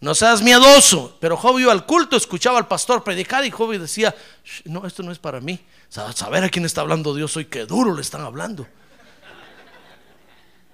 No 0.00 0.14
seas 0.14 0.42
miedoso. 0.42 1.16
Pero 1.20 1.36
Job 1.36 1.58
iba 1.60 1.72
al 1.72 1.86
culto, 1.86 2.16
escuchaba 2.16 2.58
al 2.58 2.66
pastor 2.68 3.04
predicar 3.04 3.44
y 3.44 3.50
Job 3.50 3.72
decía, 3.78 4.14
"Sh, 4.44 4.62
no, 4.66 4.86
esto 4.86 5.02
no 5.02 5.12
es 5.12 5.18
para 5.18 5.40
mí. 5.40 5.60
Sa- 5.88 6.12
Saber 6.12 6.42
a 6.44 6.48
quién 6.48 6.64
está 6.64 6.80
hablando 6.80 7.14
Dios 7.14 7.36
hoy, 7.36 7.44
qué 7.44 7.66
duro 7.66 7.94
le 7.94 8.00
están 8.02 8.22
hablando. 8.22 8.66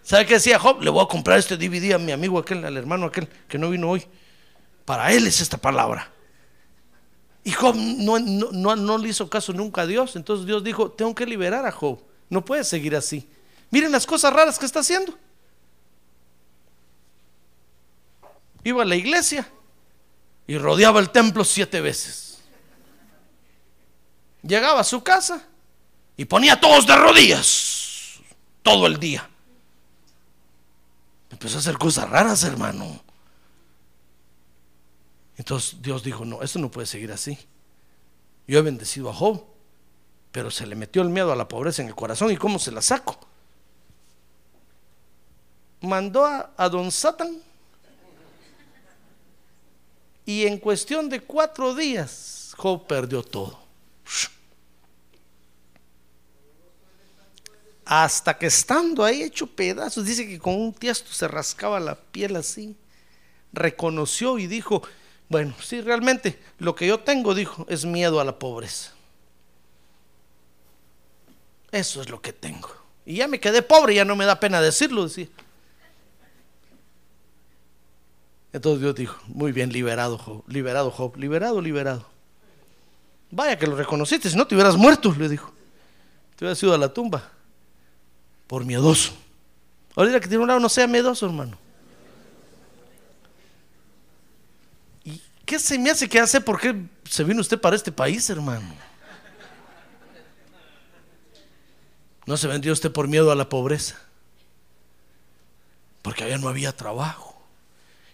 ¿Sabe 0.03 0.25
qué 0.25 0.35
decía 0.35 0.59
Job? 0.59 0.81
Le 0.83 0.89
voy 0.91 1.05
a 1.05 1.09
comprar 1.09 1.39
este 1.39 1.57
DVD 1.59 1.93
a 1.95 1.99
mi 1.99 2.13
amigo 2.13 2.39
aquel, 2.39 2.65
al 2.65 2.77
hermano 2.77 3.07
aquel 3.07 3.29
que 3.49 3.59
no 3.59 3.69
vino 3.71 3.91
hoy. 3.91 4.07
Para 4.87 5.13
él 5.13 5.27
es 5.27 5.41
esta 5.43 5.59
palabra. 5.59 6.11
Y 7.45 7.53
Job 7.53 7.75
no, 7.77 8.19
no, 8.19 8.49
no, 8.51 8.77
no 8.77 8.99
le 8.99 9.09
hizo 9.11 9.29
caso 9.29 9.53
nunca 9.53 9.83
a 9.83 9.87
Dios. 9.87 10.17
Entonces 10.17 10.47
Dios 10.47 10.65
dijo, 10.65 10.91
tengo 10.91 11.15
que 11.15 11.27
liberar 11.27 11.67
a 11.67 11.73
Job. 11.73 12.01
No 12.31 12.45
puede 12.45 12.65
seguir 12.65 12.95
así. 12.95 13.29
Miren 13.71 13.93
las 13.93 14.07
cosas 14.07 14.33
raras 14.33 14.59
que 14.59 14.67
está 14.67 14.81
haciendo. 14.81 15.17
Iba 18.65 18.83
a 18.83 18.87
la 18.87 18.97
iglesia 18.97 19.49
y 20.47 20.59
rodeaba 20.59 21.01
el 21.01 21.11
templo 21.11 21.45
siete 21.45 21.81
veces. 21.81 22.39
Llegaba 24.43 24.81
a 24.81 24.85
su 24.85 25.03
casa 25.03 25.47
y 26.17 26.25
ponía 26.25 26.61
todos 26.61 26.87
de 26.87 26.97
rodillas 26.97 28.21
todo 28.63 28.87
el 28.87 28.99
día. 28.99 29.29
Empezó 31.31 31.57
a 31.57 31.61
hacer 31.61 31.79
cosas 31.79 32.09
raras, 32.09 32.43
hermano. 32.45 33.03
Entonces 35.37 35.81
Dios 35.81 36.03
dijo, 36.03 36.25
no, 36.25 36.43
esto 36.43 36.59
no 36.59 36.71
puede 36.71 36.87
seguir 36.87 37.13
así. 37.13 37.39
Yo 38.47 38.59
he 38.59 38.63
bendecido 38.63 39.09
a 39.09 39.15
Job, 39.15 39.45
pero 40.39 40.53
se 40.53 40.69
le 40.69 40.77
metió 40.77 41.03
el 41.03 41.09
miedo 41.09 41.33
a 41.33 41.35
la 41.35 41.49
pobreza 41.49 41.83
en 41.83 41.89
el 41.89 41.97
corazón 41.97 42.31
y 42.31 42.37
cómo 42.37 42.61
se 42.61 42.71
la 42.71 42.81
saco. 42.81 43.19
Mandó 45.81 46.25
a, 46.25 46.53
a 46.57 46.69
don 46.69 46.93
Satan 46.93 47.43
y 50.25 50.47
en 50.47 50.59
cuestión 50.59 51.09
de 51.09 51.23
cuatro 51.23 51.75
días 51.75 52.55
Job 52.57 52.87
perdió 52.87 53.25
todo. 53.25 53.59
Hasta 57.85 58.39
que 58.39 58.47
estando 58.47 59.05
ahí 59.05 59.25
hecho 59.25 59.49
pedazos, 59.49 60.05
dice 60.05 60.25
que 60.25 60.39
con 60.39 60.55
un 60.55 60.73
tiesto 60.73 61.13
se 61.13 61.27
rascaba 61.27 61.81
la 61.81 61.97
piel 61.97 62.37
así. 62.37 62.77
Reconoció 63.53 64.39
y 64.39 64.47
dijo, 64.47 64.85
bueno, 65.29 65.57
sí, 65.61 65.81
realmente 65.81 66.41
lo 66.59 66.77
que 66.77 66.87
yo 66.87 67.01
tengo, 67.01 67.35
dijo, 67.35 67.67
es 67.69 67.85
miedo 67.85 68.21
a 68.21 68.25
la 68.25 68.39
pobreza. 68.39 68.93
Eso 71.71 72.01
es 72.01 72.09
lo 72.09 72.21
que 72.21 72.33
tengo. 72.33 72.71
Y 73.05 73.17
ya 73.17 73.29
me 73.29 73.41
quedé 73.41 73.63
pobre, 73.63 73.95
ya 73.95 74.05
no 74.05 74.17
me 74.17 74.25
da 74.25 74.39
pena 74.39 74.61
decirlo, 74.61 75.05
decía. 75.05 75.29
Entonces 78.53 78.81
Dios 78.81 78.95
dijo, 78.95 79.17
muy 79.27 79.53
bien, 79.53 79.73
liberado 79.73 80.19
Job, 80.19 80.43
liberado 80.49 80.91
Job, 80.91 81.17
liberado, 81.17 81.61
liberado. 81.61 82.07
Vaya 83.31 83.59
que 83.59 83.67
lo 83.67 83.77
reconociste, 83.77 84.31
si 84.31 84.37
no 84.37 84.47
te 84.47 84.55
hubieras 84.55 84.77
muerto, 84.77 85.15
le 85.15 85.29
dijo. 85.29 85.53
Te 86.37 86.45
hubieras 86.45 86.63
ido 86.63 86.75
a 86.75 86.79
la 86.79 86.93
tumba. 86.93 87.31
Por 88.47 88.65
miedoso. 88.65 89.13
Ahorita 89.95 90.21
que 90.21 90.29
tiene 90.29 90.43
un 90.43 90.49
lado, 90.49 90.61
no 90.61 90.69
sea 90.69 90.87
miedoso, 90.87 91.27
hermano. 91.27 91.59
¿Y 95.05 95.21
qué 95.45 95.59
se 95.59 95.79
me 95.79 95.91
hace 95.91 96.09
que 96.09 96.19
hace? 96.19 96.41
¿Por 96.41 96.59
qué 96.59 96.75
se 97.05 97.25
vino 97.25 97.41
usted 97.41 97.61
para 97.61 97.77
este 97.77 97.93
país, 97.93 98.31
hermano? 98.31 98.88
No 102.29 102.37
se 102.37 102.47
vendió 102.47 102.75
usted 102.75 102.93
por 102.93 103.09
miedo 103.09 103.33
a 103.33 103.35
la 103.35 103.49
pobreza. 103.49 103.97
Porque 106.03 106.25
allá 106.25 106.37
no 106.37 106.51
había 106.51 106.77
trabajo. 106.77 107.41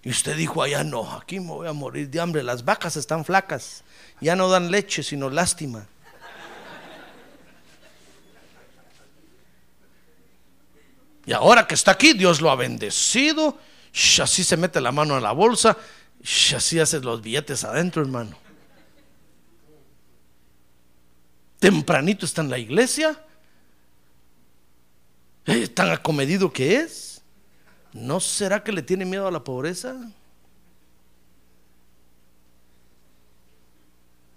Y 0.04 0.10
usted 0.10 0.36
dijo 0.36 0.62
allá 0.62 0.84
no, 0.84 1.14
aquí 1.14 1.40
me 1.40 1.48
voy 1.48 1.66
a 1.66 1.72
morir 1.72 2.08
de 2.08 2.20
hambre. 2.20 2.44
Las 2.44 2.64
vacas 2.64 2.96
están 2.96 3.24
flacas. 3.24 3.82
Ya 4.20 4.36
no 4.36 4.48
dan 4.48 4.70
leche, 4.70 5.02
sino 5.02 5.30
lástima. 5.30 5.88
Y 11.26 11.32
ahora 11.32 11.66
que 11.66 11.74
está 11.74 11.90
aquí, 11.90 12.12
Dios 12.12 12.40
lo 12.40 12.52
ha 12.52 12.54
bendecido. 12.54 13.58
Así 14.22 14.44
se 14.44 14.56
mete 14.56 14.80
la 14.80 14.92
mano 14.92 15.16
a 15.16 15.20
la 15.20 15.32
bolsa. 15.32 15.76
Así 16.22 16.78
hace 16.78 17.00
los 17.00 17.20
billetes 17.20 17.64
adentro, 17.64 18.00
hermano. 18.00 18.38
Tempranito 21.58 22.24
está 22.24 22.42
en 22.42 22.50
la 22.50 22.58
iglesia. 22.58 23.20
Tan 25.74 25.90
acomedido 25.90 26.52
que 26.52 26.76
es. 26.76 27.22
¿No 27.92 28.18
será 28.18 28.62
que 28.62 28.72
le 28.72 28.82
tiene 28.82 29.04
miedo 29.04 29.26
a 29.26 29.30
la 29.30 29.44
pobreza? 29.44 29.96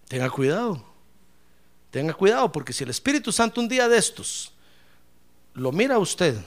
Tenga 0.08 0.30
cuidado. 0.30 0.84
Tenga 1.92 2.14
cuidado 2.14 2.52
porque 2.52 2.74
si 2.74 2.84
el 2.84 2.90
Espíritu 2.90 3.32
Santo 3.32 3.60
un 3.60 3.68
día 3.68 3.88
de 3.88 3.98
estos 3.98 4.54
lo 5.54 5.72
mira 5.72 5.96
a 5.96 6.00
usted 6.00 6.38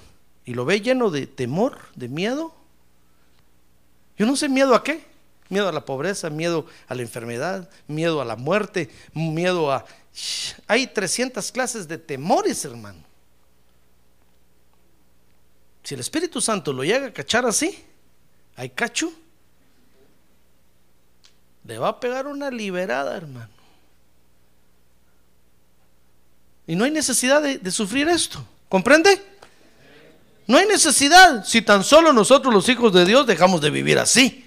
y 0.45 0.55
lo 0.55 0.65
ve 0.65 0.81
lleno 0.81 1.11
de 1.11 1.27
temor, 1.27 1.79
de 1.97 2.09
miedo, 2.09 2.55
yo 4.17 4.27
no 4.27 4.37
sé 4.37 4.49
miedo 4.49 4.75
a 4.75 4.85
qué. 4.85 5.09
Miedo 5.49 5.69
a 5.69 5.73
la 5.73 5.85
pobreza, 5.85 6.31
miedo 6.31 6.65
a 6.87 6.95
la 6.95 7.03
enfermedad, 7.03 7.69
miedo 7.89 8.21
a 8.21 8.25
la 8.25 8.37
muerte, 8.37 8.89
miedo 9.15 9.73
a... 9.73 9.85
Hay 10.69 10.87
300 10.87 11.51
clases 11.51 11.89
de 11.89 11.99
temores, 11.99 12.65
hermano. 12.65 13.10
Si 15.83 15.95
el 15.95 16.01
Espíritu 16.01 16.41
Santo 16.41 16.73
lo 16.73 16.85
llega 16.85 17.07
a 17.07 17.13
cachar 17.13 17.47
así, 17.47 17.85
hay 18.57 18.71
cacho, 18.71 19.13
le 21.65 21.79
va 21.79 21.89
a 21.89 22.01
pegar 22.01 22.27
una 22.27 22.51
liberada, 22.51 23.17
hermano. 23.17 23.51
Y 26.67 26.77
no 26.77 26.85
hay 26.85 26.91
necesidad 26.91 27.43
de, 27.43 27.71
sufrir 27.71 28.09
esto, 28.09 28.45
¿comprende? 28.69 29.21
No 30.47 30.59
hay 30.59 30.67
necesidad 30.67 31.45
si 31.45 31.63
tan 31.63 31.83
solo 31.83 32.13
nosotros 32.13 32.53
los 32.53 32.69
hijos 32.69 32.93
de 32.93 33.05
Dios 33.05 33.27
dejamos 33.27 33.61
de 33.61 33.71
vivir 33.71 33.99
así. 33.99 34.47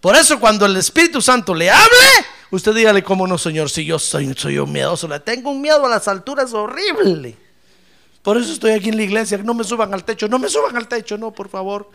Por 0.00 0.16
eso 0.16 0.38
cuando 0.38 0.66
el 0.66 0.76
Espíritu 0.76 1.20
Santo 1.20 1.54
le 1.54 1.70
hable, 1.70 2.06
usted 2.50 2.74
dígale, 2.74 3.02
¿cómo 3.02 3.26
no, 3.26 3.36
Señor? 3.36 3.68
Si 3.68 3.84
yo 3.84 3.98
soy, 3.98 4.32
soy 4.36 4.54
yo 4.54 4.66
miedoso, 4.66 5.08
le 5.08 5.20
tengo 5.20 5.50
un 5.50 5.60
miedo 5.60 5.84
a 5.84 5.88
las 5.88 6.08
alturas 6.08 6.52
horrible. 6.52 7.36
Por 8.22 8.36
eso 8.36 8.52
estoy 8.52 8.72
aquí 8.72 8.88
en 8.88 8.96
la 8.96 9.02
iglesia, 9.02 9.38
no 9.38 9.54
me 9.54 9.64
suban 9.64 9.94
al 9.94 10.04
techo, 10.04 10.28
no 10.28 10.38
me 10.38 10.48
suban 10.48 10.76
al 10.76 10.88
techo, 10.88 11.16
no, 11.16 11.32
por 11.32 11.48
favor. 11.48 11.90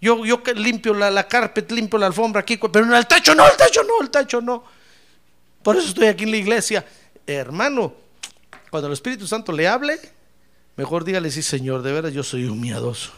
Yo, 0.00 0.24
yo 0.24 0.42
limpio 0.54 0.94
la, 0.94 1.10
la 1.10 1.26
carpet, 1.26 1.70
limpio 1.70 1.98
la 1.98 2.06
alfombra 2.06 2.40
aquí, 2.40 2.56
pero 2.56 2.84
en 2.84 2.94
el 2.94 3.06
techo 3.06 3.34
no, 3.34 3.46
el 3.46 3.56
techo 3.56 3.82
no, 3.82 4.00
el 4.00 4.10
techo 4.10 4.40
no. 4.40 4.64
Por 5.62 5.76
eso 5.76 5.88
estoy 5.88 6.08
aquí 6.08 6.24
en 6.24 6.30
la 6.30 6.36
iglesia. 6.36 6.84
Hermano, 7.26 7.94
cuando 8.70 8.88
el 8.88 8.92
Espíritu 8.92 9.26
Santo 9.26 9.50
le 9.50 9.66
hable, 9.66 9.98
mejor 10.76 11.04
dígale, 11.04 11.30
sí, 11.30 11.42
Señor, 11.42 11.82
de 11.82 11.92
veras 11.92 12.12
yo 12.12 12.22
soy 12.22 12.44
un 12.44 12.60
miedoso. 12.60 13.12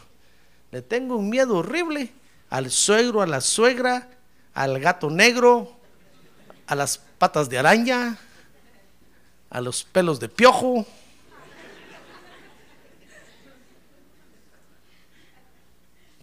Le 0.70 0.82
tengo 0.82 1.16
un 1.16 1.28
miedo 1.28 1.56
horrible 1.56 2.12
al 2.50 2.70
suegro, 2.70 3.22
a 3.22 3.26
la 3.26 3.40
suegra, 3.40 4.08
al 4.54 4.78
gato 4.78 5.10
negro, 5.10 5.76
a 6.66 6.74
las 6.74 6.98
patas 6.98 7.48
de 7.48 7.58
araña, 7.58 8.16
a 9.50 9.60
los 9.60 9.84
pelos 9.84 10.20
de 10.20 10.28
piojo. 10.28 10.86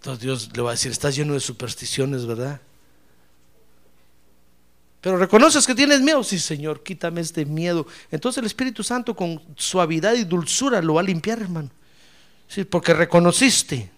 Entonces 0.04 0.22
Dios 0.22 0.49
le 0.54 0.62
va 0.62 0.72
a 0.72 0.74
decir, 0.74 0.91
estás 0.91 1.16
lleno 1.16 1.34
de 1.34 1.39
supersticiones, 1.39 2.26
¿verdad? 2.26 2.60
Pero 4.99 5.16
reconoces 5.16 5.66
que 5.66 5.74
tienes 5.74 6.01
miedo. 6.01 6.22
Sí, 6.26 6.39
Señor, 6.39 6.84
quítame 6.84 7.22
este 7.22 7.45
miedo. 7.45 7.88
Entonces 8.12 8.39
el 8.39 8.45
Espíritu 8.45 8.84
Santo 8.84 9.16
con 9.16 9.41
suavidad 9.56 10.12
y 10.16 10.26
dulzura 10.26 10.82
lo 10.82 10.95
va 10.95 10.99
a 10.99 11.06
limpiar, 11.06 11.39
hermano. 11.39 11.70
Sí, 12.49 12.66
porque 12.66 12.93
reconociste. 12.93 13.89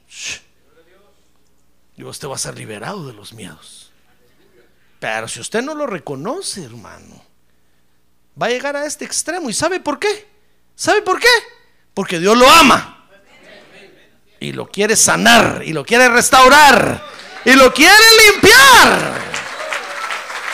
Y 1.98 2.04
usted 2.04 2.28
va 2.28 2.36
a 2.36 2.38
ser 2.38 2.56
liberado 2.56 3.08
de 3.08 3.14
los 3.14 3.34
miedos. 3.34 3.92
Pero 5.00 5.28
si 5.28 5.40
usted 5.40 5.64
no 5.64 5.74
lo 5.74 5.88
reconoce, 5.88 6.66
hermano, 6.66 7.20
va 8.40 8.46
a 8.46 8.50
llegar 8.50 8.76
a 8.76 8.86
este 8.86 9.06
extremo. 9.06 9.50
¿Y 9.50 9.54
sabe 9.54 9.80
por 9.80 9.98
qué? 9.98 10.28
¿Sabe 10.76 11.02
por 11.02 11.20
qué? 11.20 11.34
Porque 11.96 12.20
Dios 12.20 12.38
lo 12.38 12.48
ama. 12.48 12.95
Y 14.40 14.52
lo 14.52 14.68
quiere 14.68 14.96
sanar. 14.96 15.64
Y 15.66 15.74
lo 15.74 15.86
quiere 15.86 16.10
restaurar. 16.10 17.04
Y 17.46 17.54
lo 17.54 17.74
quiere 17.74 17.94
limpiar. 18.32 19.22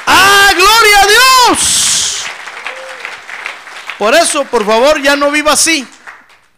¡Ah, 0.07 0.51
gloria 0.53 1.01
a 1.01 1.07
Dios! 1.07 2.23
Por 3.97 4.15
eso, 4.15 4.45
por 4.45 4.65
favor, 4.65 5.01
ya 5.01 5.15
no 5.15 5.32
viva 5.32 5.53
así. 5.53 5.88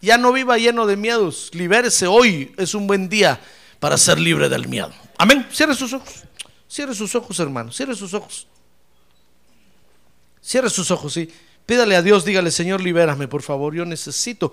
Ya 0.00 0.18
no 0.18 0.32
viva 0.32 0.58
lleno 0.58 0.86
de 0.86 0.96
miedos. 0.96 1.50
Libérese 1.52 2.06
hoy. 2.06 2.54
Es 2.56 2.74
un 2.74 2.86
buen 2.86 3.08
día 3.08 3.40
para 3.80 3.96
ser 3.98 4.18
libre 4.18 4.48
del 4.48 4.66
miedo. 4.68 4.92
Amén. 5.18 5.46
Cierre 5.52 5.74
sus 5.74 5.92
ojos. 5.92 6.24
Cierre 6.68 6.94
sus 6.94 7.14
ojos, 7.14 7.38
hermano. 7.40 7.70
Cierre 7.70 7.94
sus 7.94 8.14
ojos. 8.14 8.46
Cierre 10.42 10.68
sus 10.68 10.90
ojos, 10.90 11.12
sí. 11.14 11.32
Pídale 11.64 11.96
a 11.96 12.02
Dios, 12.02 12.24
dígale, 12.24 12.50
Señor, 12.50 12.82
libérame, 12.82 13.28
por 13.28 13.42
favor. 13.42 13.74
Yo 13.74 13.86
necesito, 13.86 14.52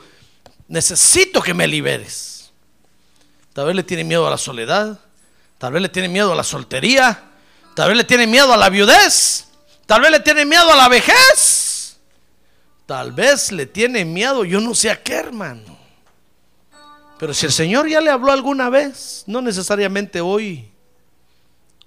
necesito 0.67 1.41
que 1.41 1.53
me 1.53 1.67
liberes. 1.67 2.40
Tal 3.53 3.65
vez 3.67 3.75
le 3.75 3.83
tiene 3.83 4.03
miedo 4.03 4.27
a 4.27 4.29
la 4.29 4.37
soledad. 4.37 4.99
Tal 5.57 5.73
vez 5.73 5.81
le 5.81 5.89
tiene 5.89 6.07
miedo 6.07 6.31
a 6.31 6.35
la 6.35 6.43
soltería. 6.43 7.31
Tal 7.75 7.89
vez 7.89 7.97
le 7.97 8.03
tiene 8.03 8.27
miedo 8.27 8.53
a 8.53 8.57
la 8.57 8.69
viudez. 8.69 9.47
Tal 9.85 10.01
vez 10.01 10.11
le 10.11 10.19
tiene 10.19 10.45
miedo 10.45 10.71
a 10.71 10.75
la 10.75 10.87
vejez. 10.87 11.97
Tal 12.85 13.11
vez 13.11 13.51
le 13.51 13.65
tiene 13.65 14.03
miedo, 14.03 14.43
yo 14.43 14.59
no 14.59 14.75
sé 14.75 14.89
a 14.89 15.01
qué, 15.01 15.13
hermano. 15.13 15.77
Pero 17.17 17.33
si 17.33 17.45
el 17.45 17.51
Señor 17.51 17.87
ya 17.87 18.01
le 18.01 18.09
habló 18.09 18.31
alguna 18.31 18.69
vez, 18.69 19.23
no 19.27 19.41
necesariamente 19.41 20.19
hoy, 20.19 20.69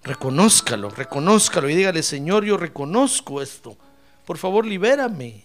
reconózcalo, 0.03 0.91
reconózcalo 0.91 1.69
y 1.69 1.75
dígale, 1.75 2.03
Señor, 2.03 2.45
yo 2.45 2.57
reconozco 2.57 3.43
esto. 3.43 3.77
Por 4.25 4.39
favor, 4.39 4.65
libérame. 4.65 5.45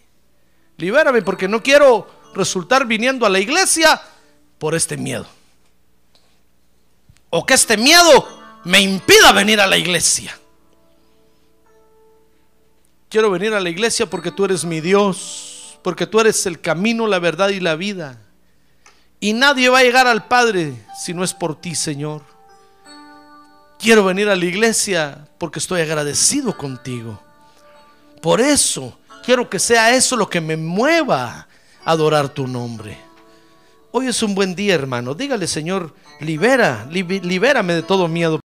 Libérame 0.78 1.22
porque 1.24 1.47
no 1.47 1.61
quiero 1.61 2.07
resultar 2.34 2.86
viniendo 2.86 3.26
a 3.26 3.30
la 3.30 3.39
iglesia 3.39 4.01
por 4.59 4.76
este 4.76 4.95
miedo. 4.95 5.28
O 7.30 7.45
que 7.45 7.53
este 7.53 7.77
miedo 7.77 8.27
me 8.63 8.82
impida 8.82 9.32
venir 9.32 9.59
a 9.61 9.67
la 9.67 9.77
iglesia. 9.77 10.38
Quiero 13.09 13.32
venir 13.32 13.53
a 13.53 13.59
la 13.59 13.69
iglesia 13.69 14.07
porque 14.07 14.32
tú 14.32 14.45
eres 14.45 14.65
mi 14.65 14.82
Dios, 14.82 15.80
porque 15.82 16.05
tú 16.05 16.19
eres 16.19 16.45
el 16.45 16.61
camino, 16.61 17.07
la 17.07 17.19
verdad 17.19 17.49
y 17.49 17.59
la 17.59 17.75
vida. 17.75 18.21
Y 19.19 19.34
nadie 19.34 19.69
va 19.69 19.80
a 19.80 19.84
llegar 19.84 20.07
al 20.07 20.27
Padre 20.27 20.73
si 20.99 21.13
no 21.13 21.23
es 21.23 21.34
por 21.34 21.59
ti, 21.59 21.75
Señor. 21.75 22.21
Quiero 23.80 24.05
venir 24.05 24.30
a 24.30 24.36
la 24.36 24.45
iglesia 24.45 25.27
porque 25.38 25.59
estoy 25.59 25.82
agradecido 25.82 26.55
contigo. 26.55 27.19
Por 28.21 28.41
eso 28.41 28.97
quiero 29.23 29.49
que 29.49 29.57
sea 29.59 29.95
eso 29.95 30.15
lo 30.15 30.30
que 30.30 30.41
me 30.41 30.57
mueva 30.57 31.47
a 31.86 31.91
adorar 31.91 32.30
tu 32.30 32.47
nombre. 32.47 33.09
Hoy 33.91 34.05
es 34.05 34.21
un 34.21 34.35
buen 34.35 34.53
día, 34.53 34.75
hermano. 34.75 35.15
Dígale, 35.15 35.47
Señor, 35.47 35.95
libera, 36.19 36.87
libérame 36.91 37.73
de 37.73 37.81
todo 37.81 38.07
miedo. 38.07 38.39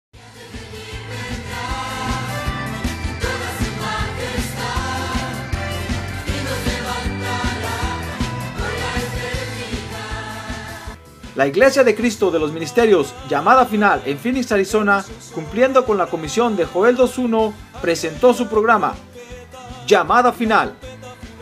La 11.34 11.49
Iglesia 11.49 11.82
de 11.82 11.97
Cristo 11.97 12.30
de 12.30 12.38
los 12.38 12.53
Ministerios, 12.53 13.12
llamada 13.28 13.66
final 13.66 14.03
en 14.07 14.18
Phoenix, 14.18 14.53
Arizona, 14.53 15.05
cumpliendo 15.34 15.84
con 15.84 15.99
la 15.99 16.07
comisión 16.07 16.57
de 16.57 16.66
Joel 16.66 16.97
2.1, 16.97 17.53
presentó 17.80 18.32
su 18.32 18.47
programa, 18.47 18.95
Llamada 19.88 20.32
Final. 20.32 20.76